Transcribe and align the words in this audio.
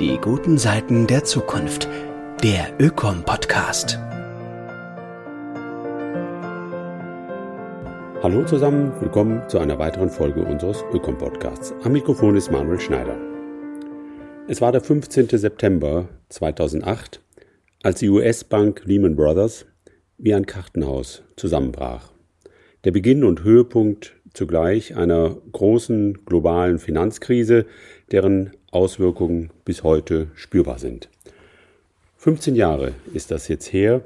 Die 0.00 0.16
guten 0.16 0.56
Seiten 0.56 1.06
der 1.06 1.24
Zukunft. 1.24 1.86
Der 2.42 2.72
Ökom-Podcast. 2.78 3.98
Hallo 8.22 8.42
zusammen, 8.46 8.94
willkommen 8.98 9.46
zu 9.50 9.58
einer 9.58 9.78
weiteren 9.78 10.08
Folge 10.08 10.42
unseres 10.42 10.82
Ökom-Podcasts. 10.94 11.74
Am 11.82 11.92
Mikrofon 11.92 12.34
ist 12.34 12.50
Manuel 12.50 12.80
Schneider. 12.80 13.14
Es 14.48 14.62
war 14.62 14.72
der 14.72 14.80
15. 14.80 15.28
September 15.36 16.08
2008, 16.30 17.20
als 17.82 17.98
die 17.98 18.08
US-Bank 18.08 18.80
Lehman 18.86 19.16
Brothers 19.16 19.66
wie 20.16 20.32
ein 20.32 20.46
Kartenhaus 20.46 21.24
zusammenbrach. 21.36 22.10
Der 22.84 22.92
Beginn 22.92 23.22
und 23.22 23.44
Höhepunkt 23.44 24.16
zugleich 24.32 24.96
einer 24.96 25.36
großen 25.52 26.24
globalen 26.24 26.78
Finanzkrise, 26.78 27.66
deren 28.12 28.52
Auswirkungen 28.70 29.50
bis 29.64 29.82
heute 29.82 30.28
spürbar 30.34 30.78
sind. 30.78 31.08
15 32.16 32.54
Jahre 32.54 32.92
ist 33.14 33.30
das 33.30 33.48
jetzt 33.48 33.72
her, 33.72 34.02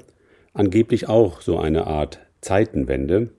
angeblich 0.53 1.09
auch 1.09 1.41
so 1.41 1.59
eine 1.59 1.87
Art 1.87 2.19
Zeitenwende. 2.41 3.29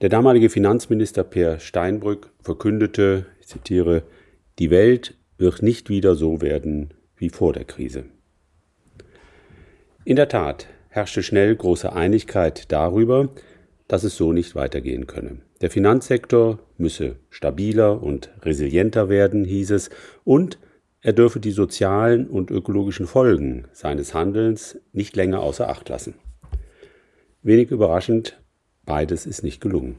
Der 0.00 0.08
damalige 0.08 0.48
Finanzminister 0.48 1.24
Per 1.24 1.60
Steinbrück 1.60 2.30
verkündete, 2.40 3.26
ich 3.40 3.48
zitiere, 3.48 4.02
die 4.58 4.70
Welt 4.70 5.14
wird 5.38 5.62
nicht 5.62 5.88
wieder 5.88 6.14
so 6.14 6.40
werden 6.40 6.94
wie 7.16 7.28
vor 7.30 7.52
der 7.52 7.64
Krise. 7.64 8.04
In 10.04 10.16
der 10.16 10.28
Tat 10.28 10.66
herrschte 10.88 11.22
schnell 11.22 11.54
große 11.54 11.92
Einigkeit 11.92 12.72
darüber, 12.72 13.28
dass 13.92 14.04
es 14.04 14.16
so 14.16 14.32
nicht 14.32 14.54
weitergehen 14.54 15.06
könne. 15.06 15.36
Der 15.60 15.68
Finanzsektor 15.68 16.58
müsse 16.78 17.16
stabiler 17.28 18.02
und 18.02 18.30
resilienter 18.40 19.10
werden, 19.10 19.44
hieß 19.44 19.70
es, 19.72 19.90
und 20.24 20.56
er 21.02 21.12
dürfe 21.12 21.40
die 21.40 21.50
sozialen 21.50 22.26
und 22.26 22.50
ökologischen 22.50 23.06
Folgen 23.06 23.66
seines 23.74 24.14
Handelns 24.14 24.78
nicht 24.94 25.14
länger 25.14 25.40
außer 25.40 25.68
Acht 25.68 25.90
lassen. 25.90 26.14
Wenig 27.42 27.70
überraschend, 27.70 28.40
beides 28.86 29.26
ist 29.26 29.42
nicht 29.42 29.60
gelungen. 29.60 29.98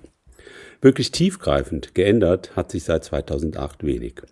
Wirklich 0.82 1.12
tiefgreifend 1.12 1.94
geändert 1.94 2.56
hat 2.56 2.72
sich 2.72 2.86
seit 2.86 3.04
2008 3.04 3.84
wenig. 3.84 4.24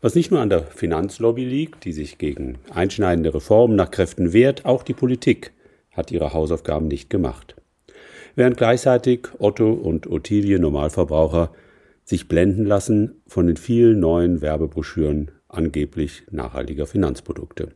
Was 0.00 0.16
nicht 0.16 0.32
nur 0.32 0.40
an 0.40 0.50
der 0.50 0.64
Finanzlobby 0.64 1.44
liegt, 1.44 1.84
die 1.84 1.92
sich 1.92 2.18
gegen 2.18 2.58
einschneidende 2.74 3.32
Reformen 3.32 3.76
nach 3.76 3.92
Kräften 3.92 4.32
wehrt, 4.32 4.64
auch 4.64 4.82
die 4.82 4.94
Politik 4.94 5.52
hat 5.92 6.10
ihre 6.10 6.32
Hausaufgaben 6.32 6.88
nicht 6.88 7.08
gemacht 7.08 7.54
während 8.36 8.56
gleichzeitig 8.56 9.28
Otto 9.38 9.72
und 9.72 10.06
Ottilie 10.10 10.58
Normalverbraucher 10.58 11.50
sich 12.04 12.28
blenden 12.28 12.64
lassen 12.64 13.22
von 13.26 13.46
den 13.46 13.56
vielen 13.56 14.00
neuen 14.00 14.40
Werbebroschüren 14.40 15.30
angeblich 15.48 16.22
nachhaltiger 16.30 16.86
Finanzprodukte. 16.86 17.70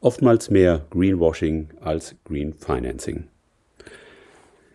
Oftmals 0.00 0.50
mehr 0.50 0.86
Greenwashing 0.90 1.68
als 1.80 2.16
Green 2.24 2.54
Financing. 2.54 3.24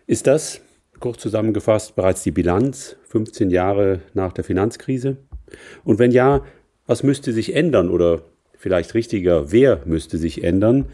Ist 0.06 0.26
das, 0.26 0.60
kurz 1.00 1.20
zusammengefasst, 1.20 1.96
bereits 1.96 2.22
die 2.22 2.30
Bilanz 2.30 2.96
15 3.08 3.50
Jahre 3.50 4.00
nach 4.12 4.32
der 4.32 4.44
Finanzkrise? 4.44 5.16
Und 5.84 5.98
wenn 5.98 6.10
ja, 6.10 6.44
was 6.86 7.02
müsste 7.02 7.32
sich 7.32 7.54
ändern 7.54 7.88
oder 7.88 8.22
vielleicht 8.56 8.94
richtiger, 8.94 9.50
wer 9.52 9.80
müsste 9.84 10.18
sich 10.18 10.44
ändern, 10.44 10.86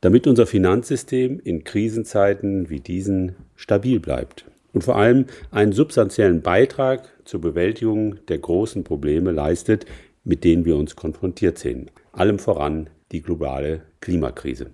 damit 0.00 0.26
unser 0.26 0.46
Finanzsystem 0.46 1.40
in 1.42 1.64
Krisenzeiten 1.64 2.70
wie 2.70 2.80
diesen 2.80 3.36
stabil 3.56 4.00
bleibt 4.00 4.46
und 4.72 4.84
vor 4.84 4.96
allem 4.96 5.26
einen 5.50 5.72
substanziellen 5.72 6.42
Beitrag 6.42 7.08
zur 7.24 7.40
Bewältigung 7.40 8.16
der 8.26 8.38
großen 8.38 8.84
Probleme 8.84 9.32
leistet, 9.32 9.86
mit 10.24 10.44
denen 10.44 10.64
wir 10.64 10.76
uns 10.76 10.96
konfrontiert 10.96 11.58
sehen, 11.58 11.90
allem 12.12 12.38
voran 12.38 12.88
die 13.12 13.22
globale 13.22 13.82
Klimakrise. 14.00 14.70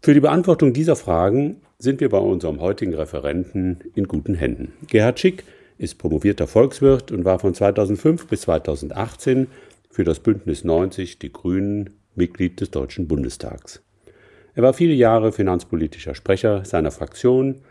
Für 0.00 0.14
die 0.14 0.20
Beantwortung 0.20 0.72
dieser 0.72 0.96
Fragen 0.96 1.60
sind 1.78 2.00
wir 2.00 2.08
bei 2.08 2.18
unserem 2.18 2.60
heutigen 2.60 2.94
Referenten 2.94 3.80
in 3.94 4.08
guten 4.08 4.34
Händen. 4.34 4.72
Gerhard 4.88 5.20
Schick 5.20 5.44
ist 5.78 5.98
promovierter 5.98 6.46
Volkswirt 6.46 7.10
und 7.12 7.24
war 7.24 7.38
von 7.38 7.54
2005 7.54 8.26
bis 8.26 8.42
2018 8.42 9.48
für 9.90 10.04
das 10.04 10.20
Bündnis 10.20 10.64
90 10.64 11.18
Die 11.18 11.32
Grünen 11.32 11.90
Mitglied 12.14 12.60
des 12.60 12.70
Deutschen 12.70 13.08
Bundestags. 13.08 13.82
Er 14.54 14.62
war 14.62 14.74
viele 14.74 14.92
Jahre 14.92 15.32
finanzpolitischer 15.32 16.14
Sprecher 16.14 16.64
seiner 16.64 16.90
Fraktion, 16.90 17.62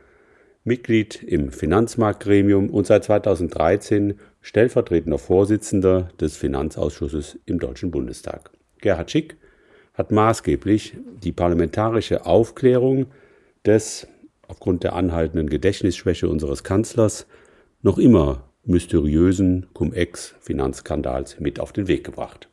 Mitglied 0.64 1.24
im 1.24 1.52
Finanzmarktgremium 1.52 2.70
und 2.70 2.86
seit 2.86 3.04
2013 3.04 4.20
stellvertretender 4.42 5.18
Vorsitzender 5.18 6.10
des 6.20 6.38
Finanzausschusses 6.38 7.40
im 7.46 7.60
Deutschen 7.60 7.92
Bundestag. 7.92 8.52
Gerhard 8.80 9.12
Schick 9.12 9.38
hat 9.94 10.12
maßgeblich 10.12 10.96
die 11.24 11.32
parlamentarische 11.32 12.26
Aufklärung 12.26 13.08
des, 13.66 14.08
aufgrund 14.48 14.84
der 14.84 14.94
anhaltenden 14.94 15.50
Gedächtnisschwäche 15.50 16.28
unseres 16.28 16.64
Kanzlers, 16.64 17.28
noch 17.82 17.98
immer 17.98 18.50
mysteriösen 18.64 19.68
Cum-Ex-Finanzskandals 19.74 21.40
mit 21.40 21.60
auf 21.60 21.74
den 21.74 21.88
Weg 21.88 22.04
gebracht. 22.04 22.51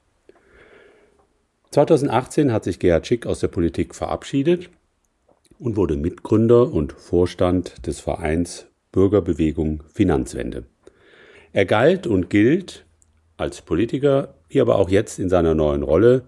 2018 1.70 2.52
hat 2.52 2.64
sich 2.64 2.78
Gerhard 2.78 3.06
Schick 3.06 3.26
aus 3.26 3.40
der 3.40 3.48
Politik 3.48 3.94
verabschiedet 3.94 4.70
und 5.58 5.76
wurde 5.76 5.96
Mitgründer 5.96 6.72
und 6.72 6.92
Vorstand 6.92 7.86
des 7.86 8.00
Vereins 8.00 8.66
Bürgerbewegung 8.90 9.82
Finanzwende. 9.92 10.64
Er 11.52 11.66
galt 11.66 12.06
und 12.06 12.30
gilt 12.30 12.86
als 13.36 13.62
Politiker, 13.62 14.34
wie 14.48 14.60
aber 14.60 14.76
auch 14.76 14.88
jetzt 14.88 15.18
in 15.18 15.28
seiner 15.28 15.54
neuen 15.54 15.82
Rolle, 15.82 16.24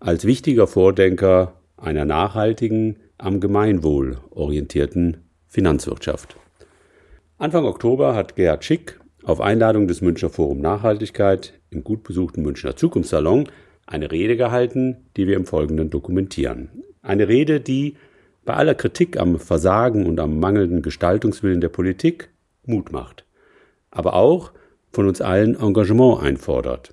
als 0.00 0.24
wichtiger 0.24 0.66
Vordenker 0.66 1.54
einer 1.76 2.04
nachhaltigen, 2.04 2.96
am 3.16 3.40
Gemeinwohl 3.40 4.18
orientierten 4.30 5.18
Finanzwirtschaft. 5.46 6.36
Anfang 7.38 7.64
Oktober 7.64 8.14
hat 8.14 8.36
Gerhard 8.36 8.64
Schick 8.64 9.00
auf 9.22 9.40
Einladung 9.40 9.88
des 9.88 10.02
Münchner 10.02 10.30
Forum 10.30 10.60
Nachhaltigkeit 10.60 11.54
im 11.70 11.84
gut 11.84 12.02
besuchten 12.02 12.42
Münchner 12.42 12.76
Zukunftssalon 12.76 13.48
eine 13.86 14.10
Rede 14.10 14.36
gehalten, 14.36 14.96
die 15.16 15.26
wir 15.26 15.36
im 15.36 15.46
Folgenden 15.46 15.90
dokumentieren. 15.90 16.70
Eine 17.02 17.28
Rede, 17.28 17.60
die 17.60 17.96
bei 18.44 18.54
aller 18.54 18.74
Kritik 18.74 19.18
am 19.18 19.38
Versagen 19.38 20.06
und 20.06 20.20
am 20.20 20.38
mangelnden 20.38 20.82
Gestaltungswillen 20.82 21.60
der 21.60 21.68
Politik 21.68 22.30
Mut 22.66 22.92
macht, 22.92 23.24
aber 23.90 24.14
auch 24.14 24.52
von 24.90 25.08
uns 25.08 25.20
allen 25.20 25.58
Engagement 25.58 26.22
einfordert. 26.22 26.92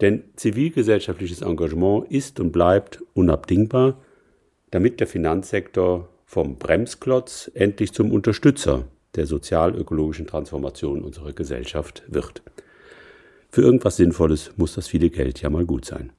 Denn 0.00 0.24
zivilgesellschaftliches 0.36 1.42
Engagement 1.42 2.10
ist 2.10 2.40
und 2.40 2.52
bleibt 2.52 3.02
unabdingbar, 3.14 4.00
damit 4.70 4.98
der 4.98 5.06
Finanzsektor 5.06 6.08
vom 6.24 6.58
Bremsklotz 6.58 7.50
endlich 7.54 7.92
zum 7.92 8.10
Unterstützer 8.10 8.86
der 9.14 9.26
sozial-ökologischen 9.26 10.26
Transformation 10.26 11.02
unserer 11.02 11.32
Gesellschaft 11.32 12.02
wird. 12.08 12.42
Für 13.50 13.62
irgendwas 13.62 13.96
Sinnvolles 13.96 14.50
muss 14.56 14.74
das 14.74 14.88
viele 14.88 15.10
Geld 15.10 15.40
ja 15.40 15.48
mal 15.50 15.64
gut 15.64 15.84
sein. 15.84 16.12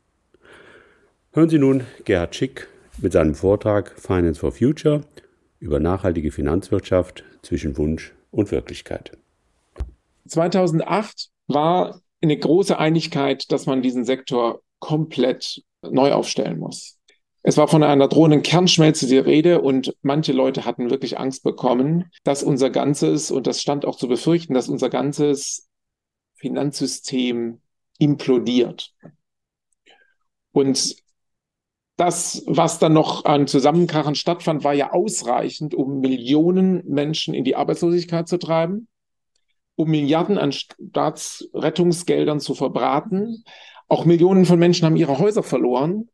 Hören 1.36 1.50
Sie 1.50 1.60
nun 1.60 1.84
Gerhard 2.06 2.34
Schick 2.34 2.70
mit 3.00 3.12
seinem 3.12 3.36
Vortrag 3.36 4.00
Finance 4.00 4.40
for 4.40 4.54
Future 4.54 5.02
über 5.60 5.82
nachhaltige 5.82 6.32
Finanzwirtschaft 6.32 7.26
zwischen 7.42 7.78
Wunsch 7.78 8.16
und 8.32 8.52
Wirklichkeit. 8.52 9.18
2008 10.30 11.32
war 11.48 12.00
eine 12.22 12.38
große 12.38 12.80
Einigkeit, 12.80 13.52
dass 13.52 13.66
man 13.66 13.82
diesen 13.82 14.06
Sektor 14.06 14.62
komplett 14.80 15.62
neu 15.82 16.14
aufstellen 16.14 16.58
muss. 16.58 17.00
Es 17.44 17.58
war 17.58 17.68
von 17.68 17.84
einer 17.84 18.08
drohenden 18.08 18.42
Kernschmelze 18.42 19.06
die 19.06 19.18
Rede 19.18 19.60
und 19.60 19.94
manche 20.04 20.32
Leute 20.32 20.64
hatten 20.64 20.90
wirklich 20.90 21.20
Angst 21.20 21.44
bekommen, 21.44 22.10
dass 22.24 22.44
unser 22.44 22.70
ganzes, 22.70 23.30
und 23.30 23.46
das 23.46 23.62
stand 23.62 23.84
auch 23.84 23.98
zu 23.98 24.08
befürchten, 24.08 24.54
dass 24.54 24.70
unser 24.70 24.90
ganzes 24.90 25.68
Finanzsystem 26.36 27.60
implodiert. 28.00 28.94
Und 30.54 31.04
das, 31.98 32.44
was 32.46 32.80
dann 32.80 32.94
noch 32.94 33.26
an 33.26 33.48
Zusammenkrachen 33.48 34.16
stattfand, 34.16 34.64
war 34.64 34.74
ja 34.74 34.92
ausreichend, 34.92 35.74
um 35.74 36.00
Millionen 36.02 36.84
Menschen 36.88 37.34
in 37.34 37.44
die 37.44 37.56
Arbeitslosigkeit 37.56 38.28
zu 38.28 38.38
treiben, 38.38 38.88
um 39.76 39.90
Milliarden 39.90 40.38
an 40.38 40.52
Staatsrettungsgeldern 40.52 42.40
zu 42.40 42.54
verbraten. 42.54 43.46
Auch 43.88 44.06
Millionen 44.06 44.46
von 44.46 44.60
Menschen 44.60 44.86
haben 44.86 44.98
ihre 44.98 45.20
Häuser 45.20 45.44
verloren. 45.44 46.10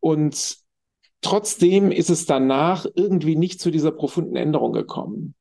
Und 0.00 0.56
trotzdem 1.20 1.92
ist 1.92 2.08
es 2.08 2.24
danach 2.24 2.86
irgendwie 2.94 3.36
nicht 3.36 3.60
zu 3.60 3.70
dieser 3.70 3.90
profunden 3.90 4.36
Änderung 4.36 4.72
gekommen. 4.72 5.34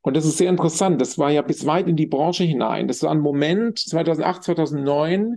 Und 0.00 0.16
das 0.16 0.24
ist 0.24 0.38
sehr 0.38 0.48
interessant. 0.48 1.00
Das 1.00 1.18
war 1.18 1.30
ja 1.30 1.42
bis 1.42 1.66
weit 1.66 1.88
in 1.88 1.96
die 1.96 2.06
Branche 2.06 2.44
hinein. 2.44 2.88
Das 2.88 3.02
war 3.02 3.10
ein 3.10 3.20
Moment 3.20 3.80
2008, 3.80 4.44
2009, 4.44 5.36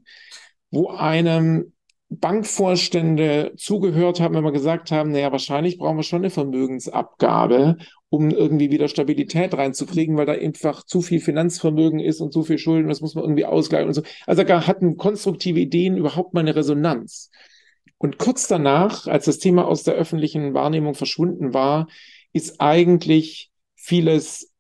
wo 0.72 0.90
einem 0.90 1.74
Bankvorstände 2.10 3.54
zugehört 3.56 4.20
haben, 4.20 4.34
wenn 4.34 4.44
wir 4.44 4.52
gesagt 4.52 4.92
haben, 4.92 5.12
naja, 5.12 5.32
wahrscheinlich 5.32 5.78
brauchen 5.78 5.98
wir 5.98 6.04
schon 6.04 6.22
eine 6.22 6.32
Vermögensabgabe, 6.32 7.78
um 8.10 8.32
irgendwie 8.32 8.72
wieder 8.72 8.88
Stabilität 8.88 9.54
reinzukriegen, 9.54 10.18
weil 10.18 10.26
da 10.26 10.34
einfach 10.34 10.84
zu 10.84 11.02
viel 11.02 11.20
Finanzvermögen 11.20 12.00
ist 12.00 12.20
und 12.20 12.34
zu 12.34 12.44
viel 12.44 12.58
Schulden, 12.58 12.90
das 12.90 13.02
muss 13.02 13.14
man 13.14 13.24
irgendwie 13.24 13.46
ausgleichen 13.46 13.88
und 13.88 13.94
so. 13.94 14.02
Also 14.26 14.44
da 14.44 14.66
hatten 14.66 14.98
konstruktive 14.98 15.60
Ideen 15.60 15.98
überhaupt 15.98 16.34
mal 16.34 16.40
eine 16.40 16.56
Resonanz. 16.56 17.30
Und 18.00 18.18
kurz 18.18 18.48
danach, 18.48 19.06
als 19.06 19.26
das 19.26 19.38
Thema 19.38 19.68
aus 19.68 19.84
der 19.84 19.94
öffentlichen 19.94 20.56
Wahrnehmung 20.56 20.96
verschwunden 20.96 21.54
war, 21.54 21.88
ist 22.34 22.60
eigentlich 22.60 23.52
vieles 23.76 24.52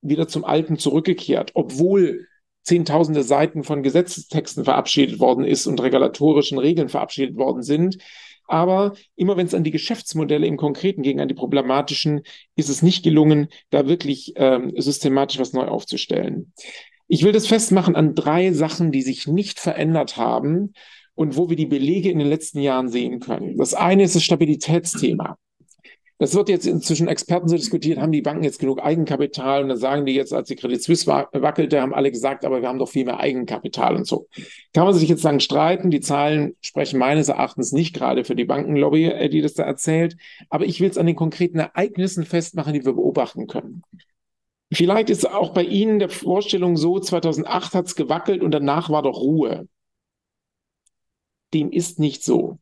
wieder 0.00 0.26
zum 0.26 0.44
Alten 0.44 0.76
zurückgekehrt, 0.76 1.52
obwohl 1.54 2.26
zehntausende 2.64 3.22
Seiten 3.22 3.62
von 3.62 3.82
Gesetzestexten 3.82 4.64
verabschiedet 4.64 5.20
worden 5.20 5.44
ist 5.44 5.66
und 5.66 5.80
regulatorischen 5.80 6.58
Regeln 6.58 6.88
verabschiedet 6.88 7.36
worden 7.36 7.62
sind. 7.62 7.98
Aber 8.46 8.94
immer 9.16 9.36
wenn 9.36 9.46
es 9.46 9.54
an 9.54 9.64
die 9.64 9.70
Geschäftsmodelle 9.70 10.46
im 10.46 10.56
Konkreten 10.56 11.02
ging, 11.02 11.20
an 11.20 11.28
die 11.28 11.34
problematischen, 11.34 12.22
ist 12.56 12.68
es 12.68 12.82
nicht 12.82 13.02
gelungen, 13.02 13.48
da 13.70 13.86
wirklich 13.86 14.34
ähm, 14.36 14.72
systematisch 14.76 15.38
was 15.38 15.52
neu 15.52 15.66
aufzustellen. 15.66 16.52
Ich 17.06 17.22
will 17.22 17.32
das 17.32 17.46
festmachen 17.46 17.96
an 17.96 18.14
drei 18.14 18.52
Sachen, 18.52 18.90
die 18.90 19.02
sich 19.02 19.26
nicht 19.26 19.60
verändert 19.60 20.16
haben 20.16 20.74
und 21.14 21.36
wo 21.36 21.48
wir 21.48 21.56
die 21.56 21.66
Belege 21.66 22.10
in 22.10 22.18
den 22.18 22.28
letzten 22.28 22.60
Jahren 22.60 22.88
sehen 22.88 23.20
können. 23.20 23.56
Das 23.56 23.74
eine 23.74 24.02
ist 24.02 24.16
das 24.16 24.24
Stabilitätsthema. 24.24 25.38
Das 26.18 26.32
wird 26.34 26.48
jetzt 26.48 26.66
inzwischen 26.66 27.08
Experten 27.08 27.48
so 27.48 27.56
diskutiert, 27.56 27.98
haben 27.98 28.12
die 28.12 28.22
Banken 28.22 28.44
jetzt 28.44 28.60
genug 28.60 28.80
Eigenkapital? 28.80 29.62
Und 29.62 29.68
dann 29.68 29.78
sagen 29.78 30.06
die 30.06 30.14
jetzt, 30.14 30.32
als 30.32 30.46
die 30.46 30.54
Credit 30.54 30.80
Suisse 30.80 31.06
wackelte, 31.08 31.80
haben 31.80 31.92
alle 31.92 32.12
gesagt, 32.12 32.44
aber 32.44 32.62
wir 32.62 32.68
haben 32.68 32.78
doch 32.78 32.88
viel 32.88 33.04
mehr 33.04 33.18
Eigenkapital 33.18 33.96
und 33.96 34.06
so. 34.06 34.28
Kann 34.72 34.84
man 34.84 34.94
sich 34.94 35.08
jetzt 35.08 35.24
lang 35.24 35.40
streiten. 35.40 35.90
Die 35.90 36.00
Zahlen 36.00 36.54
sprechen 36.60 37.00
meines 37.00 37.28
Erachtens 37.28 37.72
nicht 37.72 37.94
gerade 37.94 38.24
für 38.24 38.36
die 38.36 38.44
Bankenlobby, 38.44 39.06
äh, 39.06 39.28
die 39.28 39.40
das 39.40 39.54
da 39.54 39.64
erzählt. 39.64 40.16
Aber 40.50 40.66
ich 40.66 40.80
will 40.80 40.88
es 40.88 40.98
an 40.98 41.06
den 41.06 41.16
konkreten 41.16 41.58
Ereignissen 41.58 42.24
festmachen, 42.24 42.74
die 42.74 42.84
wir 42.84 42.92
beobachten 42.92 43.48
können. 43.48 43.82
Vielleicht 44.72 45.10
ist 45.10 45.28
auch 45.28 45.52
bei 45.52 45.64
Ihnen 45.64 45.98
der 45.98 46.10
Vorstellung 46.10 46.76
so, 46.76 47.00
2008 47.00 47.74
hat 47.74 47.86
es 47.86 47.96
gewackelt 47.96 48.42
und 48.42 48.52
danach 48.52 48.88
war 48.88 49.02
doch 49.02 49.20
Ruhe. 49.20 49.68
Dem 51.52 51.70
ist 51.70 51.98
nicht 51.98 52.22
so 52.22 52.58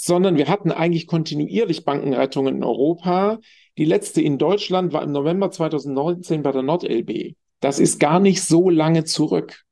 sondern 0.00 0.36
wir 0.36 0.48
hatten 0.48 0.72
eigentlich 0.72 1.06
kontinuierlich 1.06 1.84
Bankenrettungen 1.84 2.56
in 2.56 2.64
Europa. 2.64 3.38
Die 3.76 3.84
letzte 3.84 4.22
in 4.22 4.38
Deutschland 4.38 4.92
war 4.92 5.02
im 5.02 5.12
November 5.12 5.50
2019 5.50 6.42
bei 6.42 6.52
der 6.52 6.62
NordLB. 6.62 7.34
Das 7.60 7.78
ist 7.78 8.00
gar 8.00 8.20
nicht 8.20 8.42
so 8.42 8.70
lange 8.70 9.04
zurück. 9.04 9.62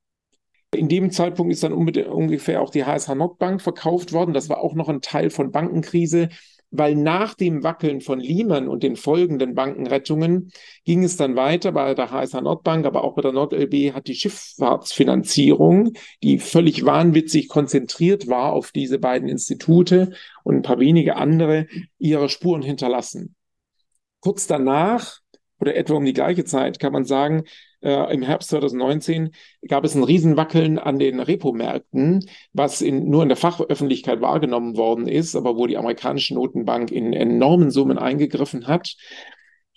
In 0.74 0.88
dem 0.88 1.10
Zeitpunkt 1.10 1.50
ist 1.52 1.62
dann 1.62 1.72
ungefähr 1.72 2.60
auch 2.60 2.68
die 2.68 2.84
HSH 2.84 3.14
Nordbank 3.14 3.62
verkauft 3.62 4.12
worden. 4.12 4.34
Das 4.34 4.50
war 4.50 4.58
auch 4.58 4.74
noch 4.74 4.90
ein 4.90 5.00
Teil 5.00 5.30
von 5.30 5.50
Bankenkrise 5.50 6.28
weil 6.70 6.94
nach 6.94 7.34
dem 7.34 7.62
Wackeln 7.62 8.00
von 8.00 8.20
Lehman 8.20 8.68
und 8.68 8.82
den 8.82 8.96
folgenden 8.96 9.54
Bankenrettungen 9.54 10.52
ging 10.84 11.02
es 11.02 11.16
dann 11.16 11.36
weiter 11.36 11.72
bei 11.72 11.94
der 11.94 12.10
HSH 12.10 12.40
Nordbank, 12.40 12.84
aber 12.84 13.04
auch 13.04 13.14
bei 13.14 13.22
der 13.22 13.32
NordLB 13.32 13.94
hat 13.94 14.06
die 14.06 14.14
Schifffahrtsfinanzierung, 14.14 15.92
die 16.22 16.38
völlig 16.38 16.84
wahnwitzig 16.84 17.48
konzentriert 17.48 18.28
war 18.28 18.52
auf 18.52 18.72
diese 18.72 18.98
beiden 18.98 19.28
Institute 19.28 20.12
und 20.44 20.56
ein 20.56 20.62
paar 20.62 20.78
wenige 20.78 21.16
andere, 21.16 21.66
ihre 21.98 22.28
Spuren 22.28 22.62
hinterlassen. 22.62 23.34
Kurz 24.20 24.46
danach 24.46 25.20
oder 25.60 25.76
etwa 25.76 25.94
um 25.94 26.04
die 26.04 26.12
gleiche 26.12 26.44
Zeit 26.44 26.78
kann 26.78 26.92
man 26.92 27.04
sagen, 27.04 27.44
äh, 27.80 28.12
im 28.12 28.22
Herbst 28.22 28.50
2019 28.50 29.30
gab 29.68 29.84
es 29.84 29.94
ein 29.94 30.02
Riesenwackeln 30.02 30.78
an 30.78 30.98
den 30.98 31.20
Repomärkten, 31.20 32.24
was 32.52 32.80
in, 32.80 33.08
nur 33.08 33.22
in 33.22 33.28
der 33.28 33.36
Fachöffentlichkeit 33.36 34.20
wahrgenommen 34.20 34.76
worden 34.76 35.08
ist, 35.08 35.36
aber 35.36 35.56
wo 35.56 35.66
die 35.66 35.76
amerikanische 35.76 36.34
Notenbank 36.34 36.90
in 36.90 37.12
enormen 37.12 37.70
Summen 37.70 37.98
eingegriffen 37.98 38.66
hat. 38.66 38.96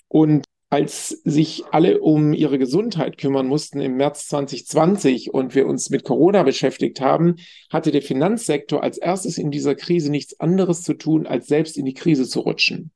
Und 0.07 0.45
als 0.71 1.09
sich 1.25 1.63
alle 1.71 1.99
um 1.99 2.31
ihre 2.31 2.57
Gesundheit 2.57 3.17
kümmern 3.17 3.45
mussten 3.45 3.81
im 3.81 3.97
März 3.97 4.27
2020 4.29 5.33
und 5.33 5.53
wir 5.53 5.67
uns 5.67 5.89
mit 5.89 6.05
Corona 6.05 6.43
beschäftigt 6.43 7.01
haben, 7.01 7.35
hatte 7.69 7.91
der 7.91 8.01
Finanzsektor 8.01 8.81
als 8.81 8.97
erstes 8.97 9.37
in 9.37 9.51
dieser 9.51 9.75
Krise 9.75 10.09
nichts 10.09 10.39
anderes 10.39 10.81
zu 10.81 10.93
tun, 10.93 11.27
als 11.27 11.47
selbst 11.47 11.77
in 11.77 11.85
die 11.85 11.93
Krise 11.93 12.25
zu 12.25 12.39
rutschen. 12.39 12.91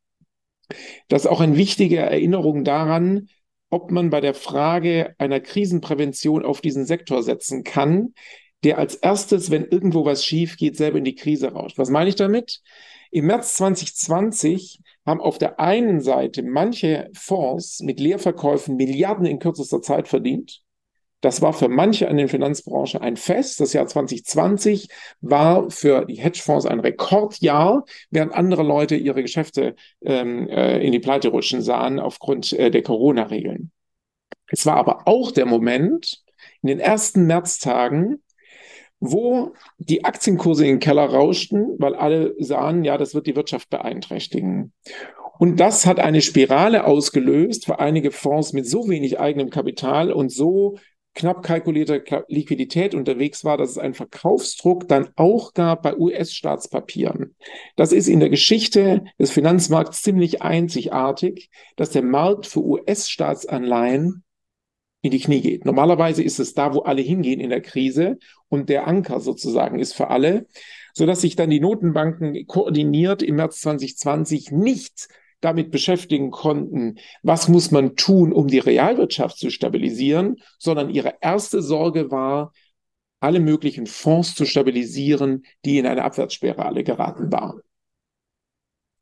Das 1.08 1.24
ist 1.24 1.28
auch 1.28 1.42
eine 1.42 1.58
wichtige 1.58 1.98
Erinnerung 1.98 2.64
daran, 2.64 3.28
ob 3.70 3.92
man 3.92 4.10
bei 4.10 4.22
der 4.22 4.34
Frage 4.34 5.16
einer 5.18 5.40
Krisenprävention 5.40 6.46
auf 6.46 6.62
diesen 6.62 6.86
Sektor 6.86 7.24
setzen 7.24 7.64
kann, 7.64 8.14
der 8.64 8.78
als 8.78 8.96
erstes, 8.96 9.52
wenn 9.52 9.66
irgendwo 9.66 10.06
was 10.06 10.26
schief 10.26 10.58
geht, 10.58 10.78
selber 10.78 10.98
in 10.98 11.04
die 11.04 11.16
Krise 11.16 11.52
rauscht. 11.52 11.78
Was 11.78 11.90
meine 11.90 12.10
ich 12.10 12.16
damit? 12.16 12.62
Im 13.12 13.28
März 13.28 13.56
2020 13.56 14.82
haben 15.06 15.22
auf 15.22 15.38
der 15.38 15.60
einen 15.60 16.02
Seite 16.02 16.44
manche 16.44 17.10
Fonds 17.14 17.80
mit 17.82 18.00
Leerverkäufen 18.00 18.76
Milliarden 18.76 19.26
in 19.26 19.40
kürzester 19.40 19.82
Zeit 19.82 20.08
verdient. 20.08 20.65
Das 21.26 21.42
war 21.42 21.54
für 21.54 21.70
manche 21.70 22.08
an 22.08 22.18
den 22.18 22.28
Finanzbranche 22.28 23.02
ein 23.02 23.18
Fest. 23.18 23.60
Das 23.60 23.74
Jahr 23.74 23.88
2020 23.88 24.90
war 25.22 25.72
für 25.72 26.06
die 26.06 26.20
Hedgefonds 26.20 26.68
ein 26.68 26.80
Rekordjahr, 26.80 27.84
während 28.12 28.36
andere 28.36 28.62
Leute 28.62 28.96
ihre 28.96 29.24
Geschäfte 29.24 29.74
ähm, 30.04 30.48
äh, 30.50 30.86
in 30.86 30.92
die 30.92 31.00
Pleite 31.00 31.30
rutschen 31.30 31.64
sahen 31.64 32.00
aufgrund 32.00 32.54
äh, 32.54 32.70
der 32.70 32.84
Corona-Regeln. 32.84 33.72
Es 34.50 34.68
war 34.68 34.76
aber 34.76 35.08
auch 35.08 35.32
der 35.32 35.48
Moment 35.48 36.22
in 36.62 36.68
den 36.68 36.80
ersten 36.80 37.26
Märztagen, 37.26 38.22
wo 39.00 39.54
die 39.80 40.06
Aktienkurse 40.06 40.64
in 40.64 40.74
den 40.74 40.80
Keller 40.80 41.06
rauschten, 41.06 41.74
weil 41.80 41.96
alle 41.96 42.36
sahen, 42.38 42.84
ja, 42.84 43.00
das 43.00 43.16
wird 43.16 43.26
die 43.26 43.36
Wirtschaft 43.36 43.72
beeinträchtigen. 43.72 44.74
Und 45.40 45.60
das 45.60 45.88
hat 45.88 46.00
eine 46.00 46.22
Spirale 46.22 46.86
ausgelöst 46.86 47.66
für 47.66 47.80
einige 47.80 48.12
Fonds 48.12 48.54
mit 48.54 48.70
so 48.70 48.88
wenig 48.88 49.20
eigenem 49.20 49.50
Kapital 49.50 50.12
und 50.12 50.32
so 50.32 50.78
knapp 51.16 51.44
kalkulierte 51.44 52.04
Liquidität 52.28 52.94
unterwegs 52.94 53.44
war, 53.44 53.58
dass 53.58 53.72
es 53.72 53.78
einen 53.78 53.94
Verkaufsdruck 53.94 54.88
dann 54.88 55.10
auch 55.16 55.54
gab 55.54 55.82
bei 55.82 55.98
US-Staatspapieren. 55.98 57.36
Das 57.76 57.92
ist 57.92 58.08
in 58.08 58.20
der 58.20 58.30
Geschichte 58.30 59.06
des 59.18 59.32
Finanzmarkts 59.32 60.04
ziemlich 60.04 60.42
einzigartig, 60.42 61.50
dass 61.78 61.90
der 61.90 62.04
Markt 62.04 62.46
für 62.46 62.64
US-Staatsanleihen 62.64 64.24
in 65.02 65.12
die 65.12 65.20
Knie 65.20 65.42
geht. 65.42 65.66
Normalerweise 65.66 66.22
ist 66.24 66.40
es 66.40 66.54
da, 66.54 66.74
wo 66.74 66.82
alle 66.82 67.02
hingehen 67.02 67.40
in 67.40 67.50
der 67.50 67.62
Krise 67.62 68.18
und 68.50 68.70
der 68.70 68.88
Anker 68.88 69.20
sozusagen 69.20 69.80
ist 69.80 69.94
für 69.94 70.10
alle, 70.10 70.48
sodass 70.94 71.22
sich 71.22 71.36
dann 71.36 71.50
die 71.50 71.60
Notenbanken 71.60 72.46
koordiniert 72.48 73.22
im 73.22 73.36
März 73.36 73.62
2020 73.62 74.52
nicht 74.52 75.08
damit 75.46 75.72
beschäftigen 75.72 76.32
konnten, 76.32 76.98
was 77.22 77.48
muss 77.48 77.72
man 77.72 77.96
tun, 77.96 78.34
um 78.34 78.48
die 78.48 78.60
Realwirtschaft 78.60 79.38
zu 79.38 79.52
stabilisieren, 79.52 80.38
sondern 80.58 80.90
ihre 80.90 81.16
erste 81.22 81.62
Sorge 81.62 82.12
war, 82.12 82.52
alle 83.20 83.40
möglichen 83.40 83.86
Fonds 83.86 84.36
zu 84.36 84.46
stabilisieren, 84.46 85.46
die 85.64 85.78
in 85.78 85.86
eine 85.86 86.04
Abwärtsspirale 86.04 86.84
geraten 86.84 87.32
waren. 87.32 87.62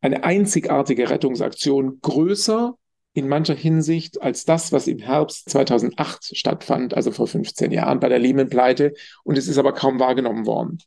Eine 0.02 0.24
einzigartige 0.26 1.10
Rettungsaktion, 1.10 2.00
größer 2.02 2.78
in 3.14 3.28
mancher 3.30 3.56
Hinsicht 3.56 4.22
als 4.22 4.44
das, 4.44 4.72
was 4.72 4.88
im 4.88 5.00
Herbst 5.00 5.50
2008 5.50 6.36
stattfand, 6.38 6.94
also 6.94 7.12
vor 7.12 7.28
15 7.28 7.72
Jahren 7.72 8.00
bei 8.00 8.10
der 8.10 8.20
Lehman-Pleite. 8.20 8.94
Und 9.24 9.38
es 9.38 9.48
ist 9.48 9.58
aber 9.58 9.74
kaum 9.74 10.00
wahrgenommen 10.00 10.46
worden. 10.46 10.80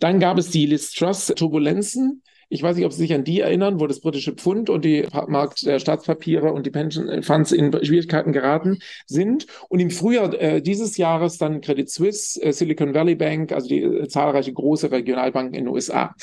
Dann 0.00 0.20
gab 0.20 0.38
es 0.38 0.50
die 0.50 0.66
Liz 0.66 0.92
Truss-Turbulenzen, 0.92 2.22
ich 2.48 2.62
weiß 2.62 2.76
nicht, 2.76 2.86
ob 2.86 2.92
Sie 2.92 2.98
sich 2.98 3.14
an 3.14 3.24
die 3.24 3.40
erinnern, 3.40 3.80
wo 3.80 3.86
das 3.86 4.00
britische 4.00 4.32
Pfund 4.32 4.70
und 4.70 4.84
die 4.84 5.06
Markt 5.28 5.64
der 5.66 5.78
Staatspapiere 5.78 6.52
und 6.52 6.66
die 6.66 6.70
Pension 6.70 7.22
Funds 7.22 7.52
in 7.52 7.72
Schwierigkeiten 7.84 8.32
geraten 8.32 8.78
sind. 9.06 9.46
Und 9.68 9.80
im 9.80 9.90
Frühjahr 9.90 10.32
äh, 10.34 10.62
dieses 10.62 10.96
Jahres 10.96 11.38
dann 11.38 11.60
Credit 11.60 11.88
Suisse, 11.88 12.40
äh, 12.42 12.52
Silicon 12.52 12.94
Valley 12.94 13.14
Bank, 13.14 13.52
also 13.52 13.68
die 13.68 13.82
äh, 13.82 14.08
zahlreiche 14.08 14.52
große 14.52 14.90
Regionalbanken 14.90 15.54
in 15.54 15.64
den 15.64 15.74
USA. 15.74 16.14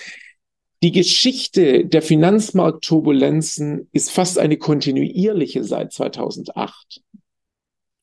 Die 0.84 0.92
Geschichte 0.92 1.86
der 1.86 2.01
Finanzmarktturbulenzen 2.01 3.88
ist 3.92 4.10
fast 4.10 4.40
eine 4.40 4.58
kontinuierliche 4.58 5.63
seit 5.63 5.94
2008. 5.94 7.01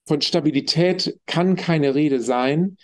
Von 0.07 0.21
Stabilität 0.21 1.19
kann 1.27 1.57
keine 1.57 1.97
Rede 1.97 2.21
sein. 2.21 2.77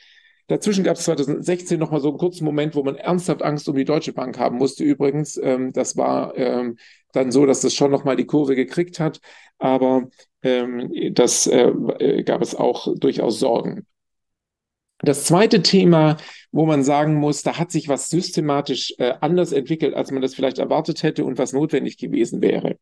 Dazwischen 0.46 0.84
gab 0.84 0.96
es 0.96 1.04
2016 1.04 1.78
noch 1.78 1.90
mal 1.90 2.00
so 2.00 2.10
einen 2.10 2.18
kurzen 2.18 2.44
Moment, 2.44 2.74
wo 2.74 2.82
man 2.82 2.96
ernsthaft 2.96 3.42
Angst 3.42 3.68
um 3.68 3.76
die 3.76 3.84
Deutsche 3.84 4.12
Bank 4.12 4.38
haben 4.38 4.58
musste. 4.58 4.84
Übrigens, 4.84 5.38
ähm, 5.42 5.72
das 5.72 5.96
war 5.96 6.36
ähm, 6.36 6.76
dann 7.12 7.32
so, 7.32 7.46
dass 7.46 7.60
das 7.60 7.74
schon 7.74 7.90
noch 7.90 8.04
mal 8.04 8.16
die 8.16 8.26
Kurve 8.26 8.54
gekriegt 8.54 9.00
hat, 9.00 9.20
aber 9.58 10.08
ähm, 10.42 10.92
das 11.12 11.46
äh, 11.46 11.68
äh, 11.98 12.22
gab 12.24 12.42
es 12.42 12.54
auch 12.54 12.88
durchaus 12.96 13.38
Sorgen. 13.38 13.86
Das 14.98 15.24
zweite 15.24 15.62
Thema, 15.62 16.16
wo 16.52 16.66
man 16.66 16.84
sagen 16.84 17.14
muss, 17.16 17.42
da 17.42 17.58
hat 17.58 17.70
sich 17.70 17.88
was 17.88 18.08
systematisch 18.08 18.94
äh, 18.98 19.14
anders 19.20 19.52
entwickelt, 19.52 19.94
als 19.94 20.10
man 20.10 20.22
das 20.22 20.34
vielleicht 20.34 20.58
erwartet 20.58 21.02
hätte 21.02 21.24
und 21.24 21.38
was 21.38 21.52
notwendig 21.52 21.98
gewesen 21.98 22.42
wäre. 22.42 22.78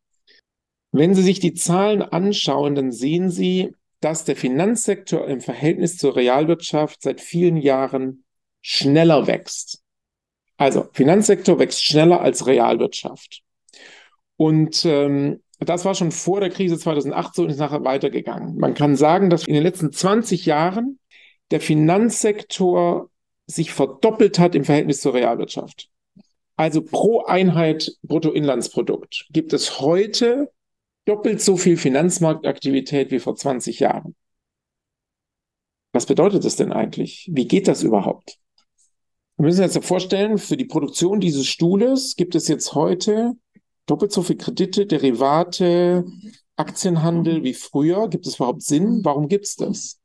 Wenn 0.91 1.15
Sie 1.15 1.23
sich 1.23 1.39
die 1.39 1.53
Zahlen 1.53 2.01
anschauen, 2.01 2.75
dann 2.75 2.91
sehen 2.91 3.29
Sie, 3.29 3.73
dass 4.03 4.25
der 4.25 4.35
Finanzsektor 4.35 5.27
im 5.27 5.39
Verhältnis 5.39 5.97
zur 5.97 6.15
Realwirtschaft 6.15 7.01
seit 7.01 7.21
vielen 7.21 7.55
Jahren 7.55 8.25
schneller 8.61 9.27
wächst. 9.27 9.81
Also 10.57 10.87
Finanzsektor 10.91 11.57
wächst 11.57 11.83
schneller 11.83 12.19
als 12.21 12.45
Realwirtschaft. 12.45 13.41
Und 14.35 14.83
ähm, 14.85 15.41
das 15.59 15.85
war 15.85 15.95
schon 15.95 16.11
vor 16.11 16.41
der 16.41 16.49
Krise 16.49 16.77
2008 16.77 17.35
so 17.35 17.43
und 17.43 17.49
ist 17.49 17.59
nachher 17.59 17.85
weitergegangen. 17.85 18.57
Man 18.57 18.73
kann 18.73 18.97
sagen, 18.97 19.29
dass 19.29 19.47
in 19.47 19.53
den 19.53 19.63
letzten 19.63 19.93
20 19.93 20.45
Jahren 20.45 20.99
der 21.51 21.61
Finanzsektor 21.61 23.09
sich 23.47 23.71
verdoppelt 23.71 24.37
hat 24.37 24.53
im 24.53 24.65
Verhältnis 24.65 24.99
zur 24.99 25.13
Realwirtschaft. 25.13 25.89
Also 26.55 26.81
pro 26.81 27.23
Einheit 27.23 27.93
Bruttoinlandsprodukt 28.03 29.27
gibt 29.31 29.53
es 29.53 29.79
heute 29.79 30.51
doppelt 31.05 31.41
so 31.41 31.57
viel 31.57 31.77
Finanzmarktaktivität 31.77 33.11
wie 33.11 33.19
vor 33.19 33.35
20 33.35 33.79
Jahren. 33.79 34.15
Was 35.91 36.05
bedeutet 36.05 36.43
das 36.43 36.55
denn 36.55 36.71
eigentlich? 36.71 37.29
Wie 37.31 37.47
geht 37.47 37.67
das 37.67 37.83
überhaupt? 37.83 38.39
Wir 39.37 39.45
müssen 39.45 39.63
uns 39.63 39.75
ja 39.75 39.81
vorstellen, 39.81 40.37
für 40.37 40.57
die 40.57 40.65
Produktion 40.65 41.19
dieses 41.19 41.47
Stuhles 41.47 42.15
gibt 42.15 42.35
es 42.35 42.47
jetzt 42.47 42.73
heute 42.73 43.33
doppelt 43.85 44.11
so 44.11 44.23
viel 44.23 44.37
Kredite, 44.37 44.85
Derivate, 44.85 46.05
Aktienhandel 46.55 47.43
wie 47.43 47.53
früher. 47.53 48.07
Gibt 48.09 48.25
es 48.27 48.35
überhaupt 48.35 48.61
Sinn? 48.61 49.03
Warum 49.03 49.27
gibt 49.27 49.45
es 49.45 49.55
das? 49.55 49.99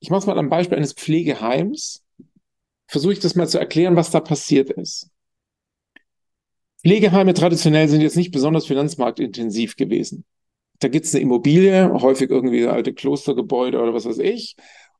Ich 0.00 0.10
mache 0.10 0.20
es 0.20 0.26
mal 0.26 0.38
am 0.38 0.48
Beispiel 0.48 0.78
eines 0.78 0.94
Pflegeheims. 0.94 2.02
Versuche 2.88 3.12
ich 3.12 3.20
das 3.20 3.36
mal 3.36 3.48
zu 3.48 3.58
erklären, 3.58 3.96
was 3.96 4.10
da 4.10 4.20
passiert 4.20 4.70
ist. 4.70 5.11
Pflegeheime 6.82 7.32
traditionell 7.34 7.88
sind 7.88 8.00
jetzt 8.00 8.16
nicht 8.16 8.32
besonders 8.32 8.66
finanzmarktintensiv 8.66 9.76
gewesen. 9.76 10.24
Da 10.80 10.88
gibt 10.88 11.06
es 11.06 11.14
eine 11.14 11.22
Immobilie, 11.22 11.92
häufig 11.92 12.28
irgendwie 12.28 12.66
alte 12.66 12.92
Klostergebäude 12.92 13.80
oder 13.80 13.94
was 13.94 14.04
weiß 14.04 14.18
ich. 14.18 14.56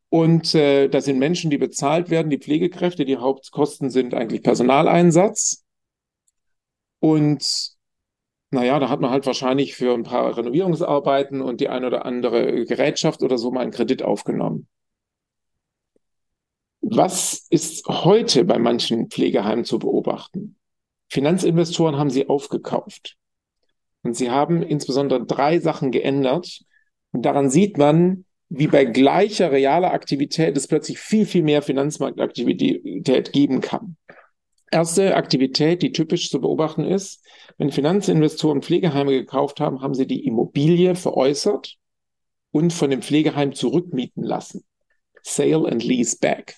Und 0.09 0.55
äh, 0.55 0.89
das 0.89 1.07
sind 1.07 1.19
Menschen, 1.19 1.51
die 1.51 1.59
bezahlt 1.59 2.09
werden, 2.11 2.31
die 2.31 2.39
Pflegekräfte. 2.39 3.05
Die 3.05 3.17
Hauptkosten 3.17 3.91
sind 3.91 4.15
eigentlich 4.15 4.43
Personaleinsatz. 4.43 5.65
Und 7.01 7.73
naja, 8.51 8.79
da 8.79 8.89
hat 8.89 9.01
man 9.01 9.11
halt 9.11 9.27
wahrscheinlich 9.27 9.75
für 9.75 9.95
ein 9.95 10.05
paar 10.05 10.37
Renovierungsarbeiten 10.37 11.41
und 11.41 11.61
die 11.61 11.69
ein 11.69 11.85
oder 11.85 12.05
andere 12.05 12.65
Gerätschaft 12.65 13.23
oder 13.23 13.39
so 13.39 13.51
mal 13.51 13.63
einen 13.63 13.73
Kredit 13.73 14.03
aufgenommen. 14.03 14.69
Was 16.83 17.47
ist 17.49 17.87
heute 17.89 18.45
bei 18.45 18.59
manchen 18.59 19.09
Pflegeheimen 19.09 19.65
zu 19.65 19.79
beobachten? 19.79 20.57
Finanzinvestoren 21.13 21.99
haben 21.99 22.09
sie 22.09 22.31
aufgekauft. 22.31 23.19
Und 24.03 24.17
sie 24.17 24.31
haben 24.31 24.63
insbesondere 24.63 25.27
drei 25.27 25.59
Sachen 25.59 25.91
geändert. 25.91 26.63
Und 27.13 27.27
daran 27.27 27.51
sieht 27.51 27.77
man, 27.77 28.25
wie 28.49 28.67
bei 28.67 28.87
gleicher 28.87 29.53
realer 29.53 29.93
Aktivität 29.93 30.57
es 30.57 30.69
plötzlich 30.69 30.99
viel, 30.99 31.27
viel 31.27 31.43
mehr 31.43 31.61
Finanzmarktaktivität 31.61 33.31
geben 33.31 33.61
kann. 33.61 33.99
Erste 34.71 35.15
Aktivität, 35.15 35.83
die 35.83 35.93
typisch 35.93 36.31
zu 36.31 36.41
beobachten 36.41 36.85
ist, 36.85 37.23
wenn 37.59 37.71
Finanzinvestoren 37.71 38.63
Pflegeheime 38.63 39.13
gekauft 39.13 39.61
haben, 39.61 39.83
haben 39.83 39.93
sie 39.93 40.07
die 40.07 40.25
Immobilie 40.25 40.95
veräußert 40.95 41.77
und 42.53 42.73
von 42.73 42.89
dem 42.89 43.03
Pflegeheim 43.03 43.53
zurückmieten 43.53 44.23
lassen. 44.23 44.65
Sale 45.23 45.71
and 45.71 45.85
Lease 45.85 46.17
Back. 46.19 46.55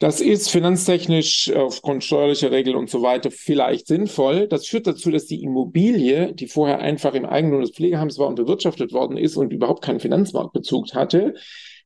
Das 0.00 0.22
ist 0.22 0.50
finanztechnisch 0.50 1.52
aufgrund 1.54 2.02
steuerlicher 2.02 2.50
Regeln 2.50 2.74
und 2.74 2.88
so 2.88 3.02
weiter 3.02 3.30
vielleicht 3.30 3.86
sinnvoll. 3.86 4.48
Das 4.48 4.66
führt 4.66 4.86
dazu, 4.86 5.10
dass 5.10 5.26
die 5.26 5.42
Immobilie, 5.42 6.32
die 6.32 6.46
vorher 6.46 6.78
einfach 6.78 7.12
im 7.12 7.26
Eigentum 7.26 7.60
des 7.60 7.72
Pflegeheims 7.72 8.18
war 8.18 8.28
und 8.28 8.36
bewirtschaftet 8.36 8.94
worden 8.94 9.18
ist 9.18 9.36
und 9.36 9.52
überhaupt 9.52 9.84
keinen 9.84 10.00
Finanzmarktbezug 10.00 10.94
hatte, 10.94 11.34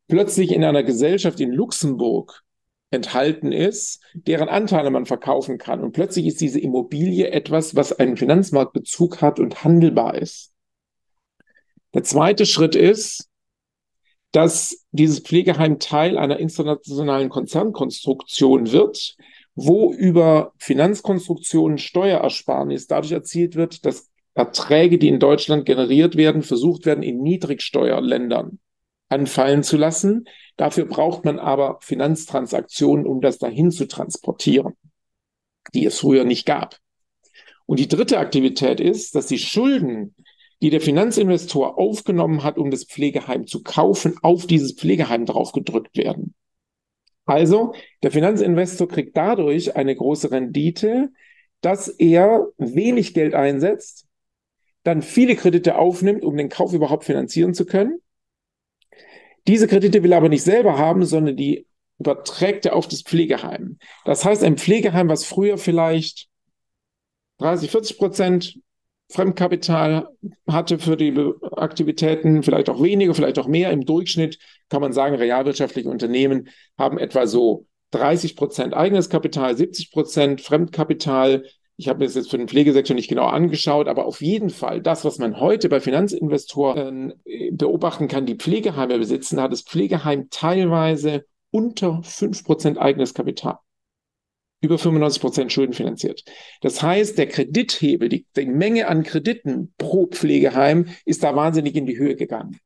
plötzlich 0.06 0.52
in 0.52 0.62
einer 0.62 0.84
Gesellschaft 0.84 1.40
in 1.40 1.50
Luxemburg 1.50 2.44
enthalten 2.92 3.50
ist, 3.50 4.00
deren 4.14 4.48
Anteile 4.48 4.90
man 4.90 5.06
verkaufen 5.06 5.58
kann. 5.58 5.82
Und 5.82 5.90
plötzlich 5.90 6.26
ist 6.26 6.40
diese 6.40 6.60
Immobilie 6.60 7.32
etwas, 7.32 7.74
was 7.74 7.92
einen 7.92 8.16
Finanzmarktbezug 8.16 9.22
hat 9.22 9.40
und 9.40 9.64
handelbar 9.64 10.14
ist. 10.14 10.52
Der 11.94 12.04
zweite 12.04 12.46
Schritt 12.46 12.76
ist, 12.76 13.28
dass 14.34 14.84
dieses 14.90 15.20
Pflegeheim 15.20 15.78
Teil 15.78 16.18
einer 16.18 16.40
internationalen 16.40 17.28
Konzernkonstruktion 17.28 18.72
wird, 18.72 19.16
wo 19.54 19.92
über 19.92 20.52
Finanzkonstruktionen 20.58 21.78
Steuerersparnis 21.78 22.88
dadurch 22.88 23.12
erzielt 23.12 23.54
wird, 23.54 23.86
dass 23.86 24.10
Erträge, 24.34 24.98
die 24.98 25.06
in 25.06 25.20
Deutschland 25.20 25.66
generiert 25.66 26.16
werden, 26.16 26.42
versucht 26.42 26.84
werden, 26.84 27.04
in 27.04 27.22
Niedrigsteuerländern 27.22 28.58
anfallen 29.08 29.62
zu 29.62 29.76
lassen. 29.76 30.24
Dafür 30.56 30.86
braucht 30.86 31.24
man 31.24 31.38
aber 31.38 31.78
Finanztransaktionen, 31.80 33.06
um 33.06 33.20
das 33.20 33.38
dahin 33.38 33.70
zu 33.70 33.86
transportieren, 33.86 34.74
die 35.74 35.86
es 35.86 36.00
früher 36.00 36.24
nicht 36.24 36.44
gab. 36.44 36.78
Und 37.66 37.78
die 37.78 37.88
dritte 37.88 38.18
Aktivität 38.18 38.80
ist, 38.80 39.14
dass 39.14 39.26
die 39.28 39.38
Schulden, 39.38 40.16
die 40.62 40.70
der 40.70 40.80
Finanzinvestor 40.80 41.78
aufgenommen 41.78 42.42
hat, 42.42 42.58
um 42.58 42.70
das 42.70 42.84
Pflegeheim 42.84 43.46
zu 43.46 43.62
kaufen, 43.62 44.16
auf 44.22 44.46
dieses 44.46 44.72
Pflegeheim 44.72 45.26
draufgedrückt 45.26 45.96
werden. 45.96 46.34
Also, 47.26 47.74
der 48.02 48.10
Finanzinvestor 48.10 48.88
kriegt 48.88 49.16
dadurch 49.16 49.76
eine 49.76 49.94
große 49.94 50.30
Rendite, 50.30 51.10
dass 51.60 51.88
er 51.88 52.46
wenig 52.58 53.14
Geld 53.14 53.34
einsetzt, 53.34 54.06
dann 54.82 55.00
viele 55.00 55.34
Kredite 55.34 55.76
aufnimmt, 55.78 56.24
um 56.24 56.36
den 56.36 56.50
Kauf 56.50 56.74
überhaupt 56.74 57.04
finanzieren 57.04 57.54
zu 57.54 57.64
können. 57.64 58.00
Diese 59.46 59.66
Kredite 59.66 60.02
will 60.02 60.12
er 60.12 60.18
aber 60.18 60.28
nicht 60.28 60.42
selber 60.42 60.78
haben, 60.78 61.04
sondern 61.04 61.36
die 61.36 61.66
überträgt 61.98 62.66
er 62.66 62.76
auf 62.76 62.88
das 62.88 63.02
Pflegeheim. 63.02 63.78
Das 64.04 64.24
heißt, 64.24 64.42
ein 64.42 64.58
Pflegeheim, 64.58 65.08
was 65.08 65.24
früher 65.24 65.56
vielleicht 65.58 66.28
30, 67.38 67.70
40 67.70 67.98
Prozent 67.98 68.58
Fremdkapital 69.14 70.08
hatte 70.48 70.80
für 70.80 70.96
die 70.96 71.14
Aktivitäten, 71.52 72.42
vielleicht 72.42 72.68
auch 72.68 72.82
weniger, 72.82 73.14
vielleicht 73.14 73.38
auch 73.38 73.46
mehr. 73.46 73.70
Im 73.70 73.86
Durchschnitt 73.86 74.38
kann 74.68 74.80
man 74.80 74.92
sagen, 74.92 75.14
realwirtschaftliche 75.14 75.88
Unternehmen 75.88 76.48
haben 76.76 76.98
etwa 76.98 77.28
so 77.28 77.66
30 77.92 78.34
Prozent 78.34 78.74
eigenes 78.74 79.08
Kapital, 79.08 79.56
70 79.56 79.92
Prozent 79.92 80.40
Fremdkapital. 80.40 81.44
Ich 81.76 81.88
habe 81.88 82.00
mir 82.00 82.06
das 82.06 82.16
jetzt 82.16 82.30
für 82.30 82.38
den 82.38 82.48
Pflegesektor 82.48 82.96
nicht 82.96 83.08
genau 83.08 83.26
angeschaut, 83.26 83.86
aber 83.86 84.06
auf 84.06 84.20
jeden 84.20 84.50
Fall 84.50 84.82
das, 84.82 85.04
was 85.04 85.18
man 85.18 85.38
heute 85.38 85.68
bei 85.68 85.78
Finanzinvestoren 85.78 87.14
äh, 87.24 87.52
beobachten 87.52 88.08
kann, 88.08 88.26
die 88.26 88.34
Pflegeheime 88.34 88.98
besitzen, 88.98 89.40
hat 89.40 89.52
das 89.52 89.62
Pflegeheim 89.62 90.26
teilweise 90.30 91.24
unter 91.52 92.02
5 92.02 92.42
Prozent 92.44 92.78
eigenes 92.78 93.14
Kapital 93.14 93.58
über 94.64 94.78
95 94.78 95.20
Prozent 95.20 95.52
schuldenfinanziert. 95.52 96.24
Das 96.60 96.82
heißt, 96.82 97.18
der 97.18 97.28
Kredithebel, 97.28 98.08
die, 98.08 98.26
die 98.36 98.46
Menge 98.46 98.88
an 98.88 99.04
Krediten 99.04 99.72
pro 99.78 100.06
Pflegeheim 100.06 100.88
ist 101.04 101.22
da 101.22 101.36
wahnsinnig 101.36 101.76
in 101.76 101.86
die 101.86 101.98
Höhe 101.98 102.16
gegangen. 102.16 102.58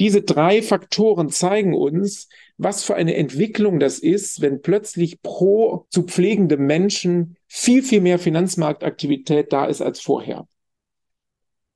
Diese 0.00 0.22
drei 0.22 0.62
Faktoren 0.62 1.28
zeigen 1.28 1.74
uns, 1.74 2.28
was 2.56 2.82
für 2.82 2.94
eine 2.94 3.16
Entwicklung 3.16 3.78
das 3.78 3.98
ist, 3.98 4.40
wenn 4.40 4.62
plötzlich 4.62 5.20
pro 5.20 5.86
zu 5.90 6.04
pflegende 6.04 6.56
Menschen 6.56 7.36
viel, 7.46 7.82
viel 7.82 8.00
mehr 8.00 8.18
Finanzmarktaktivität 8.18 9.52
da 9.52 9.66
ist 9.66 9.82
als 9.82 10.00
vorher. 10.00 10.48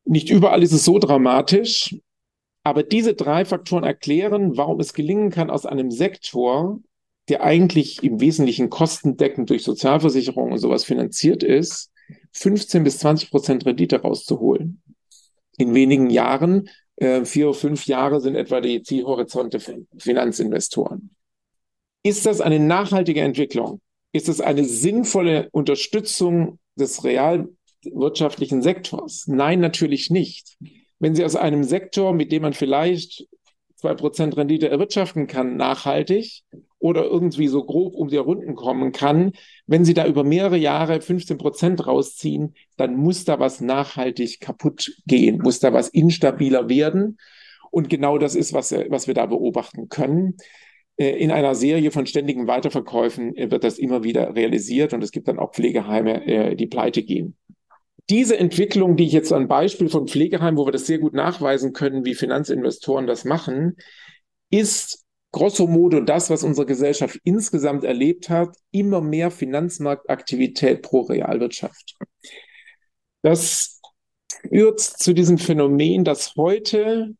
Nicht 0.06 0.30
überall 0.30 0.62
ist 0.62 0.72
es 0.72 0.86
so 0.86 0.98
dramatisch, 0.98 1.96
aber 2.62 2.82
diese 2.82 3.14
drei 3.14 3.44
Faktoren 3.44 3.84
erklären, 3.84 4.56
warum 4.56 4.80
es 4.80 4.94
gelingen 4.94 5.30
kann, 5.30 5.50
aus 5.50 5.66
einem 5.66 5.90
Sektor 5.90 6.80
der 7.28 7.42
eigentlich 7.42 8.02
im 8.02 8.20
Wesentlichen 8.20 8.70
kostendeckend 8.70 9.50
durch 9.50 9.62
Sozialversicherung 9.62 10.52
und 10.52 10.58
sowas 10.58 10.84
finanziert 10.84 11.42
ist, 11.42 11.90
15 12.32 12.84
bis 12.84 12.98
20 12.98 13.30
Prozent 13.30 13.66
Rendite 13.66 14.02
rauszuholen. 14.02 14.82
In 15.56 15.74
wenigen 15.74 16.10
Jahren, 16.10 16.68
äh, 16.96 17.24
vier 17.24 17.48
oder 17.48 17.58
fünf 17.58 17.86
Jahre 17.86 18.20
sind 18.20 18.34
etwa 18.34 18.60
die 18.60 18.82
Zielhorizonte 18.82 19.60
für 19.60 19.84
Finanzinvestoren. 19.98 21.14
Ist 22.02 22.26
das 22.26 22.40
eine 22.40 22.60
nachhaltige 22.60 23.22
Entwicklung? 23.22 23.80
Ist 24.12 24.28
es 24.28 24.40
eine 24.40 24.64
sinnvolle 24.64 25.48
Unterstützung 25.52 26.58
des 26.76 27.02
realwirtschaftlichen 27.04 28.62
Sektors? 28.62 29.24
Nein, 29.26 29.60
natürlich 29.60 30.10
nicht. 30.10 30.56
Wenn 30.98 31.14
Sie 31.14 31.24
aus 31.24 31.36
einem 31.36 31.64
Sektor, 31.64 32.12
mit 32.12 32.30
dem 32.30 32.42
man 32.42 32.52
vielleicht 32.52 33.26
zwei 33.76 33.94
Prozent 33.94 34.36
Rendite 34.36 34.68
erwirtschaften 34.68 35.26
kann, 35.26 35.56
nachhaltig, 35.56 36.42
oder 36.84 37.06
irgendwie 37.06 37.48
so 37.48 37.64
grob 37.64 37.94
um 37.94 38.08
die 38.08 38.18
Runden 38.18 38.54
kommen 38.54 38.92
kann, 38.92 39.32
wenn 39.66 39.86
Sie 39.86 39.94
da 39.94 40.06
über 40.06 40.22
mehrere 40.22 40.58
Jahre 40.58 41.00
15 41.00 41.38
Prozent 41.38 41.86
rausziehen, 41.86 42.54
dann 42.76 42.94
muss 42.94 43.24
da 43.24 43.40
was 43.40 43.62
nachhaltig 43.62 44.38
kaputt 44.38 44.94
gehen, 45.06 45.38
muss 45.38 45.60
da 45.60 45.72
was 45.72 45.88
instabiler 45.88 46.68
werden. 46.68 47.16
Und 47.70 47.88
genau 47.88 48.18
das 48.18 48.34
ist, 48.34 48.52
was, 48.52 48.70
was 48.70 49.06
wir 49.06 49.14
da 49.14 49.24
beobachten 49.24 49.88
können. 49.88 50.36
Äh, 50.98 51.16
in 51.16 51.30
einer 51.30 51.54
Serie 51.54 51.90
von 51.90 52.04
ständigen 52.04 52.48
Weiterverkäufen 52.48 53.34
äh, 53.34 53.50
wird 53.50 53.64
das 53.64 53.78
immer 53.78 54.04
wieder 54.04 54.36
realisiert 54.36 54.92
und 54.92 55.02
es 55.02 55.10
gibt 55.10 55.26
dann 55.26 55.38
auch 55.38 55.54
Pflegeheime, 55.54 56.26
äh, 56.26 56.54
die 56.54 56.66
pleite 56.66 57.02
gehen. 57.02 57.34
Diese 58.10 58.36
Entwicklung, 58.36 58.96
die 58.96 59.06
ich 59.06 59.12
jetzt 59.12 59.32
ein 59.32 59.48
Beispiel 59.48 59.88
von 59.88 60.06
Pflegeheimen, 60.06 60.58
wo 60.58 60.66
wir 60.66 60.72
das 60.72 60.84
sehr 60.84 60.98
gut 60.98 61.14
nachweisen 61.14 61.72
können, 61.72 62.04
wie 62.04 62.14
Finanzinvestoren 62.14 63.06
das 63.06 63.24
machen, 63.24 63.78
ist 64.50 65.03
grosso 65.34 65.66
modo 65.66 66.00
das, 66.00 66.30
was 66.30 66.44
unsere 66.44 66.64
Gesellschaft 66.64 67.18
insgesamt 67.24 67.82
erlebt 67.82 68.30
hat, 68.30 68.56
immer 68.70 69.00
mehr 69.00 69.32
Finanzmarktaktivität 69.32 70.80
pro 70.80 71.00
Realwirtschaft. 71.00 71.96
Das 73.22 73.80
führt 74.48 74.78
zu 74.78 75.12
diesem 75.12 75.38
Phänomen, 75.38 76.04
dass 76.04 76.36
heute 76.36 77.16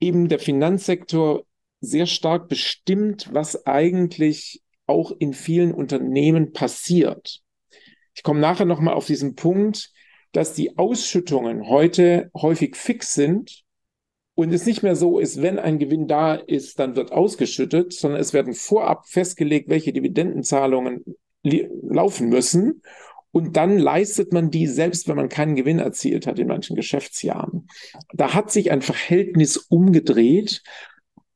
eben 0.00 0.28
der 0.28 0.38
Finanzsektor 0.38 1.44
sehr 1.80 2.04
stark 2.04 2.48
bestimmt, 2.48 3.30
was 3.32 3.66
eigentlich 3.66 4.60
auch 4.86 5.10
in 5.18 5.32
vielen 5.32 5.72
Unternehmen 5.72 6.52
passiert. 6.52 7.40
Ich 8.14 8.22
komme 8.22 8.40
nachher 8.40 8.66
nochmal 8.66 8.92
auf 8.92 9.06
diesen 9.06 9.34
Punkt, 9.34 9.90
dass 10.32 10.52
die 10.52 10.76
Ausschüttungen 10.76 11.68
heute 11.68 12.30
häufig 12.34 12.76
fix 12.76 13.14
sind 13.14 13.64
und 14.40 14.54
es 14.54 14.64
nicht 14.64 14.82
mehr 14.82 14.96
so 14.96 15.18
ist, 15.18 15.42
wenn 15.42 15.58
ein 15.58 15.78
Gewinn 15.78 16.06
da 16.06 16.34
ist, 16.34 16.78
dann 16.78 16.96
wird 16.96 17.12
ausgeschüttet, 17.12 17.92
sondern 17.92 18.20
es 18.20 18.32
werden 18.32 18.54
vorab 18.54 19.06
festgelegt, 19.06 19.68
welche 19.68 19.92
Dividendenzahlungen 19.92 21.04
laufen 21.42 22.30
müssen. 22.30 22.82
Und 23.32 23.58
dann 23.58 23.78
leistet 23.78 24.32
man 24.32 24.50
die, 24.50 24.66
selbst 24.66 25.08
wenn 25.08 25.16
man 25.16 25.28
keinen 25.28 25.56
Gewinn 25.56 25.78
erzielt 25.78 26.26
hat 26.26 26.38
in 26.38 26.48
manchen 26.48 26.74
Geschäftsjahren. 26.74 27.68
Da 28.14 28.32
hat 28.32 28.50
sich 28.50 28.70
ein 28.70 28.80
Verhältnis 28.80 29.58
umgedreht. 29.58 30.62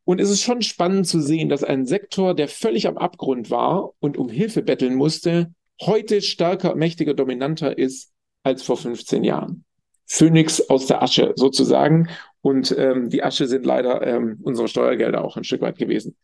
Und 0.04 0.18
es 0.18 0.30
ist 0.30 0.40
schon 0.40 0.62
spannend 0.62 1.06
zu 1.06 1.20
sehen, 1.20 1.50
dass 1.50 1.62
ein 1.62 1.84
Sektor, 1.84 2.34
der 2.34 2.48
völlig 2.48 2.88
am 2.88 2.96
Abgrund 2.96 3.50
war 3.50 3.92
und 4.00 4.16
um 4.16 4.30
Hilfe 4.30 4.62
betteln 4.62 4.94
musste, 4.94 5.52
heute 5.82 6.22
stärker, 6.22 6.74
mächtiger, 6.74 7.12
dominanter 7.12 7.76
ist 7.76 8.12
als 8.44 8.62
vor 8.62 8.78
15 8.78 9.24
Jahren. 9.24 9.66
Phönix 10.06 10.60
aus 10.70 10.86
der 10.86 11.02
Asche 11.02 11.34
sozusagen. 11.36 12.08
Und 12.44 12.76
ähm, 12.76 13.08
die 13.08 13.22
Asche 13.22 13.46
sind 13.46 13.64
leider 13.64 14.06
ähm, 14.06 14.38
unsere 14.42 14.68
Steuergelder 14.68 15.24
auch 15.24 15.38
ein 15.38 15.44
Stück 15.44 15.62
weit 15.62 15.78
gewesen. 15.78 16.14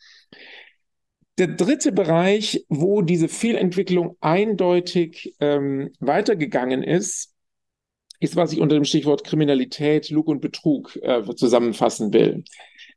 Der 1.38 1.46
dritte 1.46 1.92
Bereich, 1.92 2.66
wo 2.68 3.00
diese 3.00 3.26
Fehlentwicklung 3.26 4.18
eindeutig 4.20 5.34
ähm, 5.40 5.92
weitergegangen 5.98 6.82
ist, 6.82 7.34
ist, 8.18 8.36
was 8.36 8.52
ich 8.52 8.60
unter 8.60 8.74
dem 8.74 8.84
Stichwort 8.84 9.24
Kriminalität, 9.24 10.10
Lug 10.10 10.28
und 10.28 10.42
Betrug 10.42 10.94
äh, 10.96 11.22
zusammenfassen 11.34 12.12
will. 12.12 12.44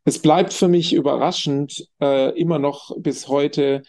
Es 0.04 0.20
bleibt 0.22 0.52
für 0.52 0.68
mich 0.68 0.92
überraschend 0.92 1.88
äh, 2.02 2.38
immer 2.38 2.60
noch 2.60 2.94
bis 3.00 3.30
heute, 3.30 3.84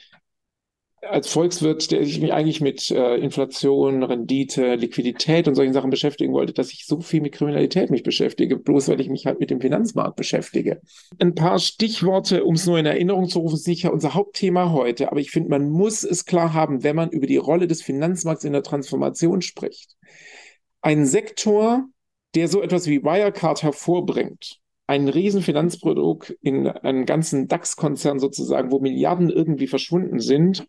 als 1.08 1.28
Volkswirt, 1.28 1.90
der 1.90 2.00
ich 2.00 2.20
mich 2.20 2.32
eigentlich 2.32 2.60
mit 2.60 2.90
äh, 2.90 3.16
Inflation, 3.16 4.02
Rendite, 4.02 4.74
Liquidität 4.74 5.48
und 5.48 5.54
solchen 5.54 5.72
Sachen 5.72 5.90
beschäftigen 5.90 6.32
wollte, 6.32 6.52
dass 6.52 6.72
ich 6.72 6.86
so 6.86 7.00
viel 7.00 7.20
mit 7.20 7.32
Kriminalität 7.32 7.90
mich 7.90 8.02
beschäftige, 8.02 8.56
bloß 8.56 8.88
weil 8.88 9.00
ich 9.00 9.08
mich 9.08 9.26
halt 9.26 9.40
mit 9.40 9.50
dem 9.50 9.60
Finanzmarkt 9.60 10.16
beschäftige. 10.16 10.80
Ein 11.18 11.34
paar 11.34 11.58
Stichworte, 11.58 12.44
um 12.44 12.54
es 12.54 12.66
nur 12.66 12.78
in 12.78 12.86
Erinnerung 12.86 13.28
zu 13.28 13.40
rufen, 13.40 13.56
sicher 13.56 13.92
unser 13.92 14.14
Hauptthema 14.14 14.72
heute, 14.72 15.10
aber 15.10 15.20
ich 15.20 15.30
finde, 15.30 15.50
man 15.50 15.70
muss 15.70 16.04
es 16.04 16.24
klar 16.24 16.52
haben, 16.52 16.82
wenn 16.82 16.96
man 16.96 17.10
über 17.10 17.26
die 17.26 17.36
Rolle 17.36 17.66
des 17.66 17.82
Finanzmarkts 17.82 18.44
in 18.44 18.52
der 18.52 18.62
Transformation 18.62 19.42
spricht. 19.42 19.96
Ein 20.80 21.06
Sektor, 21.06 21.84
der 22.34 22.48
so 22.48 22.62
etwas 22.62 22.86
wie 22.86 23.02
Wirecard 23.02 23.62
hervorbringt, 23.62 24.58
ein 24.86 25.08
Riesenfinanzprodukt 25.08 26.36
in 26.42 26.68
einem 26.68 27.06
ganzen 27.06 27.48
DAX-Konzern 27.48 28.18
sozusagen, 28.18 28.70
wo 28.70 28.80
Milliarden 28.80 29.30
irgendwie 29.30 29.66
verschwunden 29.66 30.20
sind, 30.20 30.66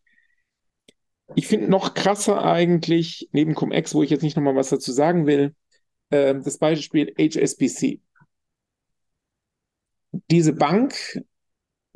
ich 1.33 1.47
finde 1.47 1.69
noch 1.69 1.93
krasser 1.93 2.43
eigentlich, 2.43 3.29
neben 3.31 3.55
Cum-Ex, 3.55 3.95
wo 3.95 4.03
ich 4.03 4.09
jetzt 4.09 4.21
nicht 4.21 4.35
nochmal 4.35 4.55
was 4.55 4.69
dazu 4.69 4.91
sagen 4.91 5.25
will, 5.25 5.55
äh, 6.09 6.35
das 6.35 6.57
Beispiel 6.57 7.13
HSBC. 7.17 8.01
Diese 10.29 10.53
Bank, 10.53 10.95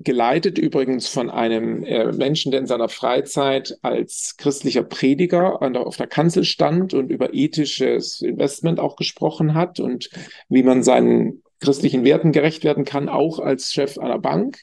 geleitet 0.04 0.58
übrigens 0.58 1.08
von 1.08 1.30
einem 1.30 1.84
äh, 1.84 2.12
Menschen, 2.14 2.52
der 2.52 2.62
in 2.62 2.68
seiner 2.68 2.90
Freizeit 2.90 3.78
als 3.82 4.36
christlicher 4.38 4.84
Prediger 4.84 5.60
der, 5.62 5.86
auf 5.86 5.98
der 5.98 6.08
Kanzel 6.08 6.46
stand 6.46 6.94
und 6.94 7.10
über 7.10 7.34
ethisches 7.34 8.22
Investment 8.22 8.80
auch 8.80 8.96
gesprochen 8.96 9.54
hat 9.54 9.80
und 9.80 10.10
wie 10.48 10.64
man 10.64 10.84
seinen 10.84 11.44
christlichen 11.60 12.06
Werten 12.06 12.32
gerecht 12.32 12.64
werden 12.64 12.86
kann, 12.86 13.10
auch 13.10 13.40
als 13.40 13.74
Chef 13.74 13.98
einer 13.98 14.20
Bank. 14.20 14.62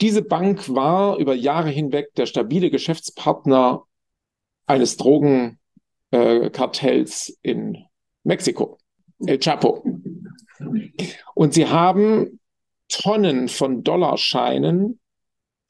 Diese 0.00 0.22
Bank 0.22 0.74
war 0.74 1.18
über 1.18 1.34
Jahre 1.34 1.68
hinweg 1.70 2.14
der 2.14 2.26
stabile 2.26 2.70
Geschäftspartner 2.70 3.84
eines 4.66 4.96
Drogenkartells 4.96 7.38
äh, 7.42 7.50
in 7.50 7.84
Mexiko, 8.24 8.78
El 9.24 9.38
Chapo. 9.38 9.84
Und 11.34 11.54
sie 11.54 11.66
haben 11.66 12.40
Tonnen 12.88 13.48
von 13.48 13.84
Dollarscheinen, 13.84 15.00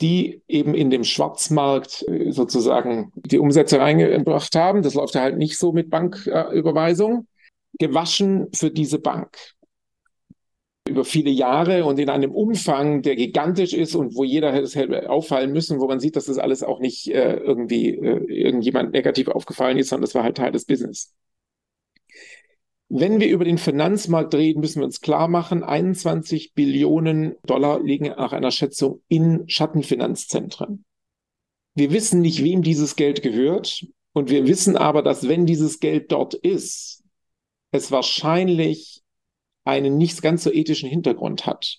die 0.00 0.42
eben 0.48 0.74
in 0.74 0.90
dem 0.90 1.04
Schwarzmarkt 1.04 2.04
äh, 2.08 2.32
sozusagen 2.32 3.12
die 3.14 3.38
Umsätze 3.38 3.78
reingebracht 3.78 4.56
haben. 4.56 4.82
Das 4.82 4.94
läuft 4.94 5.14
ja 5.14 5.22
halt 5.22 5.38
nicht 5.38 5.56
so 5.56 5.72
mit 5.72 5.88
Banküberweisung. 5.90 7.28
Gewaschen 7.78 8.48
für 8.54 8.70
diese 8.70 8.98
Bank 8.98 9.36
über 10.88 11.04
viele 11.04 11.30
Jahre 11.30 11.84
und 11.84 11.98
in 11.98 12.08
einem 12.08 12.32
Umfang, 12.32 13.02
der 13.02 13.16
gigantisch 13.16 13.72
ist 13.72 13.94
und 13.94 14.14
wo 14.14 14.24
jeder 14.24 14.52
hätte 14.52 15.10
auffallen 15.10 15.52
müssen, 15.52 15.80
wo 15.80 15.86
man 15.86 16.00
sieht, 16.00 16.16
dass 16.16 16.26
das 16.26 16.38
alles 16.38 16.62
auch 16.62 16.80
nicht 16.80 17.08
äh, 17.08 17.36
irgendwie 17.36 17.90
äh, 17.90 18.24
irgendjemand 18.28 18.92
negativ 18.92 19.28
aufgefallen 19.28 19.78
ist, 19.78 19.88
sondern 19.88 20.02
das 20.02 20.14
war 20.14 20.22
halt 20.22 20.36
Teil 20.36 20.52
des 20.52 20.64
Business. 20.64 21.14
Wenn 22.88 23.18
wir 23.18 23.28
über 23.28 23.44
den 23.44 23.58
Finanzmarkt 23.58 24.34
reden, 24.34 24.60
müssen 24.60 24.80
wir 24.80 24.86
uns 24.86 25.00
klar 25.00 25.26
machen, 25.26 25.64
21 25.64 26.54
Billionen 26.54 27.34
Dollar 27.44 27.82
liegen 27.82 28.06
nach 28.06 28.32
einer 28.32 28.52
Schätzung 28.52 29.02
in 29.08 29.48
Schattenfinanzzentren. 29.48 30.84
Wir 31.74 31.92
wissen 31.92 32.20
nicht, 32.20 32.44
wem 32.44 32.62
dieses 32.62 32.94
Geld 32.94 33.22
gehört 33.22 33.84
und 34.12 34.30
wir 34.30 34.46
wissen 34.46 34.76
aber, 34.76 35.02
dass 35.02 35.28
wenn 35.28 35.46
dieses 35.46 35.80
Geld 35.80 36.12
dort 36.12 36.34
ist, 36.34 37.02
es 37.72 37.90
wahrscheinlich 37.90 39.02
einen 39.66 39.96
nicht 39.96 40.22
ganz 40.22 40.44
so 40.44 40.52
ethischen 40.52 40.88
Hintergrund 40.88 41.46
hat. 41.46 41.78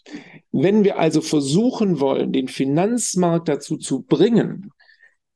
Wenn 0.51 0.83
wir 0.83 0.99
also 0.99 1.21
versuchen 1.21 1.99
wollen, 1.99 2.33
den 2.33 2.47
Finanzmarkt 2.47 3.47
dazu 3.47 3.77
zu 3.77 4.01
bringen, 4.01 4.71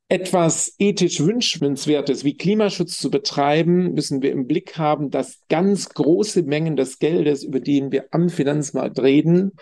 etwas 0.10 0.76
ethisch 0.78 1.22
wünschenswertes 1.22 2.26
wie 2.26 2.36
Klimaschutz 2.36 2.98
zu 2.98 3.10
betreiben, 3.10 3.94
müssen 3.94 4.22
wir 4.22 4.34
im 4.34 4.46
Blick 4.46 4.78
haben, 4.78 5.10
dass 5.10 5.40
ganz 5.48 5.90
große 5.90 6.44
Mengen 6.44 6.76
des 6.76 7.00
Geldes, 7.00 7.44
über 7.44 7.62
den 7.62 7.94
wir 7.94 8.08
am 8.12 8.30
Finanzmarkt 8.30 9.00
reden, 9.00 9.54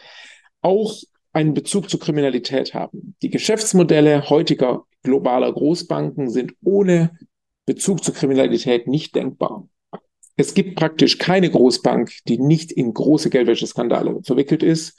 auch 0.61 0.97
einen 1.31 1.53
Bezug 1.53 1.89
zur 1.91 1.99
Kriminalität 1.99 2.73
haben. 2.73 3.15
Die 3.21 3.29
Geschäftsmodelle 3.29 4.29
heutiger 4.29 4.85
globaler 5.03 5.53
Großbanken 5.53 6.29
sind 6.31 6.53
ohne 6.63 7.11
Bezug 7.67 8.03
zur 8.03 8.15
Kriminalität 8.15 8.87
nicht 8.87 9.13
denkbar. 9.13 9.67
Es 10.39 10.53
gibt 10.53 10.77
praktisch 10.77 11.17
keine 11.17 11.49
Großbank, 11.49 12.11
die 12.29 12.37
nicht 12.37 12.71
in 12.71 12.93
große 12.93 13.29
Geldwäscheskandale 13.29 14.21
verwickelt 14.23 14.63
ist. 14.63 14.97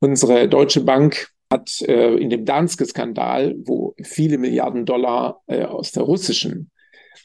Unsere 0.00 0.48
Deutsche 0.48 0.80
Bank 0.80 1.28
hat 1.52 1.82
äh, 1.82 2.14
in 2.14 2.30
dem 2.30 2.46
Danske-Skandal, 2.46 3.54
wo 3.66 3.94
viele 4.02 4.38
Milliarden 4.38 4.86
Dollar 4.86 5.42
äh, 5.46 5.64
aus 5.64 5.92
der 5.92 6.04
russischen 6.04 6.70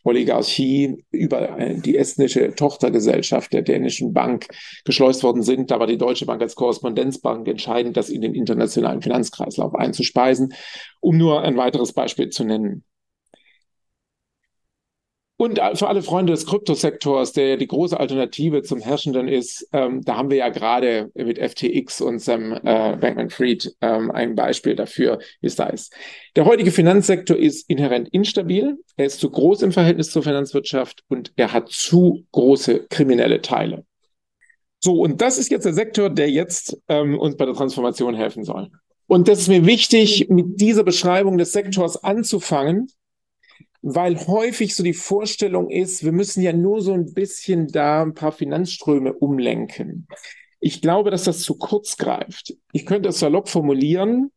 Oligarchie 0.03 1.05
über 1.09 1.57
äh, 1.57 1.79
die 1.79 1.95
estnische 1.95 2.53
Tochtergesellschaft 2.53 3.53
der 3.53 3.61
dänischen 3.61 4.11
Bank 4.11 4.47
geschleust 4.83 5.23
worden 5.23 5.41
sind. 5.41 5.71
Da 5.71 5.79
war 5.79 5.87
die 5.87 5.97
Deutsche 5.97 6.25
Bank 6.25 6.41
als 6.41 6.55
Korrespondenzbank 6.55 7.47
entscheidend, 7.47 7.95
das 7.95 8.09
in 8.09 8.19
den 8.19 8.35
internationalen 8.35 9.01
Finanzkreislauf 9.01 9.73
einzuspeisen, 9.73 10.53
um 10.99 11.15
nur 11.15 11.43
ein 11.43 11.55
weiteres 11.55 11.93
Beispiel 11.93 12.27
zu 12.27 12.43
nennen. 12.43 12.83
Und 15.39 15.59
für 15.75 15.87
alle 15.87 16.01
Freunde 16.01 16.33
des 16.33 16.47
Kryptosektors, 16.47 17.31
der 17.31 17.49
ja 17.49 17.55
die 17.57 17.67
große 17.67 17.99
Alternative 17.99 18.63
zum 18.63 18.79
Herrschenden 18.79 19.27
ist, 19.27 19.69
ähm, 19.71 20.01
da 20.03 20.17
haben 20.17 20.31
wir 20.31 20.37
ja 20.37 20.49
gerade 20.49 21.11
mit 21.13 21.37
FTX 21.37 22.01
und 22.01 22.17
Sam 22.19 22.53
äh, 22.53 22.97
Bankman-Fried 22.99 23.75
ähm, 23.81 24.09
ein 24.09 24.33
Beispiel 24.33 24.75
dafür, 24.75 25.19
wie 25.39 25.47
es 25.47 25.55
da 25.55 25.67
ist. 25.67 25.93
Der 26.35 26.45
heutige 26.45 26.71
Finanzsektor 26.71 27.37
ist 27.37 27.69
inhärent 27.69 28.09
instabil, 28.09 28.79
er 28.95 29.05
ist 29.05 29.19
zu 29.19 29.29
groß 29.29 29.61
im 29.61 29.71
Verhältnis 29.71 30.09
zur 30.09 30.23
Finanzwirtschaft 30.23 31.03
und 31.07 31.31
er 31.35 31.53
hat 31.53 31.69
zu 31.69 32.25
große 32.31 32.87
kriminelle 32.89 33.41
Teile. 33.41 33.85
So, 34.79 35.01
und 35.01 35.21
das 35.21 35.37
ist 35.37 35.51
jetzt 35.51 35.65
der 35.65 35.73
Sektor, 35.73 36.09
der 36.09 36.31
jetzt 36.31 36.81
ähm, 36.87 37.19
uns 37.19 37.37
bei 37.37 37.45
der 37.45 37.53
Transformation 37.53 38.15
helfen 38.15 38.43
soll. 38.43 38.71
Und 39.05 39.27
das 39.27 39.39
ist 39.39 39.49
mir 39.49 39.67
wichtig, 39.67 40.29
mit 40.29 40.59
dieser 40.59 40.83
Beschreibung 40.83 41.37
des 41.37 41.51
Sektors 41.51 42.03
anzufangen, 42.03 42.87
weil 43.89 44.17
häufig 44.27 44.75
so 44.75 44.83
die 44.83 44.93
Vorstellung 44.93 45.69
ist, 45.69 46.03
wir 46.03 46.11
müssen 46.11 46.41
ja 46.41 46.51
nur 46.51 46.81
so 46.81 46.91
ein 46.91 47.13
bisschen 47.13 47.67
da 47.67 48.01
ein 48.01 48.13
paar 48.13 48.33
Finanzströme 48.33 49.13
umlenken. 49.13 50.09
Ich 50.59 50.81
glaube, 50.81 51.09
dass 51.09 51.23
das 51.23 51.39
zu 51.39 51.55
kurz 51.55 51.95
greift. 51.95 52.53
Ich 52.73 52.85
könnte 52.85 53.07
es 53.07 53.19
salopp 53.19 53.47
formulieren. 53.47 54.31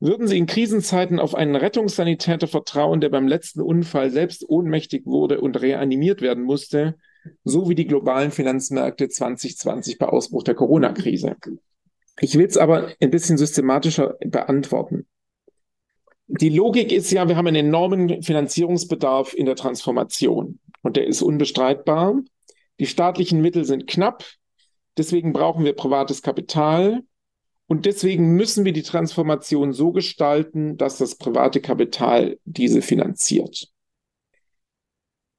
Würden 0.00 0.26
Sie 0.26 0.38
in 0.38 0.46
Krisenzeiten 0.46 1.20
auf 1.20 1.34
einen 1.34 1.56
Rettungssanitäter 1.56 2.46
vertrauen, 2.46 3.02
der 3.02 3.10
beim 3.10 3.28
letzten 3.28 3.60
Unfall 3.60 4.10
selbst 4.10 4.48
ohnmächtig 4.48 5.04
wurde 5.04 5.42
und 5.42 5.60
reanimiert 5.60 6.22
werden 6.22 6.44
musste, 6.44 6.96
so 7.44 7.68
wie 7.68 7.74
die 7.74 7.86
globalen 7.86 8.30
Finanzmärkte 8.30 9.10
2020 9.10 9.98
bei 9.98 10.06
Ausbruch 10.06 10.42
der 10.42 10.54
Corona-Krise? 10.54 11.36
Ich 12.18 12.38
will 12.38 12.46
es 12.46 12.56
aber 12.56 12.92
ein 12.98 13.10
bisschen 13.10 13.36
systematischer 13.36 14.16
beantworten. 14.24 15.06
Die 16.28 16.48
Logik 16.48 16.92
ist 16.92 17.10
ja, 17.12 17.28
wir 17.28 17.36
haben 17.36 17.46
einen 17.46 17.66
enormen 17.66 18.22
Finanzierungsbedarf 18.22 19.34
in 19.34 19.46
der 19.46 19.56
Transformation 19.56 20.58
und 20.82 20.96
der 20.96 21.06
ist 21.06 21.22
unbestreitbar. 21.22 22.20
Die 22.80 22.86
staatlichen 22.86 23.40
Mittel 23.40 23.64
sind 23.64 23.86
knapp, 23.86 24.24
deswegen 24.98 25.32
brauchen 25.32 25.64
wir 25.64 25.74
privates 25.74 26.22
Kapital 26.22 27.02
Und 27.68 27.84
deswegen 27.84 28.34
müssen 28.36 28.64
wir 28.64 28.72
die 28.72 28.82
Transformation 28.82 29.72
so 29.72 29.90
gestalten, 29.92 30.76
dass 30.76 30.98
das 30.98 31.16
private 31.16 31.60
Kapital 31.60 32.38
diese 32.44 32.80
finanziert. 32.80 33.68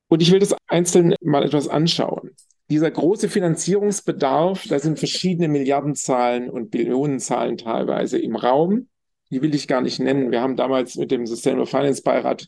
Und 0.10 0.22
ich 0.22 0.32
will 0.32 0.40
das 0.40 0.56
einzeln 0.68 1.16
mal 1.22 1.44
etwas 1.44 1.68
anschauen. 1.68 2.32
Dieser 2.70 2.92
große 2.92 3.30
Finanzierungsbedarf, 3.30 4.66
da 4.68 4.80
sind 4.80 5.00
verschiedene 5.00 5.48
Milliardenzahlen 5.48 6.50
und 6.50 6.70
Billionenzahlen 6.70 7.58
teilweise 7.58 8.18
im 8.18 8.36
Raum. 8.36 8.90
Die 9.30 9.42
will 9.42 9.54
ich 9.54 9.68
gar 9.68 9.82
nicht 9.82 10.00
nennen. 10.00 10.32
Wir 10.32 10.42
haben 10.42 10.56
damals 10.56 10.96
mit 10.96 11.12
dem 11.12 11.26
Sustainable 11.26 11.66
Finance 11.66 12.02
Beirat 12.02 12.48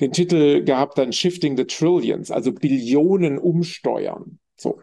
den 0.00 0.12
Titel 0.12 0.64
gehabt, 0.64 0.98
dann 0.98 1.12
Shifting 1.12 1.56
the 1.56 1.64
Trillions, 1.64 2.30
also 2.30 2.52
Billionen 2.52 3.38
umsteuern. 3.38 4.38
So. 4.56 4.80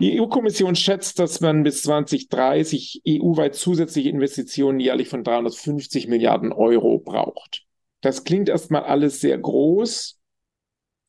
Die 0.00 0.18
EU-Kommission 0.20 0.74
schätzt, 0.74 1.18
dass 1.18 1.40
man 1.40 1.64
bis 1.64 1.82
2030 1.82 3.02
EU-weit 3.06 3.54
zusätzliche 3.54 4.08
Investitionen 4.08 4.80
jährlich 4.80 5.08
von 5.08 5.22
350 5.22 6.08
Milliarden 6.08 6.52
Euro 6.52 6.98
braucht. 6.98 7.64
Das 8.00 8.24
klingt 8.24 8.48
erstmal 8.48 8.84
alles 8.84 9.20
sehr 9.20 9.36
groß. 9.38 10.18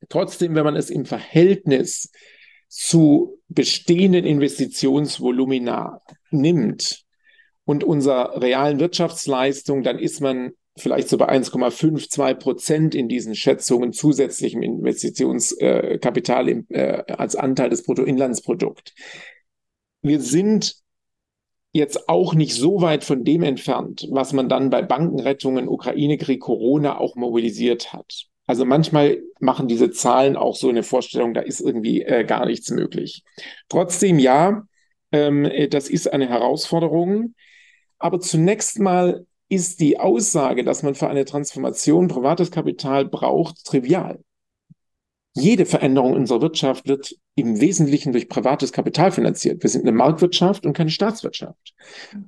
Trotzdem, 0.09 0.53
wenn 0.55 0.65
man 0.65 0.75
es 0.75 0.89
im 0.89 1.05
Verhältnis 1.05 2.11
zu 2.67 3.39
bestehenden 3.47 4.25
Investitionsvolumina 4.25 6.01
nimmt 6.31 7.02
und 7.65 7.83
unserer 7.83 8.41
realen 8.41 8.79
Wirtschaftsleistung, 8.79 9.83
dann 9.83 9.99
ist 9.99 10.21
man 10.21 10.51
vielleicht 10.77 11.07
so 11.07 11.17
bei 11.17 11.29
1,52 11.29 12.33
Prozent 12.35 12.95
in 12.95 13.07
diesen 13.07 13.35
Schätzungen 13.35 13.93
zusätzlichem 13.93 14.63
Investitionskapital 14.63 16.49
äh, 16.49 16.63
äh, 16.69 17.03
als 17.13 17.35
Anteil 17.35 17.69
des 17.69 17.83
Bruttoinlandsprodukts. 17.83 18.93
Wir 20.01 20.19
sind 20.19 20.75
jetzt 21.73 22.09
auch 22.09 22.33
nicht 22.33 22.55
so 22.55 22.81
weit 22.81 23.03
von 23.03 23.23
dem 23.23 23.43
entfernt, 23.43 24.07
was 24.11 24.33
man 24.33 24.49
dann 24.49 24.69
bei 24.69 24.81
Bankenrettungen, 24.81 25.67
Ukraine-Krieg, 25.67 26.39
Corona 26.39 26.97
auch 26.99 27.15
mobilisiert 27.15 27.93
hat. 27.93 28.27
Also 28.45 28.65
manchmal 28.65 29.21
machen 29.39 29.67
diese 29.67 29.91
Zahlen 29.91 30.35
auch 30.35 30.55
so 30.55 30.69
eine 30.69 30.83
Vorstellung, 30.83 31.33
da 31.33 31.41
ist 31.41 31.61
irgendwie 31.61 32.01
äh, 32.01 32.25
gar 32.25 32.45
nichts 32.45 32.69
möglich. 32.69 33.23
Trotzdem 33.69 34.19
ja, 34.19 34.63
ähm, 35.11 35.49
das 35.69 35.89
ist 35.89 36.11
eine 36.11 36.27
Herausforderung. 36.27 37.35
Aber 37.99 38.19
zunächst 38.19 38.79
mal 38.79 39.25
ist 39.49 39.79
die 39.79 39.99
Aussage, 39.99 40.63
dass 40.63 40.83
man 40.83 40.95
für 40.95 41.07
eine 41.07 41.25
Transformation 41.25 42.07
privates 42.07 42.51
Kapital 42.51 43.05
braucht, 43.05 43.63
trivial. 43.65 44.19
Jede 45.35 45.65
Veränderung 45.65 46.13
unserer 46.13 46.41
Wirtschaft 46.41 46.87
wird 46.87 47.15
im 47.35 47.59
Wesentlichen 47.59 48.11
durch 48.11 48.29
privates 48.29 48.71
Kapital 48.71 49.11
finanziert. 49.11 49.63
Wir 49.63 49.69
sind 49.69 49.81
eine 49.81 49.91
Marktwirtschaft 49.91 50.65
und 50.65 50.73
keine 50.73 50.91
Staatswirtschaft. 50.91 51.73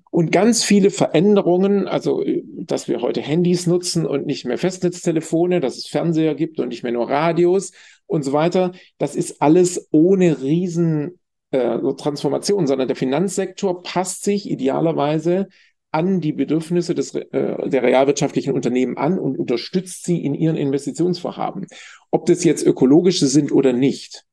Und 0.10 0.32
ganz 0.32 0.64
viele 0.64 0.90
Veränderungen, 0.90 1.88
also 1.88 2.24
dass 2.58 2.88
wir 2.88 3.02
heute 3.02 3.22
Handys 3.22 3.68
nutzen 3.68 4.08
und 4.08 4.26
nicht 4.26 4.46
mehr 4.46 4.58
Festnetztelefone, 4.58 5.60
dass 5.60 5.78
es 5.78 5.86
Fernseher 5.86 6.34
gibt 6.34 6.60
und 6.60 6.70
nicht 6.70 6.82
mehr 6.82 6.92
nur 6.92 7.08
Radios 7.08 7.74
und 8.08 8.24
so 8.24 8.34
weiter, 8.34 8.72
das 8.98 9.16
ist 9.16 9.40
alles 9.40 9.88
ohne 9.92 10.42
riesen 10.42 11.20
äh, 11.52 11.78
Transformation, 11.98 12.68
sondern 12.68 12.88
der 12.88 12.98
Finanzsektor 12.98 13.84
passt 13.84 14.24
sich 14.24 14.50
idealerweise 14.50 15.48
an 15.92 16.20
die 16.20 16.34
Bedürfnisse 16.34 16.94
des, 16.94 17.16
äh, 17.16 17.70
der 17.70 17.84
realwirtschaftlichen 17.84 18.54
Unternehmen 18.54 18.98
an 18.98 19.18
und 19.18 19.38
unterstützt 19.38 20.06
sie 20.06 20.24
in 20.24 20.34
ihren 20.34 20.58
Investitionsvorhaben, 20.58 21.68
ob 22.12 22.26
das 22.26 22.44
jetzt 22.44 22.66
ökologische 22.66 23.28
sind 23.28 23.52
oder 23.52 23.72
nicht. 23.72 24.26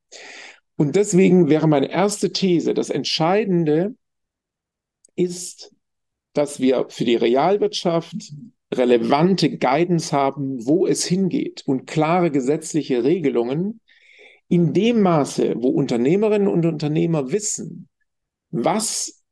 Und 0.77 0.97
deswegen 0.97 1.49
wäre 1.49 1.69
meine 1.69 1.91
erste 1.91 2.33
These, 2.33 2.75
das 2.75 2.91
Entscheidende 2.91 3.95
ist, 5.15 5.73
dass 6.33 6.61
wir 6.61 6.87
für 6.89 7.05
die 7.05 7.15
Realwirtschaft 7.15 8.33
relevante 8.73 9.57
Guidance 9.59 10.17
haben, 10.17 10.67
wo 10.67 10.87
es 10.87 11.05
hingeht 11.05 11.63
und 11.67 11.87
klare 11.87 12.31
gesetzliche 12.31 13.05
Regelungen, 13.05 13.81
in 14.53 14.75
dem 14.75 15.01
Maße, 15.01 15.55
wo 15.57 15.69
Unternehmerinnen 15.69 16.47
und 16.47 16.67
Unternehmer 16.67 17.33
wissen, 17.33 17.89
was 18.51 19.25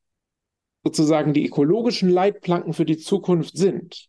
sozusagen 0.83 1.35
die 1.35 1.45
ökologischen 1.45 2.09
Leitplanken 2.09 2.73
für 2.73 2.87
die 2.87 2.97
Zukunft 2.97 3.55
sind, 3.55 4.09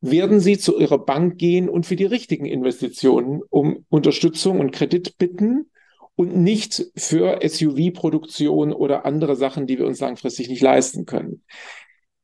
werden 0.00 0.40
sie 0.40 0.58
zu 0.58 0.76
ihrer 0.76 0.98
Bank 0.98 1.38
gehen 1.38 1.68
und 1.68 1.86
für 1.86 1.94
die 1.94 2.04
richtigen 2.04 2.46
Investitionen 2.46 3.42
um 3.48 3.86
Unterstützung 3.90 4.58
und 4.58 4.72
Kredit 4.72 5.18
bitten 5.18 5.70
und 6.16 6.34
nicht 6.34 6.84
für 6.96 7.38
SUV-Produktion 7.40 8.72
oder 8.72 9.04
andere 9.04 9.36
Sachen, 9.36 9.68
die 9.68 9.78
wir 9.78 9.86
uns 9.86 10.00
langfristig 10.00 10.48
nicht 10.48 10.62
leisten 10.62 11.06
können. 11.06 11.44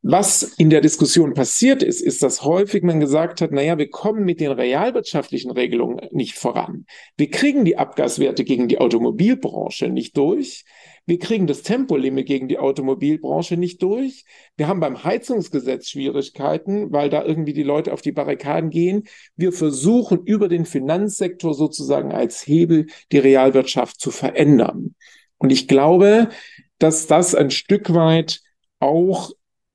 Was 0.07 0.43
in 0.59 0.69
der 0.69 0.83
Diskussion 0.83 1.33
passiert 1.33 1.83
ist, 1.83 2.03
ist, 2.03 2.23
dass 2.23 2.43
häufig 2.43 2.83
man 2.83 3.01
gesagt 3.01 3.41
hat, 3.41 3.53
naja, 3.53 3.79
wir 3.79 3.89
kommen 3.89 4.27
mit 4.27 4.39
den 4.39 4.53
realwirtschaftlichen 4.53 5.51
Regelungen 5.51 6.07
nicht 6.13 6.35
voran. 6.35 6.85
Wir 7.17 7.31
kriegen 7.31 7.65
die 7.65 7.79
Abgaswerte 7.79 8.45
gegen 8.45 8.69
die 8.69 8.77
Automobilbranche 8.77 9.89
nicht 9.89 10.15
durch. 10.19 10.67
Wir 11.07 11.19
kriegen 11.19 11.47
das 11.47 11.63
Tempolimit 11.63 12.27
gegen 12.27 12.49
die 12.49 12.59
Automobilbranche 12.59 13.57
nicht 13.57 13.83
durch. 13.83 14.27
Wir 14.59 14.69
haben 14.69 14.79
beim 14.79 15.05
Heizungsgesetz 15.05 15.89
Schwierigkeiten, 15.89 16.93
weil 16.93 17.09
da 17.09 17.25
irgendwie 17.25 17.55
die 17.55 17.63
Leute 17.63 17.91
auf 17.91 18.03
die 18.03 18.13
Barrikaden 18.13 18.69
gehen. 18.69 19.05
Wir 19.37 19.53
versuchen 19.53 20.21
über 20.27 20.49
den 20.49 20.67
Finanzsektor 20.67 21.55
sozusagen 21.55 22.13
als 22.13 22.47
Hebel 22.47 22.89
die 23.11 23.21
Realwirtschaft 23.21 23.99
zu 23.99 24.11
verändern. 24.11 24.97
Und 25.39 25.49
ich 25.49 25.67
glaube, 25.67 26.29
dass 26.77 27.07
das 27.07 27.35
ein 27.35 27.51
Stück 27.51 27.95
weit 27.95 28.43
auch 28.81 29.33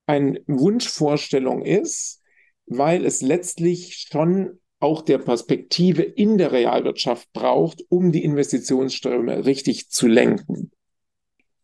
eine 0.09 0.41
Wunschvorstellung 0.47 1.61
ist, 1.63 2.23
weil 2.65 3.05
es 3.05 3.21
letztlich 3.21 4.07
schon 4.11 4.59
auch 4.79 5.03
der 5.03 5.19
Perspektive 5.19 6.01
in 6.01 6.39
der 6.39 6.51
Realwirtschaft 6.51 7.31
braucht, 7.31 7.83
um 7.89 8.11
die 8.11 8.23
Investitionsströme 8.23 9.45
richtig 9.45 9.89
zu 9.89 10.07
lenken. 10.07 10.71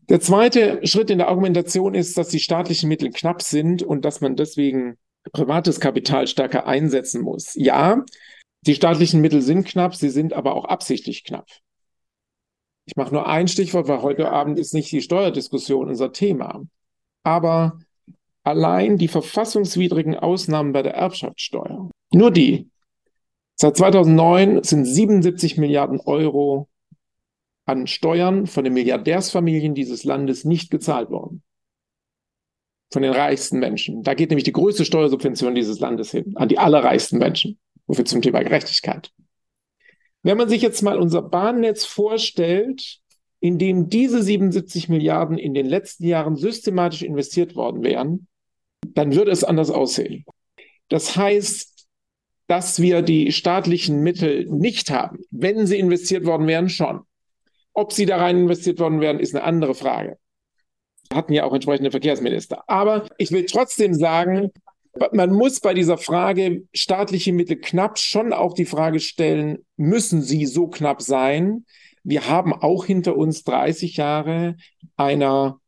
Der 0.10 0.20
zweite 0.20 0.86
Schritt 0.86 1.10
in 1.10 1.18
der 1.18 1.30
Argumentation 1.30 1.96
ist, 1.96 2.18
dass 2.20 2.30
die 2.30 2.40
staatlichen 2.40 2.88
Mittel 2.88 3.10
knapp 3.10 3.42
sind 3.42 3.82
und 3.82 4.06
dass 4.06 4.22
man 4.22 4.36
deswegen 4.36 4.98
privates 5.32 5.80
Kapital 5.80 6.28
stärker 6.28 6.68
einsetzen 6.68 7.22
muss. 7.22 7.56
Ja, 7.56 8.06
die 8.62 8.76
staatlichen 8.76 9.22
Mittel 9.22 9.42
sind 9.42 9.66
knapp, 9.66 9.96
sie 9.96 10.10
sind 10.10 10.34
aber 10.34 10.54
auch 10.54 10.66
absichtlich 10.66 11.24
knapp. 11.24 11.48
Ich 12.86 12.96
mache 12.96 13.14
nur 13.14 13.28
ein 13.28 13.48
Stichwort, 13.48 13.88
weil 13.88 14.04
heute 14.04 14.30
Abend 14.30 14.60
ist 14.60 14.76
nicht 14.76 14.92
die 14.92 15.02
Steuerdiskussion 15.02 15.90
unser 15.90 16.12
Thema. 16.12 16.64
Aber 17.24 17.80
allein 18.46 18.98
die 18.98 19.08
verfassungswidrigen 19.08 20.16
Ausnahmen 20.16 20.72
bei 20.72 20.84
der 20.84 20.94
Erbschaftssteuer, 20.94 21.90
nur 22.14 22.32
die, 22.32 22.70
seit 23.56 23.76
2009 23.76 24.64
sind 24.64 24.86
77 24.86 25.58
Milliarden 25.58 26.00
Euro 26.00 26.70
an 27.66 27.88
Steuern 27.88 28.46
von 28.46 28.64
den 28.64 28.74
Milliardärsfamilien 28.74 29.74
dieses 29.74 30.04
Landes 30.04 30.46
nicht 30.46 30.70
gezahlt 30.70 31.10
worden. 31.10 31.42
Von 32.94 33.02
den 33.02 33.12
reichsten 33.12 33.58
Menschen. 33.58 34.04
Da 34.04 34.14
geht 34.14 34.30
nämlich 34.30 34.44
die 34.44 34.52
größte 34.52 34.86
Steuersubvention 34.86 35.56
dieses 35.56 35.80
Landes 35.80 36.12
hin, 36.12 36.34
an 36.36 36.48
die 36.48 36.60
allerreichsten 36.60 37.18
Menschen. 37.18 37.58
Wofür 37.88 38.06
zum 38.06 38.22
Thema 38.22 38.44
Gerechtigkeit. 38.44 39.12
Wenn 40.22 40.38
man 40.38 40.50
sich 40.50 40.62
jetzt 40.62 40.82
mal 40.82 40.98
unser 40.98 41.22
Bahnnetz 41.22 41.86
vorstellt, 41.86 43.00
in 43.40 43.58
dem 43.58 43.90
diese 43.90 44.24
77 44.24 44.90
Milliarden 44.90 45.38
in 45.38 45.54
den 45.54 45.66
letzten 45.66 46.06
Jahren 46.06 46.36
systematisch 46.36 47.04
investiert 47.04 47.56
worden 47.56 47.84
wären, 47.84 48.28
dann 48.93 49.15
würde 49.15 49.32
es 49.32 49.43
anders 49.43 49.69
aussehen. 49.69 50.26
Das 50.89 51.15
heißt, 51.15 51.88
dass 52.48 52.80
wir 52.80 53.02
die 53.02 53.32
staatlichen 53.32 54.02
Mittel 54.02 54.45
nicht 54.50 54.91
haben. 54.91 55.19
Wenn 55.32 55.65
sie 55.65 55.80
investiert 55.80 56.26
worden 56.26 56.48
wären, 56.48 56.69
schon. 56.69 57.02
Ob 57.74 57.91
sie 57.91 58.06
da 58.06 58.17
rein 58.17 58.38
investiert 58.38 58.80
worden 58.80 59.02
wären, 59.02 59.19
ist 59.19 59.36
eine 59.36 59.43
andere 59.43 59.74
Frage. 59.74 60.17
Wir 61.10 61.17
hatten 61.17 61.34
ja 61.34 61.43
auch 61.43 61.54
entsprechende 61.54 61.91
Verkehrsminister. 61.91 62.63
Aber 62.67 63.08
ich 63.17 63.32
will 63.32 63.45
trotzdem 63.45 63.93
sagen, 63.93 64.52
man 65.12 65.34
muss 65.34 65.60
bei 65.60 65.74
dieser 65.74 65.98
Frage 65.98 66.63
staatliche 66.74 67.34
Mittel 67.34 67.58
knapp 67.58 68.00
schon 68.00 68.32
auch 68.32 68.54
die 68.54 68.65
Frage 68.65 69.00
stellen, 69.00 69.65
müssen 69.76 70.21
sie 70.21 70.45
so 70.45 70.67
knapp 70.67 71.02
sein? 71.02 71.65
Wir 72.04 72.30
haben 72.30 72.54
auch 72.54 72.86
hinter 72.86 73.17
uns 73.17 73.43
30 73.43 73.98
Jahre 73.98 74.56
einer 74.95 75.60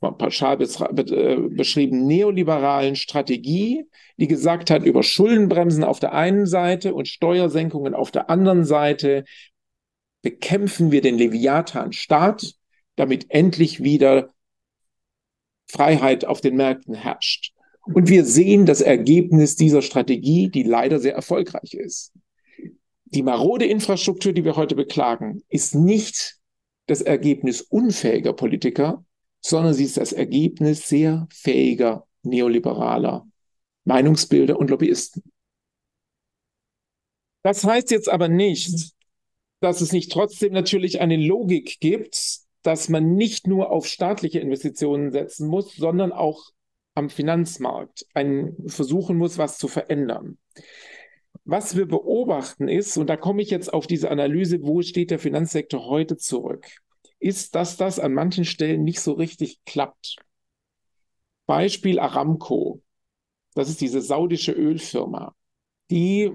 pauschal 0.00 0.60
äh, 0.60 1.36
beschrieben, 1.48 2.06
neoliberalen 2.06 2.96
Strategie, 2.96 3.84
die 4.16 4.26
gesagt 4.26 4.70
hat, 4.70 4.84
über 4.84 5.02
Schuldenbremsen 5.02 5.84
auf 5.84 6.00
der 6.00 6.12
einen 6.12 6.46
Seite 6.46 6.94
und 6.94 7.08
Steuersenkungen 7.08 7.94
auf 7.94 8.10
der 8.10 8.30
anderen 8.30 8.64
Seite 8.64 9.24
bekämpfen 10.22 10.90
wir 10.90 11.02
den 11.02 11.18
Leviathan-Staat, 11.18 12.54
damit 12.96 13.26
endlich 13.28 13.82
wieder 13.82 14.30
Freiheit 15.68 16.24
auf 16.24 16.40
den 16.40 16.56
Märkten 16.56 16.94
herrscht. 16.94 17.52
Und 17.82 18.08
wir 18.08 18.24
sehen 18.24 18.66
das 18.66 18.80
Ergebnis 18.80 19.54
dieser 19.54 19.82
Strategie, 19.82 20.48
die 20.48 20.64
leider 20.64 20.98
sehr 20.98 21.14
erfolgreich 21.14 21.74
ist. 21.74 22.12
Die 23.04 23.22
marode 23.22 23.66
Infrastruktur, 23.66 24.32
die 24.32 24.44
wir 24.44 24.56
heute 24.56 24.74
beklagen, 24.74 25.42
ist 25.48 25.76
nicht 25.76 26.36
das 26.86 27.02
Ergebnis 27.02 27.60
unfähiger 27.60 28.32
Politiker, 28.32 29.04
sondern 29.48 29.74
sie 29.74 29.84
ist 29.84 29.96
das 29.96 30.12
Ergebnis 30.12 30.88
sehr 30.88 31.28
fähiger 31.30 32.06
neoliberaler 32.22 33.26
Meinungsbilder 33.84 34.58
und 34.58 34.70
Lobbyisten. 34.70 35.22
Das 37.42 37.62
heißt 37.62 37.92
jetzt 37.92 38.08
aber 38.08 38.26
nicht, 38.26 38.92
dass 39.60 39.80
es 39.80 39.92
nicht 39.92 40.10
trotzdem 40.10 40.52
natürlich 40.52 41.00
eine 41.00 41.16
Logik 41.16 41.78
gibt, 41.78 42.40
dass 42.62 42.88
man 42.88 43.14
nicht 43.14 43.46
nur 43.46 43.70
auf 43.70 43.86
staatliche 43.86 44.40
Investitionen 44.40 45.12
setzen 45.12 45.46
muss, 45.46 45.76
sondern 45.76 46.10
auch 46.10 46.50
am 46.94 47.08
Finanzmarkt 47.08 48.06
ein, 48.14 48.56
versuchen 48.66 49.16
muss, 49.16 49.38
was 49.38 49.58
zu 49.58 49.68
verändern. 49.68 50.38
Was 51.44 51.76
wir 51.76 51.86
beobachten 51.86 52.66
ist, 52.66 52.96
und 52.96 53.08
da 53.08 53.16
komme 53.16 53.42
ich 53.42 53.50
jetzt 53.50 53.72
auf 53.72 53.86
diese 53.86 54.10
Analyse, 54.10 54.62
wo 54.62 54.82
steht 54.82 55.12
der 55.12 55.20
Finanzsektor 55.20 55.86
heute 55.86 56.16
zurück, 56.16 56.66
ist, 57.18 57.54
dass 57.54 57.76
das 57.76 57.98
an 57.98 58.14
manchen 58.14 58.44
Stellen 58.44 58.84
nicht 58.84 59.00
so 59.00 59.12
richtig 59.12 59.60
klappt. 59.64 60.16
Beispiel 61.46 61.98
Aramco. 61.98 62.82
Das 63.54 63.68
ist 63.68 63.80
diese 63.80 64.02
saudische 64.02 64.52
Ölfirma, 64.52 65.34
die 65.90 66.32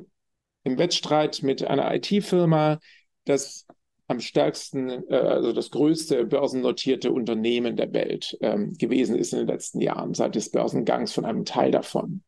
im 0.63 0.77
Wettstreit 0.77 1.43
mit 1.43 1.63
einer 1.63 1.93
IT-Firma 1.93 2.79
das 3.25 3.67
am 4.07 4.19
stärksten, 4.19 4.89
äh, 5.09 5.15
also 5.15 5.53
das 5.53 5.71
größte 5.71 6.25
börsennotierte 6.25 7.11
Unternehmen 7.11 7.75
der 7.75 7.93
Welt 7.93 8.37
ähm, 8.41 8.73
gewesen 8.73 9.15
ist 9.15 9.33
in 9.33 9.39
den 9.39 9.47
letzten 9.47 9.81
Jahren, 9.81 10.13
seit 10.13 10.35
des 10.35 10.51
Börsengangs 10.51 11.13
von 11.13 11.25
einem 11.25 11.45
Teil 11.45 11.71
davon. 11.71 12.23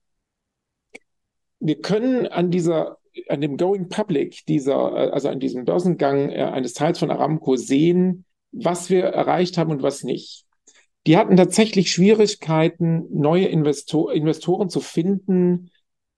Wir 1.59 1.79
können 1.81 2.27
an 2.27 2.51
dieser, 2.51 2.97
an 3.29 3.41
dem 3.41 3.57
Going 3.57 3.89
Public 3.89 4.45
dieser, 4.47 4.93
äh, 4.93 5.09
also 5.11 5.29
an 5.29 5.39
diesem 5.39 5.65
Börsengang 5.65 6.29
äh, 6.29 6.43
eines 6.43 6.73
Teils 6.73 6.99
von 6.99 7.11
Aramco 7.11 7.55
sehen, 7.55 8.25
was 8.53 8.89
wir 8.89 9.05
erreicht 9.05 9.57
haben 9.57 9.71
und 9.71 9.83
was 9.83 10.03
nicht. 10.03 10.45
Die 11.05 11.17
hatten 11.17 11.35
tatsächlich 11.35 11.91
Schwierigkeiten, 11.91 13.05
neue 13.11 13.47
Investor 13.47 14.13
Investoren 14.13 14.69
zu 14.69 14.79
finden 14.79 15.71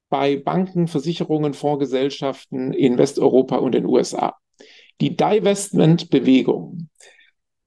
bei 0.09 0.37
Banken, 0.37 0.87
Versicherungen, 0.87 1.53
Fondsgesellschaften 1.53 2.71
in 2.71 2.97
Westeuropa 2.97 3.57
und 3.57 3.73
den 3.73 3.85
USA. 3.85 4.35
Die 5.01 5.17
Divestment-Bewegung, 5.17 6.89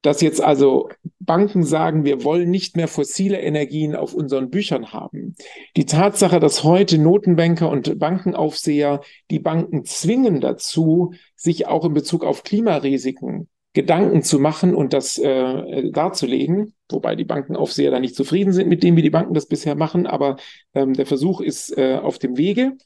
dass 0.03 0.21
jetzt 0.21 0.41
also 0.41 0.89
Banken 1.19 1.65
sagen, 1.65 2.05
wir 2.05 2.23
wollen 2.23 2.51
nicht 2.51 2.77
mehr 2.77 2.87
fossile 2.87 3.41
Energien 3.41 3.97
auf 3.97 4.15
unseren 4.15 4.49
Büchern 4.49 4.93
haben. 4.93 5.35
Die 5.77 5.87
Tatsache, 5.87 6.39
dass 6.39 6.63
heute 6.63 6.99
Notenbanker 6.99 7.69
und 7.69 7.99
Bankenaufseher 7.99 9.01
die 9.31 9.41
Banken 9.41 9.85
zwingen 9.85 10.41
dazu, 10.41 11.13
sich 11.35 11.67
auch 11.67 11.85
in 11.85 11.95
Bezug 11.95 12.25
auf 12.25 12.45
Klimarisiken 12.45 13.49
Gedanken 13.75 14.23
zu 14.23 14.39
machen 14.39 14.75
und 14.75 14.93
das 14.93 15.19
äh, 15.19 15.91
darzulegen, 15.91 16.75
wobei 16.91 17.15
die 17.17 17.25
Bankenaufseher 17.25 17.91
da 17.91 18.01
nicht 18.01 18.17
zufrieden 18.17 18.53
sind 18.53 18.69
mit 18.69 18.83
dem, 18.83 18.97
wie 18.97 19.03
die 19.03 19.11
Banken 19.11 19.35
das 19.35 19.47
bisher 19.47 19.75
machen, 19.75 20.07
aber 20.07 20.37
ähm, 20.75 20.95
der 20.95 21.07
Versuch 21.07 21.41
ist 21.41 21.77
äh, 21.77 21.97
auf 22.03 22.19
dem 22.19 22.37
Wege. 22.37 22.77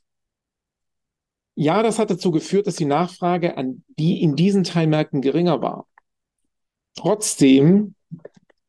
Ja, 1.55 1.83
das 1.83 1.99
hat 1.99 2.11
dazu 2.11 2.31
geführt, 2.31 2.67
dass 2.67 2.77
die 2.77 2.85
Nachfrage 2.85 3.57
an 3.57 3.85
die 3.99 4.23
in 4.23 4.37
diesen 4.37 4.65
Teilmärkten 4.65 5.21
geringer 5.21 5.63
war. 5.63 5.87
Trotzdem 6.95 7.95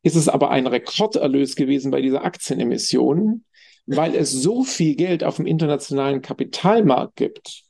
ist 0.03 0.15
es 0.15 0.29
aber 0.29 0.51
ein 0.51 0.67
Rekorderlös 0.67 1.55
gewesen 1.55 1.91
bei 1.91 2.01
dieser 2.01 2.23
Aktienemission, 2.23 3.45
weil 3.85 4.15
es 4.15 4.31
so 4.31 4.63
viel 4.63 4.95
Geld 4.95 5.23
auf 5.23 5.37
dem 5.37 5.45
internationalen 5.45 6.21
Kapitalmarkt 6.21 7.15
gibt 7.15 7.63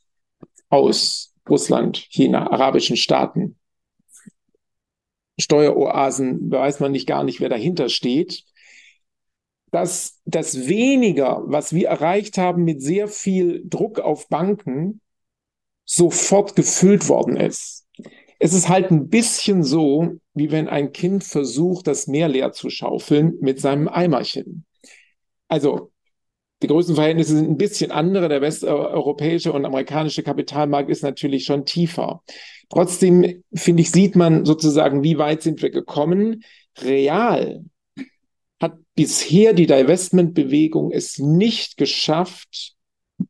aus 0.68 1.32
Russland, 1.48 1.96
China, 1.96 2.50
arabischen 2.50 2.96
Staaten. 2.96 3.56
Steueroasen 5.38 6.50
weiß 6.50 6.80
man 6.80 6.92
nicht 6.92 7.06
gar 7.06 7.24
nicht, 7.24 7.40
wer 7.40 7.48
dahinter 7.48 7.88
steht. 7.88 8.44
Dass 9.70 10.20
das 10.24 10.68
weniger, 10.68 11.42
was 11.46 11.74
wir 11.74 11.88
erreicht 11.88 12.38
haben 12.38 12.64
mit 12.64 12.80
sehr 12.80 13.08
viel 13.08 13.62
Druck 13.64 13.98
auf 13.98 14.28
Banken, 14.28 15.00
sofort 15.84 16.56
gefüllt 16.56 17.08
worden 17.08 17.36
ist. 17.36 17.86
Es 18.38 18.52
ist 18.52 18.68
halt 18.68 18.90
ein 18.90 19.08
bisschen 19.08 19.62
so, 19.62 20.18
wie 20.34 20.50
wenn 20.50 20.68
ein 20.68 20.92
Kind 20.92 21.24
versucht, 21.24 21.86
das 21.86 22.06
Meer 22.06 22.28
leer 22.28 22.52
zu 22.52 22.70
schaufeln 22.70 23.36
mit 23.40 23.60
seinem 23.60 23.88
Eimerchen. 23.88 24.64
Also 25.48 25.92
die 26.64 26.68
Größenverhältnisse 26.68 27.36
sind 27.36 27.50
ein 27.50 27.58
bisschen 27.58 27.90
andere. 27.90 28.30
Der 28.30 28.40
westeuropäische 28.40 29.52
und 29.52 29.66
amerikanische 29.66 30.22
Kapitalmarkt 30.22 30.88
ist 30.88 31.02
natürlich 31.02 31.44
schon 31.44 31.66
tiefer. 31.66 32.22
Trotzdem, 32.70 33.44
finde 33.54 33.82
ich, 33.82 33.90
sieht 33.90 34.16
man 34.16 34.46
sozusagen, 34.46 35.02
wie 35.02 35.18
weit 35.18 35.42
sind 35.42 35.60
wir 35.60 35.68
gekommen. 35.68 36.42
Real 36.78 37.64
hat 38.62 38.78
bisher 38.94 39.52
die 39.52 39.66
Divestment-Bewegung 39.66 40.90
es 40.90 41.18
nicht 41.18 41.76
geschafft, 41.76 42.72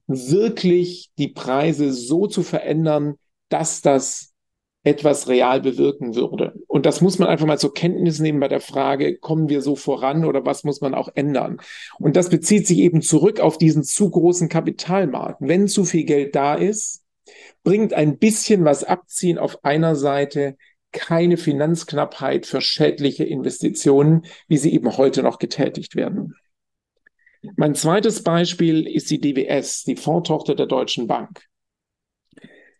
wirklich 0.06 1.10
die 1.18 1.28
Preise 1.28 1.92
so 1.92 2.28
zu 2.28 2.44
verändern, 2.44 3.16
dass 3.48 3.80
das 3.80 4.32
etwas 4.84 5.26
real 5.26 5.60
bewirken 5.60 6.14
würde. 6.14 6.54
Und 6.74 6.86
das 6.86 7.00
muss 7.00 7.20
man 7.20 7.28
einfach 7.28 7.46
mal 7.46 7.56
zur 7.56 7.72
Kenntnis 7.72 8.18
nehmen 8.18 8.40
bei 8.40 8.48
der 8.48 8.60
Frage, 8.60 9.16
kommen 9.16 9.48
wir 9.48 9.62
so 9.62 9.76
voran 9.76 10.24
oder 10.24 10.44
was 10.44 10.64
muss 10.64 10.80
man 10.80 10.92
auch 10.92 11.08
ändern? 11.14 11.60
Und 12.00 12.16
das 12.16 12.30
bezieht 12.30 12.66
sich 12.66 12.78
eben 12.78 13.00
zurück 13.00 13.38
auf 13.38 13.58
diesen 13.58 13.84
zu 13.84 14.10
großen 14.10 14.48
Kapitalmarkt. 14.48 15.36
Wenn 15.38 15.68
zu 15.68 15.84
viel 15.84 16.02
Geld 16.02 16.34
da 16.34 16.56
ist, 16.56 17.04
bringt 17.62 17.94
ein 17.94 18.18
bisschen 18.18 18.64
was 18.64 18.82
abziehen 18.82 19.38
auf 19.38 19.64
einer 19.64 19.94
Seite 19.94 20.56
keine 20.90 21.36
Finanzknappheit 21.36 22.44
für 22.44 22.60
schädliche 22.60 23.22
Investitionen, 23.22 24.24
wie 24.48 24.56
sie 24.56 24.74
eben 24.74 24.96
heute 24.96 25.22
noch 25.22 25.38
getätigt 25.38 25.94
werden. 25.94 26.34
Mein 27.54 27.76
zweites 27.76 28.24
Beispiel 28.24 28.88
ist 28.88 29.12
die 29.12 29.20
DWS, 29.20 29.84
die 29.84 29.94
Fondtochter 29.94 30.56
der 30.56 30.66
Deutschen 30.66 31.06
Bank. 31.06 31.44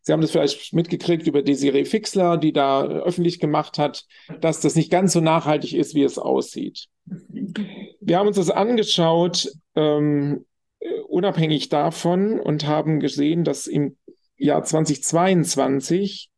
Sie 0.05 0.13
haben 0.13 0.21
das 0.21 0.33
vielleicht 0.33 0.75
mitgekriegt 0.75 1.27
über 1.27 1.43
Desiree 1.43 1.87
Fixler, 1.87 2.37
die 2.37 2.53
da 2.53 2.85
öffentlich 2.85 3.41
gemacht 3.41 3.79
hat, 3.79 4.05
dass 4.41 4.61
das 4.61 4.77
nicht 4.77 4.91
ganz 4.91 5.15
so 5.15 5.21
nachhaltig 5.21 5.75
ist, 5.75 5.95
wie 5.95 6.03
es 6.03 6.19
aussieht. 6.19 6.89
Wir 7.07 8.19
haben 8.19 8.29
uns 8.29 8.37
das 8.37 8.51
angeschaut, 8.51 9.51
ähm, 9.75 10.45
unabhängig 11.09 11.71
davon, 11.71 12.39
und 12.39 12.67
haben 12.67 13.01
gesehen, 13.01 13.45
dass 13.45 13.67
im 13.67 13.97
Jahr 14.37 14.63
2022 14.63 16.31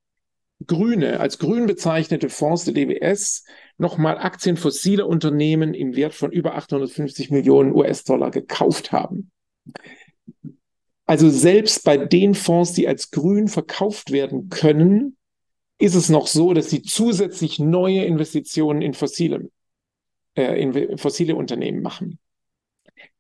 grüne, 0.64 1.18
als 1.18 1.38
grün 1.38 1.66
bezeichnete 1.66 2.28
Fonds 2.28 2.64
der 2.64 2.74
DWS 2.74 3.44
nochmal 3.78 4.16
Aktien 4.16 4.56
fossiler 4.56 5.08
Unternehmen 5.08 5.74
im 5.74 5.96
Wert 5.96 6.14
von 6.14 6.30
über 6.30 6.54
850 6.54 7.32
Millionen 7.32 7.74
US-Dollar 7.74 8.30
gekauft 8.30 8.92
haben. 8.92 9.32
Also 11.06 11.30
selbst 11.30 11.84
bei 11.84 11.96
den 11.96 12.34
Fonds, 12.34 12.72
die 12.72 12.88
als 12.88 13.10
grün 13.10 13.48
verkauft 13.48 14.10
werden 14.10 14.48
können, 14.48 15.16
ist 15.78 15.94
es 15.94 16.08
noch 16.08 16.26
so, 16.26 16.52
dass 16.52 16.70
sie 16.70 16.82
zusätzlich 16.82 17.58
neue 17.58 18.04
Investitionen 18.04 18.82
in 18.82 18.92
fossile, 18.92 19.50
äh, 20.34 20.60
in 20.60 20.98
fossile 20.98 21.36
Unternehmen 21.36 21.82
machen. 21.82 22.18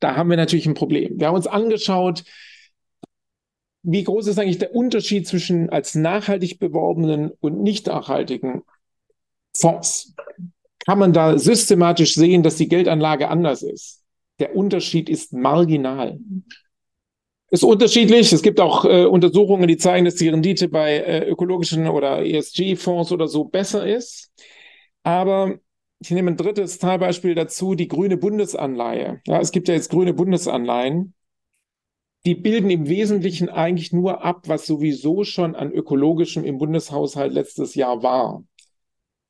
Da 0.00 0.16
haben 0.16 0.30
wir 0.30 0.36
natürlich 0.36 0.66
ein 0.66 0.74
Problem. 0.74 1.18
Wir 1.18 1.28
haben 1.28 1.36
uns 1.36 1.46
angeschaut, 1.46 2.24
wie 3.82 4.02
groß 4.02 4.26
ist 4.26 4.38
eigentlich 4.38 4.58
der 4.58 4.74
Unterschied 4.74 5.28
zwischen 5.28 5.70
als 5.70 5.94
nachhaltig 5.94 6.58
beworbenen 6.58 7.30
und 7.40 7.62
nicht 7.62 7.86
nachhaltigen 7.86 8.62
Fonds? 9.56 10.14
Kann 10.84 10.98
man 10.98 11.12
da 11.12 11.38
systematisch 11.38 12.14
sehen, 12.14 12.42
dass 12.42 12.56
die 12.56 12.68
Geldanlage 12.68 13.28
anders 13.28 13.62
ist? 13.62 14.02
Der 14.40 14.56
Unterschied 14.56 15.08
ist 15.08 15.32
marginal. 15.32 16.18
Ist 17.50 17.64
unterschiedlich. 17.64 18.32
Es 18.32 18.42
gibt 18.42 18.60
auch 18.60 18.84
äh, 18.84 19.04
Untersuchungen, 19.04 19.68
die 19.68 19.76
zeigen, 19.76 20.04
dass 20.04 20.16
die 20.16 20.28
Rendite 20.28 20.68
bei 20.68 20.96
äh, 20.98 21.28
ökologischen 21.28 21.86
oder 21.86 22.24
ESG-Fonds 22.24 23.12
oder 23.12 23.28
so 23.28 23.44
besser 23.44 23.86
ist. 23.86 24.32
Aber 25.04 25.54
ich 26.00 26.10
nehme 26.10 26.32
ein 26.32 26.36
drittes 26.36 26.78
Teilbeispiel 26.78 27.34
dazu, 27.34 27.74
die 27.74 27.88
grüne 27.88 28.16
Bundesanleihe. 28.16 29.20
Ja, 29.26 29.40
es 29.40 29.52
gibt 29.52 29.68
ja 29.68 29.74
jetzt 29.74 29.90
grüne 29.90 30.12
Bundesanleihen 30.12 31.14
die 32.26 32.34
bilden 32.34 32.70
im 32.70 32.88
Wesentlichen 32.88 33.48
eigentlich 33.48 33.92
nur 33.92 34.24
ab, 34.24 34.48
was 34.48 34.66
sowieso 34.66 35.22
schon 35.22 35.54
an 35.54 35.70
ökologischem 35.70 36.44
im 36.44 36.58
Bundeshaushalt 36.58 37.32
letztes 37.32 37.76
Jahr 37.76 38.02
war. 38.02 38.42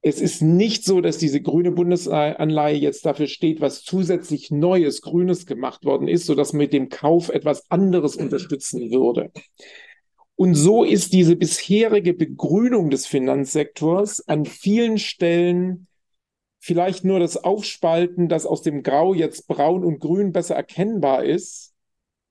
Es 0.07 0.21
ist 0.21 0.41
nicht 0.41 0.85
so, 0.85 1.01
dass 1.01 1.19
diese 1.19 1.41
grüne 1.41 1.73
Bundesanleihe 1.73 2.77
jetzt 2.77 3.05
dafür 3.05 3.27
steht, 3.27 3.61
was 3.61 3.83
zusätzlich 3.83 4.53
Neues, 4.53 5.03
Grünes 5.03 5.47
gemacht 5.47 5.85
worden 5.85 6.07
ist, 6.07 6.27
sodass 6.27 6.53
man 6.53 6.59
mit 6.59 6.73
dem 6.73 6.91
Kauf 6.91 7.29
etwas 7.29 7.69
anderes 7.73 8.15
unterstützen 8.15 8.93
würde. 8.93 9.33
Und 10.37 10.55
so 10.55 10.85
ist 10.85 11.13
diese 11.13 11.35
bisherige 11.35 12.15
Begrünung 12.15 12.91
des 12.91 13.05
Finanzsektors 13.09 14.21
an 14.29 14.45
vielen 14.45 14.99
Stellen 14.99 15.89
vielleicht 16.61 17.05
nur 17.05 17.19
das 17.19 17.37
Aufspalten, 17.37 18.29
dass 18.29 18.47
aus 18.47 18.63
dem 18.63 18.85
Grau 18.85 19.13
jetzt 19.13 19.49
Braun 19.49 19.83
und 19.83 19.99
Grün 19.99 20.31
besser 20.31 20.55
erkennbar 20.55 21.25
ist, 21.25 21.75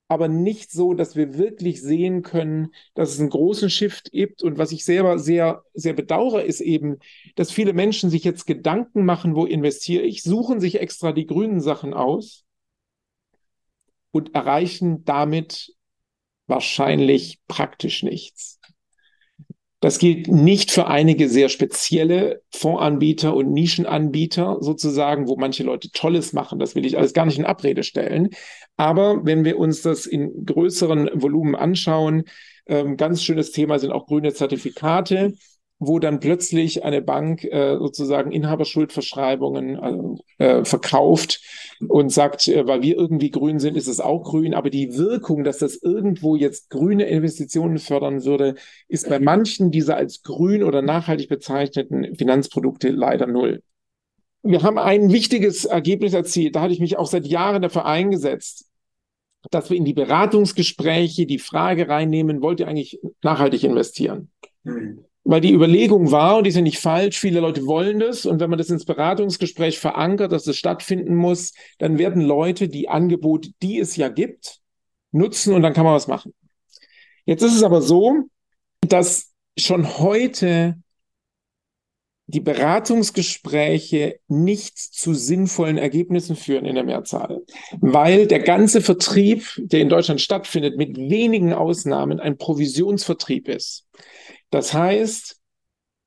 aber 0.07 0.27
nicht 0.27 0.71
so, 0.71 0.93
dass 0.93 1.15
wir 1.15 1.37
wirklich 1.37 1.81
sehen 1.81 2.21
können, 2.21 2.73
dass 2.93 3.11
es 3.11 3.19
einen 3.19 3.29
großen 3.29 3.69
Shift 3.69 4.11
gibt. 4.11 4.43
Und 4.43 4.57
was 4.57 4.71
ich 4.71 4.85
selber 4.85 5.17
sehr, 5.17 5.63
sehr 5.73 5.93
bedauere, 5.93 6.43
ist 6.43 6.61
eben, 6.61 6.97
dass 7.35 7.51
viele 7.51 7.73
Menschen 7.73 8.09
sich 8.09 8.23
jetzt 8.23 8.45
Gedanken 8.45 9.05
machen, 9.05 9.35
wo 9.35 9.45
investiere 9.45 10.03
ich, 10.03 10.21
suchen 10.21 10.59
sich 10.59 10.79
extra 10.79 11.11
die 11.11 11.25
grünen 11.25 11.59
Sachen 11.59 11.93
aus 11.93 12.45
und 14.11 14.35
erreichen 14.35 15.03
damit 15.05 15.75
wahrscheinlich 16.47 17.39
praktisch 17.47 18.03
nichts. 18.03 18.54
Das 19.85 19.99
gilt 19.99 20.29
nicht 20.29 20.71
für 20.71 20.87
einige 20.87 21.29
sehr 21.29 21.47
spezielle 21.47 22.41
Fondsanbieter 22.49 23.35
und 23.35 23.51
Nischenanbieter 23.51 24.57
sozusagen, 24.59 25.27
wo 25.27 25.37
manche 25.37 25.61
Leute 25.61 25.91
Tolles 25.91 26.33
machen. 26.33 26.57
Das 26.57 26.73
will 26.73 26.87
ich 26.87 26.97
alles 26.97 27.13
gar 27.13 27.27
nicht 27.27 27.37
in 27.37 27.45
Abrede 27.45 27.83
stellen. 27.83 28.29
Aber 28.77 29.23
wenn 29.25 29.45
wir 29.45 29.59
uns 29.59 29.83
das 29.83 30.07
in 30.07 30.43
größeren 30.43 31.11
Volumen 31.13 31.53
anschauen, 31.53 32.23
ähm, 32.65 32.97
ganz 32.97 33.21
schönes 33.21 33.51
Thema 33.51 33.77
sind 33.77 33.91
auch 33.91 34.07
grüne 34.07 34.33
Zertifikate 34.33 35.35
wo 35.79 35.99
dann 35.99 36.19
plötzlich 36.19 36.85
eine 36.85 37.01
Bank 37.01 37.43
äh, 37.43 37.77
sozusagen 37.77 38.31
Inhaberschuldverschreibungen 38.31 40.19
äh, 40.37 40.63
verkauft 40.63 41.41
und 41.87 42.11
sagt, 42.11 42.47
äh, 42.47 42.65
weil 42.65 42.81
wir 42.81 42.95
irgendwie 42.95 43.29
grün 43.29 43.59
sind, 43.59 43.75
ist 43.75 43.87
es 43.87 43.99
auch 43.99 44.23
grün. 44.23 44.53
Aber 44.53 44.69
die 44.69 44.97
Wirkung, 44.97 45.43
dass 45.43 45.57
das 45.57 45.75
irgendwo 45.75 46.35
jetzt 46.35 46.69
grüne 46.69 47.05
Investitionen 47.05 47.77
fördern 47.77 48.23
würde, 48.23 48.55
ist 48.87 49.09
bei 49.09 49.19
manchen 49.19 49.69
dieser 49.71 49.97
als 49.97 50.23
grün 50.23 50.63
oder 50.63 50.81
nachhaltig 50.81 51.27
bezeichneten 51.27 52.15
Finanzprodukte 52.15 52.89
leider 52.89 53.27
null. 53.27 53.61
Wir 54.43 54.63
haben 54.63 54.77
ein 54.77 55.11
wichtiges 55.11 55.65
Ergebnis 55.65 56.13
erzielt. 56.13 56.55
Da 56.55 56.61
hatte 56.61 56.73
ich 56.73 56.79
mich 56.79 56.97
auch 56.97 57.07
seit 57.07 57.25
Jahren 57.25 57.61
dafür 57.61 57.85
eingesetzt, 57.85 58.69
dass 59.51 59.69
wir 59.69 59.77
in 59.77 59.85
die 59.85 59.93
Beratungsgespräche 59.93 61.25
die 61.25 61.39
Frage 61.39 61.89
reinnehmen, 61.89 62.41
wollt 62.41 62.59
ihr 62.59 62.67
eigentlich 62.67 62.99
nachhaltig 63.21 63.63
investieren? 63.63 64.29
Mhm. 64.63 65.05
Weil 65.27 65.41
die 65.41 65.53
Überlegung 65.53 66.11
war, 66.11 66.37
und 66.37 66.43
die 66.43 66.49
ist 66.49 66.55
ja 66.55 66.61
nicht 66.61 66.79
falsch, 66.79 67.19
viele 67.19 67.39
Leute 67.39 67.65
wollen 67.65 67.99
das. 67.99 68.27
Und 68.27 68.39
wenn 68.39 68.49
man 68.49 68.59
das 68.59 68.69
ins 68.69 68.85
Beratungsgespräch 68.85 69.79
verankert, 69.79 70.31
dass 70.31 70.45
es 70.45 70.55
stattfinden 70.55 71.15
muss, 71.15 71.53
dann 71.79 71.97
werden 71.97 72.21
Leute 72.21 72.69
die 72.69 72.89
Angebote, 72.89 73.49
die 73.61 73.79
es 73.79 73.95
ja 73.95 74.07
gibt, 74.07 74.59
nutzen 75.11 75.53
und 75.53 75.63
dann 75.63 75.73
kann 75.73 75.83
man 75.83 75.95
was 75.95 76.07
machen. 76.07 76.33
Jetzt 77.25 77.41
ist 77.41 77.55
es 77.55 77.63
aber 77.63 77.81
so, 77.81 78.25
dass 78.81 79.33
schon 79.57 79.97
heute 79.97 80.75
die 82.27 82.39
Beratungsgespräche 82.39 84.19
nicht 84.27 84.77
zu 84.77 85.13
sinnvollen 85.13 85.77
Ergebnissen 85.77 86.35
führen 86.35 86.65
in 86.65 86.75
der 86.75 86.83
Mehrzahl, 86.83 87.41
weil 87.79 88.25
der 88.25 88.39
ganze 88.39 88.81
Vertrieb, 88.81 89.45
der 89.57 89.81
in 89.81 89.89
Deutschland 89.89 90.21
stattfindet, 90.21 90.75
mit 90.75 90.97
wenigen 90.97 91.53
Ausnahmen 91.53 92.19
ein 92.19 92.37
Provisionsvertrieb 92.37 93.47
ist. 93.47 93.85
Das 94.55 94.73
heißt, 94.73 95.41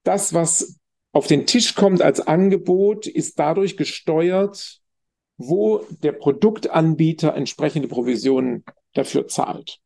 das, 0.05 0.33
was 0.33 0.79
auf 1.13 1.27
den 1.27 1.45
Tisch 1.45 1.75
kommt 1.75 2.01
als 2.01 2.27
Angebot, 2.27 3.07
ist 3.07 3.39
dadurch 3.39 3.77
gesteuert, 3.77 4.81
wo 5.37 5.85
der 6.03 6.13
Produktanbieter 6.13 7.35
entsprechende 7.35 7.89
Provisionen 7.89 8.65
dafür 8.95 9.29
zahlt. 9.29 9.81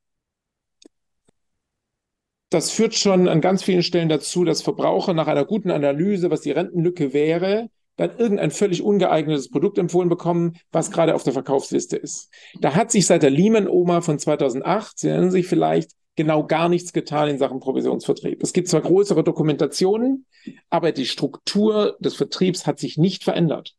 Das 2.51 2.71
führt 2.71 2.95
schon 2.95 3.27
an 3.27 3.41
ganz 3.41 3.65
vielen 3.65 3.83
Stellen 3.83 4.09
dazu, 4.09 4.45
dass 4.45 4.63
Verbraucher 4.63 5.13
nach 5.13 5.27
einer 5.27 5.45
guten 5.45 5.73
Analyse, 5.73 6.31
was 6.31 6.43
die 6.43 6.53
Rentenlücke 6.53 7.13
wäre, 7.13 7.69
dann 7.97 8.17
irgendein 8.17 8.53
völlig 8.53 8.81
ungeeignetes 8.81 9.51
Produkt 9.51 9.79
empfohlen 9.79 10.09
bekommen, 10.09 10.57
was 10.71 10.93
gerade 10.93 11.17
auf 11.17 11.25
der 11.25 11.33
Verkaufsliste 11.33 11.97
ist. 11.97 12.31
Da 12.61 12.77
hat 12.77 12.93
sich 12.93 13.07
seit 13.07 13.25
der 13.25 13.31
Lehman-Oma 13.31 14.03
von 14.03 14.21
2008, 14.21 15.01
Sie 15.01 15.09
erinnern 15.09 15.33
sich 15.33 15.49
vielleicht, 15.49 15.97
genau 16.17 16.47
gar 16.47 16.69
nichts 16.69 16.93
getan 16.93 17.29
in 17.29 17.39
Sachen 17.39 17.61
Provisionsvertrieb. 17.61 18.43
Es 18.43 18.53
gibt 18.53 18.69
zwar 18.69 18.83
größere 18.83 19.25
Dokumentationen, 19.25 20.27
aber 20.71 20.93
die 20.93 21.07
Struktur 21.07 21.97
des 22.01 22.15
Vertriebs 22.15 22.67
hat 22.67 22.79
sich 22.79 22.99
nicht 22.99 23.25
verändert. 23.25 23.75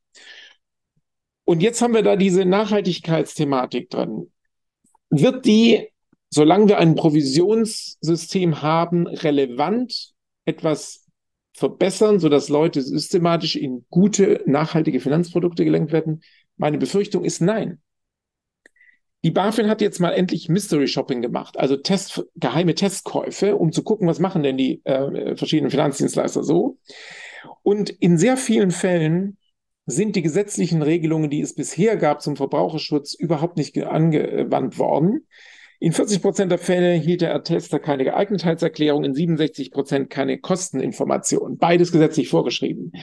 Und 1.46 1.62
jetzt 1.62 1.82
haben 1.82 1.94
wir 1.94 2.04
da 2.04 2.16
diese 2.16 2.46
Nachhaltigkeitsthematik 2.46 3.90
drin. 3.90 4.32
Wird 5.10 5.46
die, 5.46 5.90
solange 6.30 6.70
wir 6.70 6.78
ein 6.80 6.96
Provisionssystem 6.96 8.62
haben, 8.62 9.08
relevant 9.08 10.14
etwas 10.46 11.06
verbessern, 11.54 12.20
sodass 12.20 12.50
Leute 12.50 12.82
systematisch 12.82 13.56
in 13.56 13.86
gute, 13.90 14.42
nachhaltige 14.46 15.00
Finanzprodukte 15.00 15.66
gelenkt 15.66 15.92
werden? 15.92 16.22
Meine 16.58 16.78
Befürchtung 16.78 17.26
ist 17.26 17.42
nein. 17.42 17.80
Die 19.24 19.32
BaFin 19.32 19.70
hat 19.70 19.82
jetzt 19.82 20.00
mal 20.00 20.12
endlich 20.12 20.50
Mystery 20.50 20.88
Shopping 20.88 21.22
gemacht, 21.22 21.58
also 21.58 21.78
Test, 21.78 22.26
geheime 22.36 22.76
Testkäufe, 22.76 23.56
um 23.56 23.72
zu 23.72 23.84
gucken, 23.84 24.08
was 24.08 24.20
machen 24.20 24.44
denn 24.44 24.58
die 24.58 24.82
äh, 24.84 25.36
verschiedenen 25.38 25.72
Finanzdienstleister 25.72 26.44
so. 26.44 26.78
Und 27.62 27.90
in 27.90 28.18
sehr 28.18 28.36
vielen 28.36 28.72
Fällen 28.72 29.38
sind 29.86 30.16
die 30.16 30.22
gesetzlichen 30.22 30.82
Regelungen, 30.82 31.30
die 31.30 31.42
es 31.42 31.56
bisher 31.56 31.96
gab 31.98 32.22
zum 32.22 32.36
Verbraucherschutz, 32.36 33.14
überhaupt 33.14 33.58
nicht 33.58 33.78
angewandt 33.82 34.78
worden. 34.78 35.26
In 35.80 35.92
40 35.92 36.22
Prozent 36.22 36.52
der 36.52 36.60
Fälle 36.60 36.94
hielt 36.94 37.22
der 37.22 37.44
Tester 37.44 37.80
keine 37.80 38.06
Geeignetheitserklärung, 38.06 39.04
in 39.04 39.14
67 39.14 39.72
Prozent 39.72 40.10
keine 40.10 40.38
Kosteninformation. 40.40 41.58
Beides 41.58 41.92
gesetzlich 41.92 42.30
vorgeschrieben. 42.30 42.94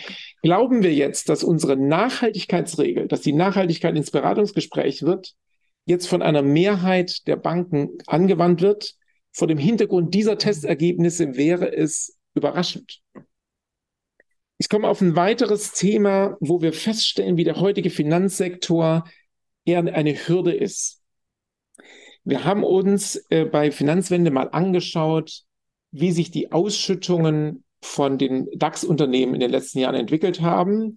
Glauben 0.43 0.83
wir 0.83 0.95
jetzt, 0.95 1.29
dass 1.29 1.45
unsere 1.45 1.77
Nachhaltigkeitsregel, 1.77 3.07
dass 3.07 3.21
die 3.21 3.35
Nachhaltigkeit 3.35 3.95
ins 3.97 4.11
Beratungsgespräch 4.11 5.03
wird, 5.03 5.35
jetzt 5.85 6.07
von 6.07 6.23
einer 6.23 6.43
Mehrheit 6.43 7.27
der 7.27 7.37
Banken 7.37 7.99
angewandt 8.07 8.61
wird. 8.61 8.95
Vor 9.33 9.49
dem 9.49 9.59
Hintergrund 9.59 10.15
dieser 10.15 10.39
Testergebnisse 10.39 11.37
wäre 11.37 11.73
es 11.73 12.19
überraschend. 12.35 13.01
Ich 14.59 14.69
komme 14.69 14.89
auf 14.89 15.01
ein 15.01 15.17
weiteres 15.17 15.73
Thema, 15.73 16.37
wo 16.41 16.61
wir 16.61 16.73
feststellen, 16.73 17.37
wie 17.37 17.45
der 17.45 17.61
heutige 17.61 17.91
Finanzsektor 17.91 19.05
eher 19.65 19.79
eine 19.79 20.15
Hürde 20.15 20.53
ist. 20.53 21.01
Wir 22.25 22.45
haben 22.45 22.65
uns 22.65 23.17
äh, 23.31 23.47
bei 23.47 23.71
Finanzwende 23.71 24.31
mal 24.31 24.51
angeschaut, 24.51 25.45
wie 25.91 26.13
sich 26.13 26.31
die 26.31 26.53
Ausschüttungen 26.53 27.65
von 27.81 28.19
den 28.19 28.49
DAX-Unternehmen 28.55 29.35
in 29.35 29.41
den 29.41 29.51
letzten 29.51 29.79
Jahren 29.79 29.95
entwickelt 29.95 30.43
haben 30.43 30.97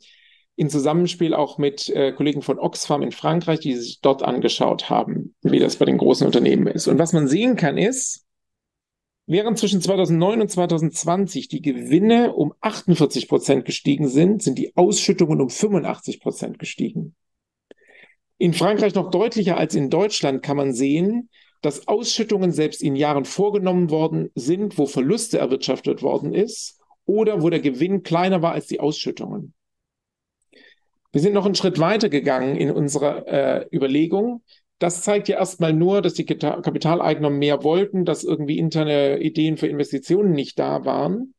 in 0.55 0.69
Zusammenspiel 0.69 1.33
auch 1.33 1.57
mit 1.57 1.89
äh, 1.89 2.11
Kollegen 2.11 2.41
von 2.41 2.59
Oxfam 2.59 3.01
in 3.01 3.11
Frankreich, 3.11 3.59
die 3.59 3.75
sich 3.75 4.01
dort 4.01 4.23
angeschaut 4.23 4.89
haben, 4.89 5.35
wie 5.41 5.59
das 5.59 5.77
bei 5.77 5.85
den 5.85 5.97
großen 5.97 6.25
Unternehmen 6.25 6.67
ist. 6.67 6.87
Und 6.87 6.99
was 6.99 7.13
man 7.13 7.27
sehen 7.27 7.55
kann, 7.55 7.77
ist, 7.77 8.25
während 9.25 9.57
zwischen 9.57 9.81
2009 9.81 10.41
und 10.41 10.51
2020 10.51 11.47
die 11.47 11.61
Gewinne 11.61 12.33
um 12.33 12.53
48 12.61 13.27
Prozent 13.27 13.65
gestiegen 13.65 14.07
sind, 14.07 14.43
sind 14.43 14.57
die 14.59 14.75
Ausschüttungen 14.75 15.41
um 15.41 15.49
85 15.49 16.19
Prozent 16.19 16.59
gestiegen. 16.59 17.15
In 18.37 18.53
Frankreich 18.53 18.93
noch 18.93 19.09
deutlicher 19.09 19.57
als 19.57 19.73
in 19.73 19.89
Deutschland 19.89 20.43
kann 20.43 20.57
man 20.57 20.73
sehen, 20.73 21.29
dass 21.61 21.87
Ausschüttungen 21.87 22.51
selbst 22.51 22.83
in 22.83 22.95
Jahren 22.95 23.25
vorgenommen 23.25 23.89
worden 23.89 24.29
sind, 24.35 24.77
wo 24.77 24.85
Verluste 24.85 25.37
erwirtschaftet 25.37 26.03
worden 26.03 26.33
ist 26.33 26.79
oder 27.05 27.41
wo 27.41 27.49
der 27.49 27.61
Gewinn 27.61 28.03
kleiner 28.03 28.41
war 28.41 28.51
als 28.51 28.67
die 28.67 28.81
Ausschüttungen. 28.81 29.53
Wir 31.13 31.21
sind 31.21 31.33
noch 31.33 31.45
einen 31.45 31.55
Schritt 31.55 31.79
weiter 31.79 32.09
gegangen 32.09 32.55
in 32.55 32.71
unserer 32.71 33.27
äh, 33.27 33.67
Überlegung. 33.71 34.41
Das 34.79 35.03
zeigt 35.03 35.27
ja 35.29 35.37
erstmal 35.37 35.71
nur, 35.71 36.01
dass 36.01 36.15
die 36.15 36.25
Kapitaleigner 36.25 37.29
mehr 37.29 37.63
wollten, 37.63 38.03
dass 38.03 38.23
irgendwie 38.23 38.57
interne 38.57 39.19
Ideen 39.19 39.57
für 39.57 39.67
Investitionen 39.67 40.31
nicht 40.31 40.57
da 40.57 40.85
waren. 40.85 41.35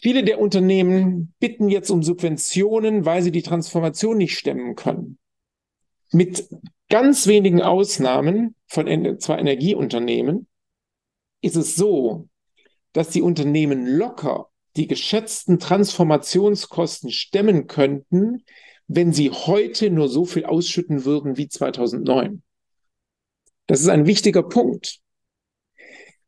Viele 0.00 0.22
der 0.22 0.40
Unternehmen 0.40 1.34
bitten 1.40 1.68
jetzt 1.68 1.90
um 1.90 2.04
Subventionen, 2.04 3.04
weil 3.04 3.22
sie 3.22 3.32
die 3.32 3.42
Transformation 3.42 4.16
nicht 4.16 4.38
stemmen 4.38 4.76
können. 4.76 5.18
Mit 6.12 6.48
ganz 6.88 7.26
wenigen 7.26 7.60
Ausnahmen 7.60 8.54
von 8.68 9.18
zwar 9.18 9.38
Energieunternehmen 9.40 10.46
ist 11.40 11.56
es 11.56 11.74
so, 11.74 12.28
dass 12.92 13.10
die 13.10 13.22
Unternehmen 13.22 13.84
locker 13.84 14.48
die 14.76 14.86
geschätzten 14.86 15.58
Transformationskosten 15.58 17.10
stemmen 17.10 17.66
könnten, 17.66 18.44
wenn 18.94 19.12
sie 19.12 19.30
heute 19.30 19.90
nur 19.90 20.08
so 20.08 20.24
viel 20.24 20.44
ausschütten 20.44 21.04
würden 21.04 21.36
wie 21.36 21.48
2009. 21.48 22.42
Das 23.66 23.80
ist 23.80 23.88
ein 23.88 24.06
wichtiger 24.06 24.42
Punkt. 24.42 24.98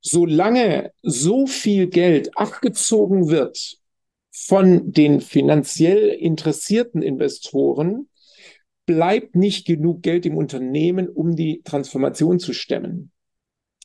Solange 0.00 0.92
so 1.02 1.46
viel 1.46 1.88
Geld 1.88 2.36
abgezogen 2.36 3.28
wird 3.28 3.78
von 4.30 4.92
den 4.92 5.20
finanziell 5.20 6.08
interessierten 6.08 7.02
Investoren, 7.02 8.08
bleibt 8.86 9.34
nicht 9.34 9.66
genug 9.66 10.02
Geld 10.02 10.26
im 10.26 10.36
Unternehmen, 10.36 11.08
um 11.08 11.36
die 11.36 11.62
Transformation 11.62 12.38
zu 12.38 12.52
stemmen. 12.52 13.12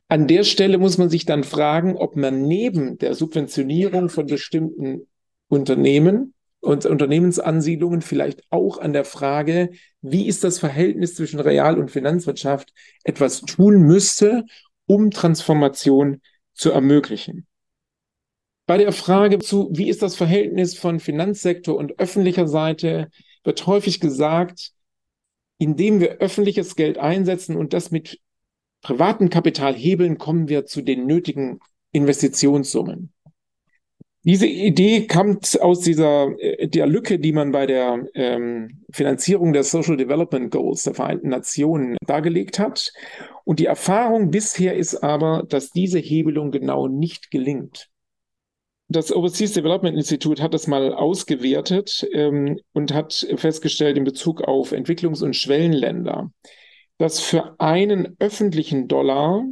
An 0.08 0.28
der 0.28 0.44
Stelle 0.44 0.78
muss 0.78 0.98
man 0.98 1.10
sich 1.10 1.26
dann 1.26 1.44
fragen, 1.44 1.96
ob 1.96 2.16
man 2.16 2.42
neben 2.42 2.98
der 2.98 3.14
Subventionierung 3.14 4.10
von 4.10 4.26
bestimmten 4.26 5.08
Unternehmen 5.48 6.34
und 6.62 6.86
Unternehmensansiedlungen 6.86 8.02
vielleicht 8.02 8.44
auch 8.50 8.80
an 8.80 8.94
der 8.94 9.06
Frage, 9.06 9.72
wie 10.02 10.28
ist 10.28 10.44
das 10.44 10.60
Verhältnis 10.60 11.16
zwischen 11.16 11.40
Real- 11.40 11.80
und 11.80 11.92
Finanzwirtschaft, 11.92 12.74
etwas 13.04 13.42
tun 13.42 13.82
müsste, 13.82 14.46
um 14.86 15.12
Transformation 15.12 16.22
zu 16.54 16.72
ermöglichen. 16.72 17.48
Bei 18.66 18.78
der 18.78 18.92
Frage 18.92 19.40
zu, 19.40 19.70
wie 19.72 19.90
ist 19.90 20.02
das 20.02 20.16
Verhältnis 20.16 20.78
von 20.78 21.00
Finanzsektor 21.00 21.76
und 21.76 21.98
öffentlicher 22.00 22.48
Seite, 22.48 23.10
wird 23.44 23.66
häufig 23.66 24.00
gesagt, 24.00 24.74
indem 25.58 26.00
wir 26.00 26.18
öffentliches 26.18 26.76
Geld 26.76 26.98
einsetzen 26.98 27.56
und 27.56 27.74
das 27.74 27.92
mit 27.92 28.20
privatem 28.82 29.30
Kapital 29.30 29.74
hebeln, 29.74 30.18
kommen 30.18 30.50
wir 30.50 30.66
zu 30.66 30.82
den 30.82 31.06
nötigen 31.06 31.60
Investitionssummen. 31.92 33.12
Diese 34.30 34.46
Idee 34.46 35.08
kommt 35.08 35.60
aus 35.60 35.80
dieser 35.80 36.40
äh, 36.40 36.68
der 36.68 36.86
Lücke, 36.86 37.18
die 37.18 37.32
man 37.32 37.52
bei 37.52 37.66
der 37.66 38.06
ähm, 38.14 38.84
Finanzierung 38.92 39.54
der 39.54 39.64
Social 39.64 39.98
Development 39.98 40.52
Goals 40.52 40.84
der 40.84 40.94
Vereinten 40.94 41.30
Nationen 41.30 41.98
dargelegt 42.06 42.60
hat. 42.60 42.94
Und 43.44 43.58
die 43.58 43.66
Erfahrung 43.66 44.30
bisher 44.30 44.76
ist 44.76 44.98
aber, 44.98 45.48
dass 45.50 45.72
diese 45.72 45.98
Hebelung 45.98 46.52
genau 46.52 46.88
nicht 46.88 47.32
gelingt. 47.32 47.90
Das 48.88 49.12
Overseas 49.12 49.54
Development 49.54 49.98
Institute 49.98 50.44
hat 50.44 50.54
das 50.54 50.68
mal 50.68 50.94
ausgewertet 50.94 52.08
ähm, 52.14 52.60
und 52.72 52.94
hat 52.94 53.26
festgestellt 53.36 53.98
in 53.98 54.04
Bezug 54.04 54.44
auf 54.44 54.74
Entwicklungs- 54.74 55.24
und 55.24 55.36
Schwellenländer, 55.36 56.32
dass 57.00 57.20
für 57.20 57.60
einen 57.60 58.16
öffentlichen 58.20 58.88
Dollar 58.88 59.44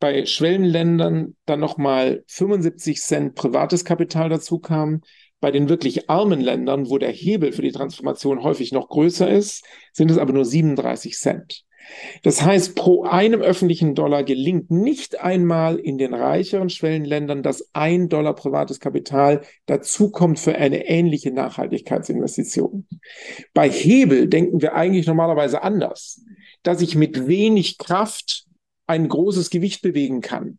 bei 0.00 0.24
Schwellenländern 0.24 1.36
dann 1.46 1.60
nochmal 1.60 2.24
75 2.26 3.00
Cent 3.00 3.34
privates 3.34 3.84
Kapital 3.84 4.30
dazu 4.30 4.58
kam. 4.58 5.02
Bei 5.40 5.50
den 5.50 5.68
wirklich 5.68 6.10
armen 6.10 6.40
Ländern, 6.40 6.90
wo 6.90 6.98
der 6.98 7.12
Hebel 7.12 7.52
für 7.52 7.62
die 7.62 7.72
Transformation 7.72 8.42
häufig 8.42 8.72
noch 8.72 8.88
größer 8.88 9.30
ist, 9.30 9.64
sind 9.92 10.10
es 10.10 10.18
aber 10.18 10.32
nur 10.32 10.44
37 10.44 11.16
Cent. 11.16 11.64
Das 12.22 12.42
heißt, 12.42 12.76
pro 12.76 13.04
einem 13.04 13.40
öffentlichen 13.40 13.94
Dollar 13.94 14.22
gelingt 14.22 14.70
nicht 14.70 15.20
einmal 15.20 15.78
in 15.78 15.98
den 15.98 16.14
reicheren 16.14 16.70
Schwellenländern, 16.70 17.42
dass 17.42 17.70
ein 17.72 18.08
Dollar 18.08 18.34
privates 18.34 18.80
Kapital 18.80 19.42
dazukommt 19.66 20.38
für 20.38 20.54
eine 20.54 20.86
ähnliche 20.86 21.32
Nachhaltigkeitsinvestition. 21.32 22.86
Bei 23.54 23.68
Hebel 23.68 24.28
denken 24.28 24.60
wir 24.62 24.74
eigentlich 24.74 25.06
normalerweise 25.06 25.62
anders, 25.62 26.22
dass 26.62 26.82
ich 26.82 26.94
mit 26.94 27.26
wenig 27.26 27.78
Kraft 27.78 28.46
ein 28.90 29.08
großes 29.08 29.50
Gewicht 29.50 29.82
bewegen 29.82 30.20
kann. 30.20 30.58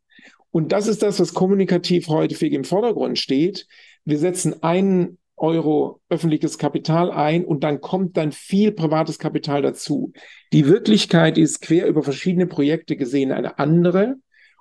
Und 0.52 0.72
das 0.72 0.88
ist 0.88 1.04
das, 1.04 1.20
was 1.20 1.34
kommunikativ 1.34 2.08
häufig 2.08 2.54
im 2.54 2.64
Vordergrund 2.64 3.20
steht. 3.20 3.68
Wir 4.06 4.18
setzen 4.18 4.64
einen 4.64 5.18
Euro 5.36 6.02
öffentliches 6.10 6.58
Kapital 6.58 7.12
ein 7.12 7.44
und 7.46 7.64
dann 7.64 7.82
kommt 7.82 8.16
dann 8.16 8.32
viel 8.32 8.72
privates 8.72 9.18
Kapital 9.20 9.62
dazu. 9.62 10.14
Die 10.54 10.68
Wirklichkeit 10.68 11.38
ist 11.38 11.62
quer 11.62 11.88
über 11.88 12.04
verschiedene 12.04 12.48
Projekte 12.48 12.96
gesehen 12.96 13.32
eine 13.32 13.60
andere. 13.60 14.16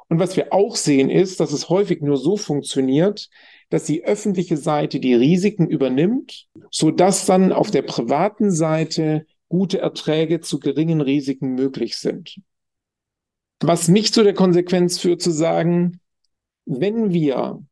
Und 0.09 0.19
was 0.19 0.37
wir 0.37 0.53
auch 0.53 0.75
sehen 0.75 1.11
ist, 1.11 1.39
dass 1.39 1.53
es 1.53 1.69
häufig 1.69 2.03
nur 2.03 2.17
so 2.17 2.37
funktioniert, 2.37 3.29
dass 3.69 3.85
die 3.85 4.05
öffentliche 4.05 4.57
Seite 4.57 4.99
die 4.99 5.15
Risiken 5.15 5.69
übernimmt, 5.69 6.47
so 6.71 6.91
dass 6.91 7.27
dann 7.27 7.53
auf 7.53 7.71
der 7.71 7.83
privaten 7.83 8.51
Seite 8.51 9.27
gute 9.49 9.79
Erträge 9.79 10.41
zu 10.41 10.59
geringen 10.59 11.01
Risiken 11.01 11.55
möglich 11.55 11.97
sind. 11.97 12.41
Was 13.63 13.89
mich 13.89 14.13
zu 14.13 14.25
der 14.25 14.33
Konsequenz 14.33 14.99
führt 14.99 15.21
zu 15.21 15.31
sagen, 15.31 16.01
wenn 16.65 17.13
wir 17.13 17.63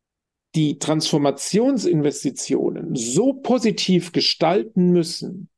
die 0.55 0.79
Transformationsinvestitionen 0.79 2.95
so 2.95 3.33
positiv 3.33 4.13
gestalten 4.13 4.91
müssen 4.91 5.49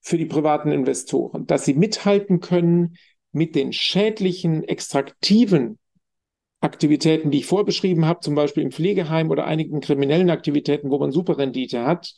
für 0.00 0.18
die 0.18 0.26
privaten 0.26 0.72
Investoren, 0.72 1.46
dass 1.46 1.64
sie 1.64 1.72
mithalten 1.74 2.40
können 2.40 2.98
mit 3.32 3.54
den 3.54 3.72
schädlichen, 3.72 4.62
extraktiven 4.64 5.78
Aktivitäten, 6.60 7.30
die 7.30 7.38
ich 7.38 7.46
vorbeschrieben 7.46 8.04
habe, 8.04 8.20
zum 8.20 8.34
Beispiel 8.34 8.62
im 8.62 8.72
Pflegeheim 8.72 9.30
oder 9.30 9.46
einigen 9.46 9.80
kriminellen 9.80 10.28
Aktivitäten, 10.28 10.90
wo 10.90 10.98
man 10.98 11.12
Superrendite 11.12 11.86
hat, 11.86 12.12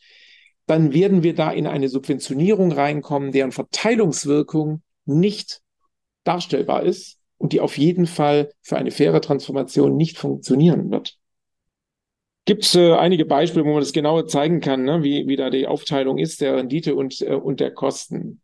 dann 0.66 0.92
werden 0.92 1.22
wir 1.22 1.34
da 1.34 1.52
in 1.52 1.68
eine 1.68 1.88
Subventionierung 1.88 2.72
reinkommen, 2.72 3.30
deren 3.30 3.52
Verteilungswirkung 3.52 4.82
nicht 5.04 5.60
darstellbar 6.24 6.82
ist 6.82 7.20
und 7.38 7.52
die 7.52 7.60
auf 7.60 7.78
jeden 7.78 8.06
Fall 8.06 8.52
für 8.62 8.76
eine 8.76 8.90
faire 8.90 9.20
Transformation 9.20 9.96
nicht 9.96 10.18
funktionieren 10.18 10.90
wird. 10.90 11.18
Gibt 12.46 12.64
es 12.64 12.74
äh, 12.74 12.92
einige 12.92 13.24
Beispiele, 13.24 13.64
wo 13.64 13.70
man 13.70 13.80
das 13.80 13.92
genauer 13.92 14.26
zeigen 14.26 14.60
kann, 14.60 14.84
ne? 14.84 15.02
wie, 15.02 15.26
wie 15.26 15.36
da 15.36 15.48
die 15.48 15.66
Aufteilung 15.66 16.18
ist, 16.18 16.40
der 16.42 16.56
Rendite 16.56 16.94
und, 16.94 17.22
äh, 17.22 17.34
und 17.34 17.60
der 17.60 17.72
Kosten. 17.72 18.42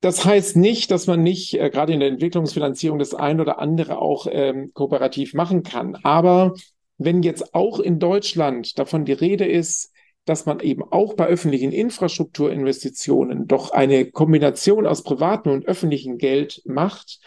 Das 0.00 0.24
heißt 0.24 0.56
nicht, 0.56 0.90
dass 0.90 1.06
man 1.06 1.22
nicht 1.22 1.54
äh, 1.54 1.70
gerade 1.70 1.92
in 1.92 2.00
der 2.00 2.08
Entwicklungsfinanzierung 2.08 2.98
das 2.98 3.14
ein 3.14 3.40
oder 3.40 3.58
andere 3.58 3.98
auch 3.98 4.26
ähm, 4.30 4.72
kooperativ 4.72 5.34
machen 5.34 5.62
kann. 5.62 5.96
Aber 6.02 6.54
wenn 6.98 7.22
jetzt 7.22 7.54
auch 7.54 7.78
in 7.78 7.98
Deutschland 7.98 8.78
davon 8.78 9.04
die 9.04 9.12
Rede 9.12 9.44
ist, 9.44 9.92
dass 10.24 10.46
man 10.46 10.60
eben 10.60 10.82
auch 10.82 11.14
bei 11.14 11.26
öffentlichen 11.26 11.72
Infrastrukturinvestitionen 11.72 13.46
doch 13.46 13.70
eine 13.70 14.06
Kombination 14.10 14.86
aus 14.86 15.02
privatem 15.02 15.52
und 15.52 15.66
öffentlichem 15.66 16.16
Geld 16.18 16.62
macht, 16.64 17.20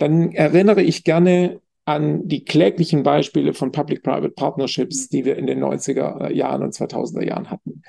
dann 0.00 0.32
erinnere 0.32 0.82
ich 0.82 1.04
gerne 1.04 1.60
an 1.84 2.26
die 2.26 2.44
kläglichen 2.44 3.02
Beispiele 3.02 3.52
von 3.52 3.72
Public-Private 3.72 4.30
Partnerships, 4.30 5.08
die 5.08 5.24
wir 5.24 5.36
in 5.36 5.46
den 5.46 5.62
90er 5.62 6.32
Jahren 6.32 6.62
und 6.62 6.74
2000er 6.74 7.24
Jahren 7.24 7.50
hatten. 7.50 7.82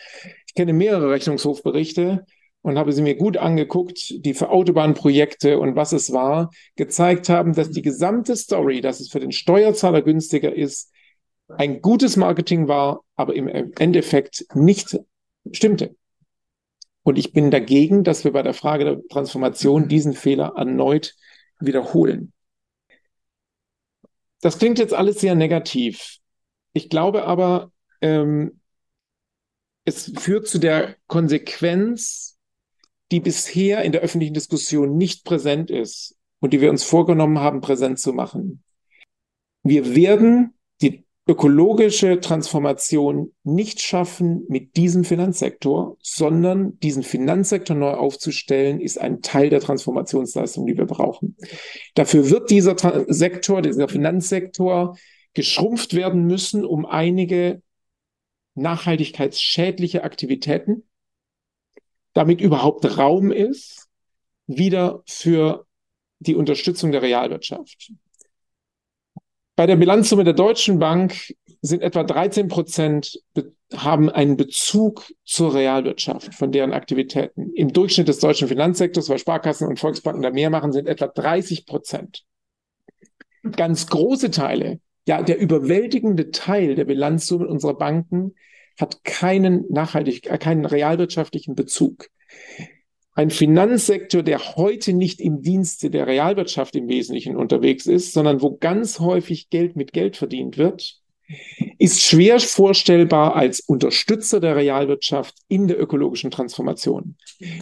Ich 0.48 0.54
kenne 0.54 0.74
mehrere 0.74 1.12
Rechnungshofberichte 1.12 2.26
und 2.62 2.78
habe 2.78 2.92
sie 2.92 3.02
mir 3.02 3.16
gut 3.16 3.38
angeguckt, 3.38 4.26
die 4.26 4.34
für 4.34 4.50
Autobahnprojekte 4.50 5.60
und 5.60 5.76
was 5.76 5.94
es 5.94 6.12
war, 6.12 6.52
gezeigt 6.76 7.30
haben, 7.30 7.54
dass 7.54 7.72
die 7.72 7.82
gesamte 7.82 8.36
Story, 8.36 8.82
dass 8.82 9.00
es 9.00 9.10
für 9.10 9.20
den 9.20 9.32
Steuerzahler 9.32 10.02
günstiger 10.02 10.54
ist, 10.54 10.92
ein 11.48 11.82
gutes 11.82 12.18
Marketing 12.18 12.68
war, 12.68 13.02
aber 13.16 13.36
im 13.36 13.48
Endeffekt 13.48 14.46
nicht 14.54 15.00
stimmte. 15.52 15.96
Und 17.04 17.18
ich 17.18 17.34
bin 17.34 17.52
dagegen, 17.52 18.04
dass 18.04 18.24
wir 18.24 18.32
bei 18.32 18.44
der 18.44 18.54
Frage 18.54 18.86
der 18.86 19.08
Transformation 19.08 19.88
diesen 19.88 20.14
Fehler 20.14 20.54
erneut 20.56 21.16
wiederholen. 21.62 22.34
Das 24.42 24.58
klingt 24.58 24.80
jetzt 24.80 24.94
alles 24.94 25.20
sehr 25.20 25.36
negativ. 25.36 26.18
Ich 26.74 26.90
glaube 26.90 27.26
aber, 27.26 27.72
ähm, 28.02 28.62
es 29.86 30.12
führt 30.18 30.48
zu 30.48 30.60
der 30.60 30.96
Konsequenz, 31.08 32.38
die 33.12 33.20
bisher 33.20 33.84
in 33.84 33.92
der 33.92 34.02
öffentlichen 34.02 34.34
Diskussion 34.34 34.98
nicht 34.98 35.26
präsent 35.26 35.70
ist 35.70 36.18
und 36.40 36.54
die 36.54 36.62
wir 36.62 36.70
uns 36.70 36.84
vorgenommen 36.84 37.40
haben, 37.40 37.62
präsent 37.62 38.00
zu 38.00 38.14
machen. 38.14 38.64
Wir 39.64 39.96
werden 39.96 40.58
ökologische 41.28 42.20
Transformation 42.20 43.32
nicht 43.44 43.80
schaffen 43.80 44.44
mit 44.50 44.76
diesem 44.76 45.04
Finanzsektor, 45.04 45.98
sondern 46.02 46.80
diesen 46.80 47.04
Finanzsektor 47.04 47.76
neu 47.76 47.92
aufzustellen, 47.92 48.82
ist 48.82 49.00
ein 49.00 49.22
Teil 49.22 49.50
der 49.50 49.62
Transformationsleistung, 49.62 50.66
die 50.66 50.78
wir 50.78 50.86
brauchen. 50.86 51.38
Dafür 51.94 52.30
wird 52.30 52.50
dieser 52.50 52.76
Sektor, 53.08 53.62
dieser 53.62 53.88
Finanzsektor 53.88 54.98
geschrumpft 55.34 55.94
werden 55.94 56.26
müssen, 56.26 56.66
um 56.66 56.86
einige 56.86 57.62
nachhaltigkeitsschädliche 58.56 60.04
Aktivitäten, 60.04 60.84
damit 62.14 62.42
überhaupt 62.42 62.98
Raum 62.98 63.32
ist, 63.32 63.88
wieder 64.48 65.04
für 65.06 65.66
die 66.20 66.36
Unterstützung 66.36 66.92
der 66.92 67.02
Realwirtschaft. 67.02 67.94
Bei 69.62 69.68
der 69.68 69.76
Bilanzsumme 69.76 70.24
der 70.24 70.34
Deutschen 70.34 70.80
Bank 70.80 71.36
sind 71.62 71.84
etwa 71.84 72.02
13 72.02 72.48
Prozent 72.48 73.22
haben 73.76 74.10
einen 74.10 74.36
Bezug 74.36 75.06
zur 75.24 75.54
Realwirtschaft 75.54 76.34
von 76.34 76.52
deren 76.52 76.74
Aktivitäten. 76.74 77.54
Im 77.54 77.72
Durchschnitt 77.72 78.08
des 78.08 78.18
deutschen 78.18 78.48
Finanzsektors, 78.48 79.08
weil 79.08 79.20
Sparkassen 79.20 79.68
und 79.68 79.80
Volksbanken 79.80 80.24
da 80.24 80.32
mehr 80.32 80.50
machen, 80.50 80.72
sind 80.72 80.88
etwa 80.88 81.06
30 81.06 81.68
Prozent. 81.68 82.24
Ganz 83.56 83.86
große 83.86 84.32
Teile, 84.32 84.80
ja, 85.08 85.22
der 85.22 85.38
überwältigende 85.38 86.32
Teil 86.32 86.74
der 86.74 86.86
Bilanzsumme 86.86 87.48
unserer 87.48 87.78
Banken 87.78 88.34
hat 88.80 89.04
keinen 89.04 89.66
nachhaltig, 89.70 90.24
keinen 90.40 90.66
realwirtschaftlichen 90.66 91.54
Bezug 91.54 92.08
ein 93.14 93.30
Finanzsektor, 93.30 94.24
der 94.24 94.56
heute 94.56 94.94
nicht 94.94 95.20
im 95.20 95.42
Dienste 95.42 95.90
der 95.90 96.08
Realwirtschaft 96.08 96.76
im 96.76 96.88
Wesentlichen 96.88 97.36
unterwegs 97.36 97.86
ist, 97.86 98.14
sondern 98.14 98.42
wo 98.42 98.58
ganz 98.58 99.00
häufig 99.00 99.50
Geld 99.50 99.76
mit 99.76 99.92
Geld 99.92 100.16
verdient 100.16 100.58
wird, 100.58 100.98
ist 101.78 102.02
schwer 102.02 102.40
vorstellbar 102.40 103.36
als 103.36 103.62
Unterstützer 103.62 104.40
der 104.40 104.56
Realwirtschaft 104.56 105.36
in 105.48 105.68
der 105.68 105.80
ökologischen 105.80 106.32
Transformation. 106.32 107.16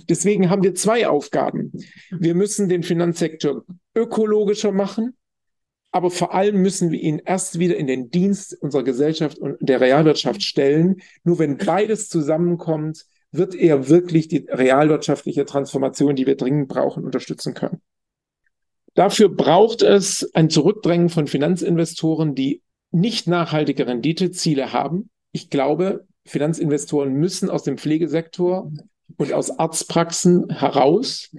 Deswegen 0.08 0.50
haben 0.50 0.64
wir 0.64 0.76
zwei 0.76 1.08
Aufgaben. 1.08 1.72
Wir 2.10 2.36
müssen 2.36 2.70
den 2.70 2.84
Finanzsektor 2.84 3.64
ökologischer 3.96 4.72
machen 4.72 5.16
Aber 5.92 6.12
vor 6.12 6.34
allem 6.34 6.62
müssen 6.62 6.92
wir 6.92 7.00
ihn 7.00 7.20
erst 7.26 7.58
wieder 7.58 7.76
in 7.76 7.88
den 7.88 8.12
Dienst 8.12 8.56
unserer 8.62 8.84
Gesellschaft 8.84 9.40
und 9.40 9.58
der 9.60 9.82
Realwirtschaft 9.82 10.44
stellen. 10.44 10.98
Nur 11.24 11.40
wenn 11.40 11.58
beides 11.58 12.10
zusammenkommt, 12.10 13.06
wird 13.32 13.56
er 13.56 13.90
wirklich 13.90 14.28
die 14.28 14.48
realwirtschaftliche 14.50 15.46
Transformation, 15.46 16.16
die 16.16 16.26
wir 16.26 16.36
dringend 16.36 16.68
brauchen, 16.68 17.06
unterstützen 17.06 17.54
können. 17.54 17.82
Dafür 18.96 19.30
braucht 19.30 19.82
es 19.82 20.30
ein 20.34 20.50
Zurückdrängen 20.50 21.10
von 21.10 21.28
Finanzinvestoren, 21.28 22.36
die 22.36 22.62
nicht 22.92 23.28
nachhaltige 23.28 23.88
Renditeziele 23.88 24.74
haben. 24.74 25.10
Ich 25.32 25.50
glaube, 25.50 26.08
Finanzinvestoren 26.26 27.14
müssen 27.14 27.50
aus 27.50 27.64
dem 27.64 27.78
Pflegesektor 27.78 28.72
und 29.18 29.34
aus 29.34 29.52
Arztpraxen 29.52 30.50
heraus. 30.50 31.36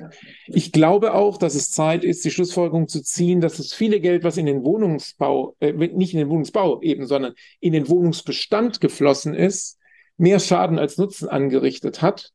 Ich 0.47 0.72
glaube 0.72 1.14
auch, 1.14 1.38
dass 1.38 1.55
es 1.55 1.70
Zeit 1.70 2.05
ist, 2.05 2.24
die 2.24 2.30
Schlussfolgerung 2.30 2.88
zu 2.88 3.03
ziehen, 3.03 3.41
dass 3.41 3.57
das 3.57 3.72
viele 3.72 4.01
Geld, 4.01 4.24
was 4.24 4.36
in 4.36 4.47
den 4.47 4.64
Wohnungsbau, 4.64 5.57
äh, 5.61 5.72
nicht 5.72 6.12
in 6.12 6.18
den 6.18 6.28
Wohnungsbau 6.28 6.80
eben, 6.82 7.07
sondern 7.07 7.34
in 7.61 7.72
den 7.72 7.88
Wohnungsbestand 7.88 8.80
geflossen 8.80 9.34
ist, 9.34 9.78
mehr 10.21 10.39
Schaden 10.39 10.79
als 10.79 10.99
Nutzen 10.99 11.29
angerichtet 11.29 12.03
hat. 12.03 12.33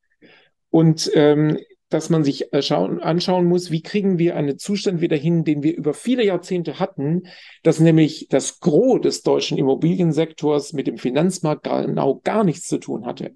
Und 0.70 1.10
ähm, 1.14 1.58
dass 1.90 2.10
man 2.10 2.24
sich 2.24 2.52
äh, 2.52 2.62
schauen, 2.62 3.00
anschauen 3.00 3.46
muss, 3.46 3.72
wie 3.72 3.82
kriegen 3.82 4.18
wir 4.18 4.36
einen 4.36 4.58
Zustand 4.58 5.02
wieder 5.02 5.16
hin, 5.16 5.44
den 5.44 5.64
wir 5.64 5.78
über 5.78 5.94
viele 5.94 6.26
Jahrzehnte 6.26 6.80
hatten, 6.80 7.24
dass 7.64 7.80
nämlich 7.80 8.28
das 8.30 8.60
Gros 8.60 9.02
des 9.02 9.22
deutschen 9.22 9.58
Immobiliensektors 9.58 10.74
mit 10.74 10.88
dem 10.88 10.98
Finanzmarkt 10.98 11.64
genau 11.64 12.22
gar 12.24 12.44
nichts 12.44 12.68
zu 12.68 12.80
tun 12.80 13.06
hatte. 13.06 13.32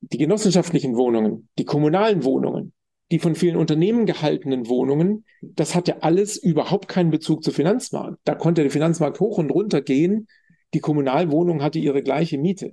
Die 0.00 0.18
genossenschaftlichen 0.18 0.96
Wohnungen, 0.96 1.48
die 1.58 1.64
kommunalen 1.64 2.24
Wohnungen, 2.24 2.72
die 3.10 3.18
von 3.18 3.34
vielen 3.34 3.56
Unternehmen 3.56 4.06
gehaltenen 4.06 4.68
Wohnungen, 4.68 5.24
das 5.42 5.74
hatte 5.74 6.02
alles 6.02 6.36
überhaupt 6.36 6.88
keinen 6.88 7.10
Bezug 7.10 7.42
zu 7.44 7.52
Finanzmarkt. 7.52 8.18
Da 8.24 8.34
konnte 8.34 8.62
der 8.62 8.70
Finanzmarkt 8.70 9.20
hoch 9.20 9.38
und 9.38 9.50
runter 9.50 9.82
gehen. 9.82 10.28
Die 10.74 10.80
Kommunalwohnung 10.80 11.62
hatte 11.62 11.78
ihre 11.78 12.02
gleiche 12.02 12.38
Miete. 12.38 12.72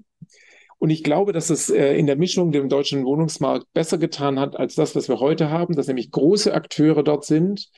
Und 0.85 0.91
ich 0.91 1.03
glaube, 1.03 1.33
dass 1.33 1.49
es 1.49 1.71
äh, 1.71 1.97
in 1.97 2.05
der 2.05 2.15
Mischung 2.15 2.51
dem 2.51 2.69
deutschen 2.69 3.05
Wohnungsmarkt 3.05 3.65
besser 3.73 3.97
getan 3.97 4.39
hat 4.39 4.55
als 4.55 4.75
das, 4.75 4.95
was 4.95 5.09
wir 5.09 5.19
heute 5.19 5.49
haben, 5.49 5.75
dass 5.75 5.87
nämlich 5.87 6.11
große 6.11 6.53
Akteure 6.53 7.01
dort 7.01 7.25
sind, 7.25 7.71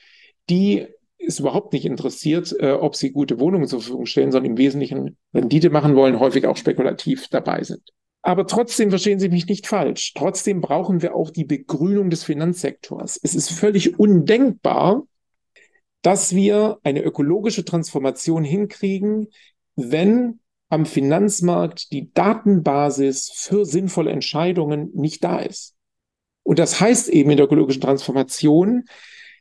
die 0.50 0.86
ist 1.16 1.40
überhaupt 1.40 1.72
nicht 1.72 1.86
interessiert, 1.86 2.54
äh, 2.60 2.72
ob 2.72 2.96
sie 2.96 3.12
gute 3.12 3.40
Wohnungen 3.40 3.66
zur 3.66 3.80
Verfügung 3.80 4.04
stellen, 4.04 4.30
sondern 4.30 4.50
im 4.50 4.58
Wesentlichen 4.58 5.16
Rendite 5.32 5.70
machen 5.70 5.96
wollen, 5.96 6.20
häufig 6.20 6.46
auch 6.46 6.58
spekulativ 6.58 7.28
dabei 7.28 7.62
sind. 7.62 7.80
Aber 8.20 8.46
trotzdem 8.46 8.90
verstehen 8.90 9.20
Sie 9.20 9.30
mich 9.30 9.46
nicht 9.46 9.66
falsch. 9.66 10.12
Trotzdem 10.12 10.60
brauchen 10.60 11.00
wir 11.00 11.14
auch 11.14 11.30
die 11.30 11.46
Begrünung 11.46 12.10
des 12.10 12.24
Finanzsektors. 12.24 13.18
Es 13.22 13.34
ist 13.34 13.50
völlig 13.50 13.98
undenkbar, 13.98 15.04
dass 16.02 16.34
wir 16.34 16.76
eine 16.82 17.02
ökologische 17.02 17.64
Transformation 17.64 18.44
hinkriegen, 18.44 19.28
wenn 19.76 20.40
am 20.68 20.86
Finanzmarkt 20.86 21.92
die 21.92 22.12
Datenbasis 22.12 23.30
für 23.34 23.64
sinnvolle 23.64 24.10
Entscheidungen 24.10 24.90
nicht 24.94 25.24
da 25.24 25.38
ist. 25.38 25.74
Und 26.42 26.58
das 26.58 26.80
heißt 26.80 27.08
eben 27.08 27.30
in 27.30 27.36
der 27.36 27.46
ökologischen 27.46 27.82
Transformation, 27.82 28.84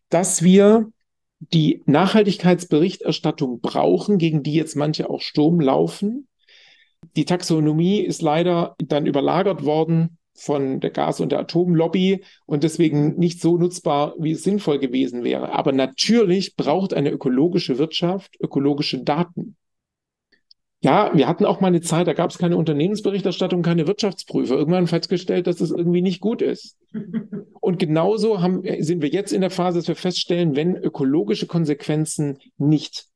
dass 0.09 0.41
wir 0.41 0.91
die 1.39 1.83
Nachhaltigkeitsberichterstattung 1.85 3.61
brauchen, 3.61 4.17
gegen 4.17 4.43
die 4.43 4.53
jetzt 4.53 4.75
manche 4.75 5.09
auch 5.09 5.21
Sturm 5.21 5.59
laufen. 5.59 6.27
Die 7.15 7.25
Taxonomie 7.25 7.99
ist 7.99 8.21
leider 8.21 8.75
dann 8.79 9.05
überlagert 9.05 9.63
worden 9.63 10.17
von 10.33 10.79
der 10.79 10.91
Gas- 10.91 11.19
und 11.19 11.31
der 11.31 11.39
Atomlobby 11.39 12.23
und 12.45 12.63
deswegen 12.63 13.17
nicht 13.17 13.41
so 13.41 13.57
nutzbar, 13.57 14.15
wie 14.19 14.31
es 14.31 14.43
sinnvoll 14.43 14.79
gewesen 14.79 15.23
wäre. 15.23 15.51
Aber 15.53 15.71
natürlich 15.71 16.55
braucht 16.55 16.93
eine 16.93 17.11
ökologische 17.11 17.77
Wirtschaft 17.77 18.35
ökologische 18.39 19.03
Daten. 19.03 19.57
Ja, 20.81 21.11
wir 21.15 21.27
hatten 21.27 21.45
auch 21.45 21.59
mal 21.59 21.67
eine 21.67 21.81
Zeit, 21.81 22.05
da 22.05 22.13
gab 22.13 22.29
es 22.29 22.37
keine 22.37 22.55
Unternehmensberichterstattung, 22.55 23.63
keine 23.63 23.87
Wirtschaftsprüfer. 23.87 24.55
Irgendwann 24.55 24.85
festgestellt, 24.85 25.47
dass 25.47 25.57
das 25.57 25.71
irgendwie 25.71 26.03
nicht 26.03 26.21
gut 26.21 26.43
ist. 26.43 26.77
Und 27.59 27.79
genauso 27.79 28.41
haben, 28.41 28.61
sind 28.79 29.01
wir 29.01 29.09
jetzt 29.09 29.33
in 29.33 29.41
der 29.41 29.49
Phase, 29.49 29.79
dass 29.79 29.87
wir 29.87 29.95
feststellen, 29.95 30.55
wenn 30.55 30.75
ökologische 30.75 31.47
Konsequenzen 31.47 32.37
nicht 32.57 33.07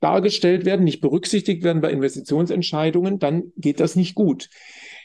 dargestellt 0.00 0.64
werden, 0.64 0.84
nicht 0.84 1.02
berücksichtigt 1.02 1.62
werden 1.62 1.82
bei 1.82 1.90
Investitionsentscheidungen, 1.90 3.18
dann 3.18 3.52
geht 3.56 3.80
das 3.80 3.96
nicht 3.96 4.14
gut. 4.14 4.48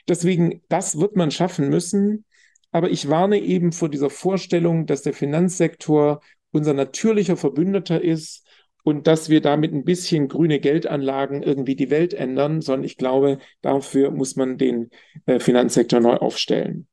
Deswegen, 0.08 0.62
das 0.70 0.98
wird 1.00 1.18
man 1.18 1.32
schaffen 1.32 1.70
müssen. 1.70 2.24
Aber 2.72 2.90
ich 2.90 3.10
warne 3.10 3.40
eben 3.40 3.74
vor 3.74 3.90
dieser 3.90 4.10
Vorstellung, 4.10 4.86
dass 4.86 5.02
der 5.02 5.14
Finanzsektor 5.14 6.22
unser 6.52 6.74
natürlicher 6.74 7.36
Verbündeter 7.36 8.02
ist 8.02 8.45
und 8.86 9.08
dass 9.08 9.30
wir 9.30 9.42
damit 9.42 9.74
ein 9.74 9.84
bisschen 9.84 10.28
grüne 10.28 10.60
Geldanlagen 10.60 11.42
irgendwie 11.42 11.76
die 11.76 11.90
Welt 11.90 12.14
ändern, 12.14 12.62
sondern 12.62 12.86
ich 12.86 12.98
glaube, 12.98 13.40
dafür 13.62 14.12
muss 14.12 14.36
man 14.36 14.60
den 14.60 14.92
äh, 15.26 15.40
Finanzsektor 15.40 16.00
neu 16.00 16.18
aufstellen. 16.18 16.88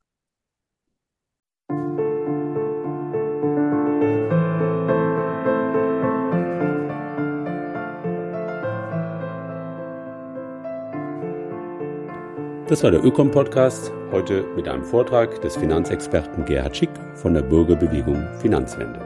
Das 12.69 12.83
war 12.83 12.91
der 12.91 13.05
Ökom-Podcast, 13.05 13.93
heute 14.13 14.47
mit 14.57 14.67
einem 14.67 14.83
Vortrag 14.83 15.43
des 15.43 15.59
Finanzexperten 15.59 16.47
Gerhard 16.47 16.75
Schick 16.75 16.89
von 17.17 17.35
der 17.35 17.43
Bürgerbewegung 17.43 18.27
Finanzwende. 18.41 18.99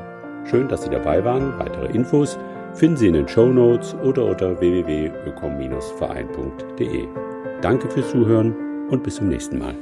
Schön, 0.48 0.68
dass 0.68 0.84
Sie 0.84 0.90
dabei 0.90 1.24
waren. 1.24 1.58
Weitere 1.58 1.92
Infos 1.92 2.38
finden 2.76 2.96
Sie 2.96 3.08
in 3.08 3.14
den 3.14 3.26
Show 3.26 3.46
Notes 3.46 3.94
oder 3.94 4.26
unter 4.26 4.60
www.ökom-verein.de. 4.60 7.08
Danke 7.62 7.90
fürs 7.90 8.10
Zuhören 8.10 8.54
und 8.90 9.02
bis 9.02 9.16
zum 9.16 9.28
nächsten 9.28 9.58
Mal. 9.58 9.74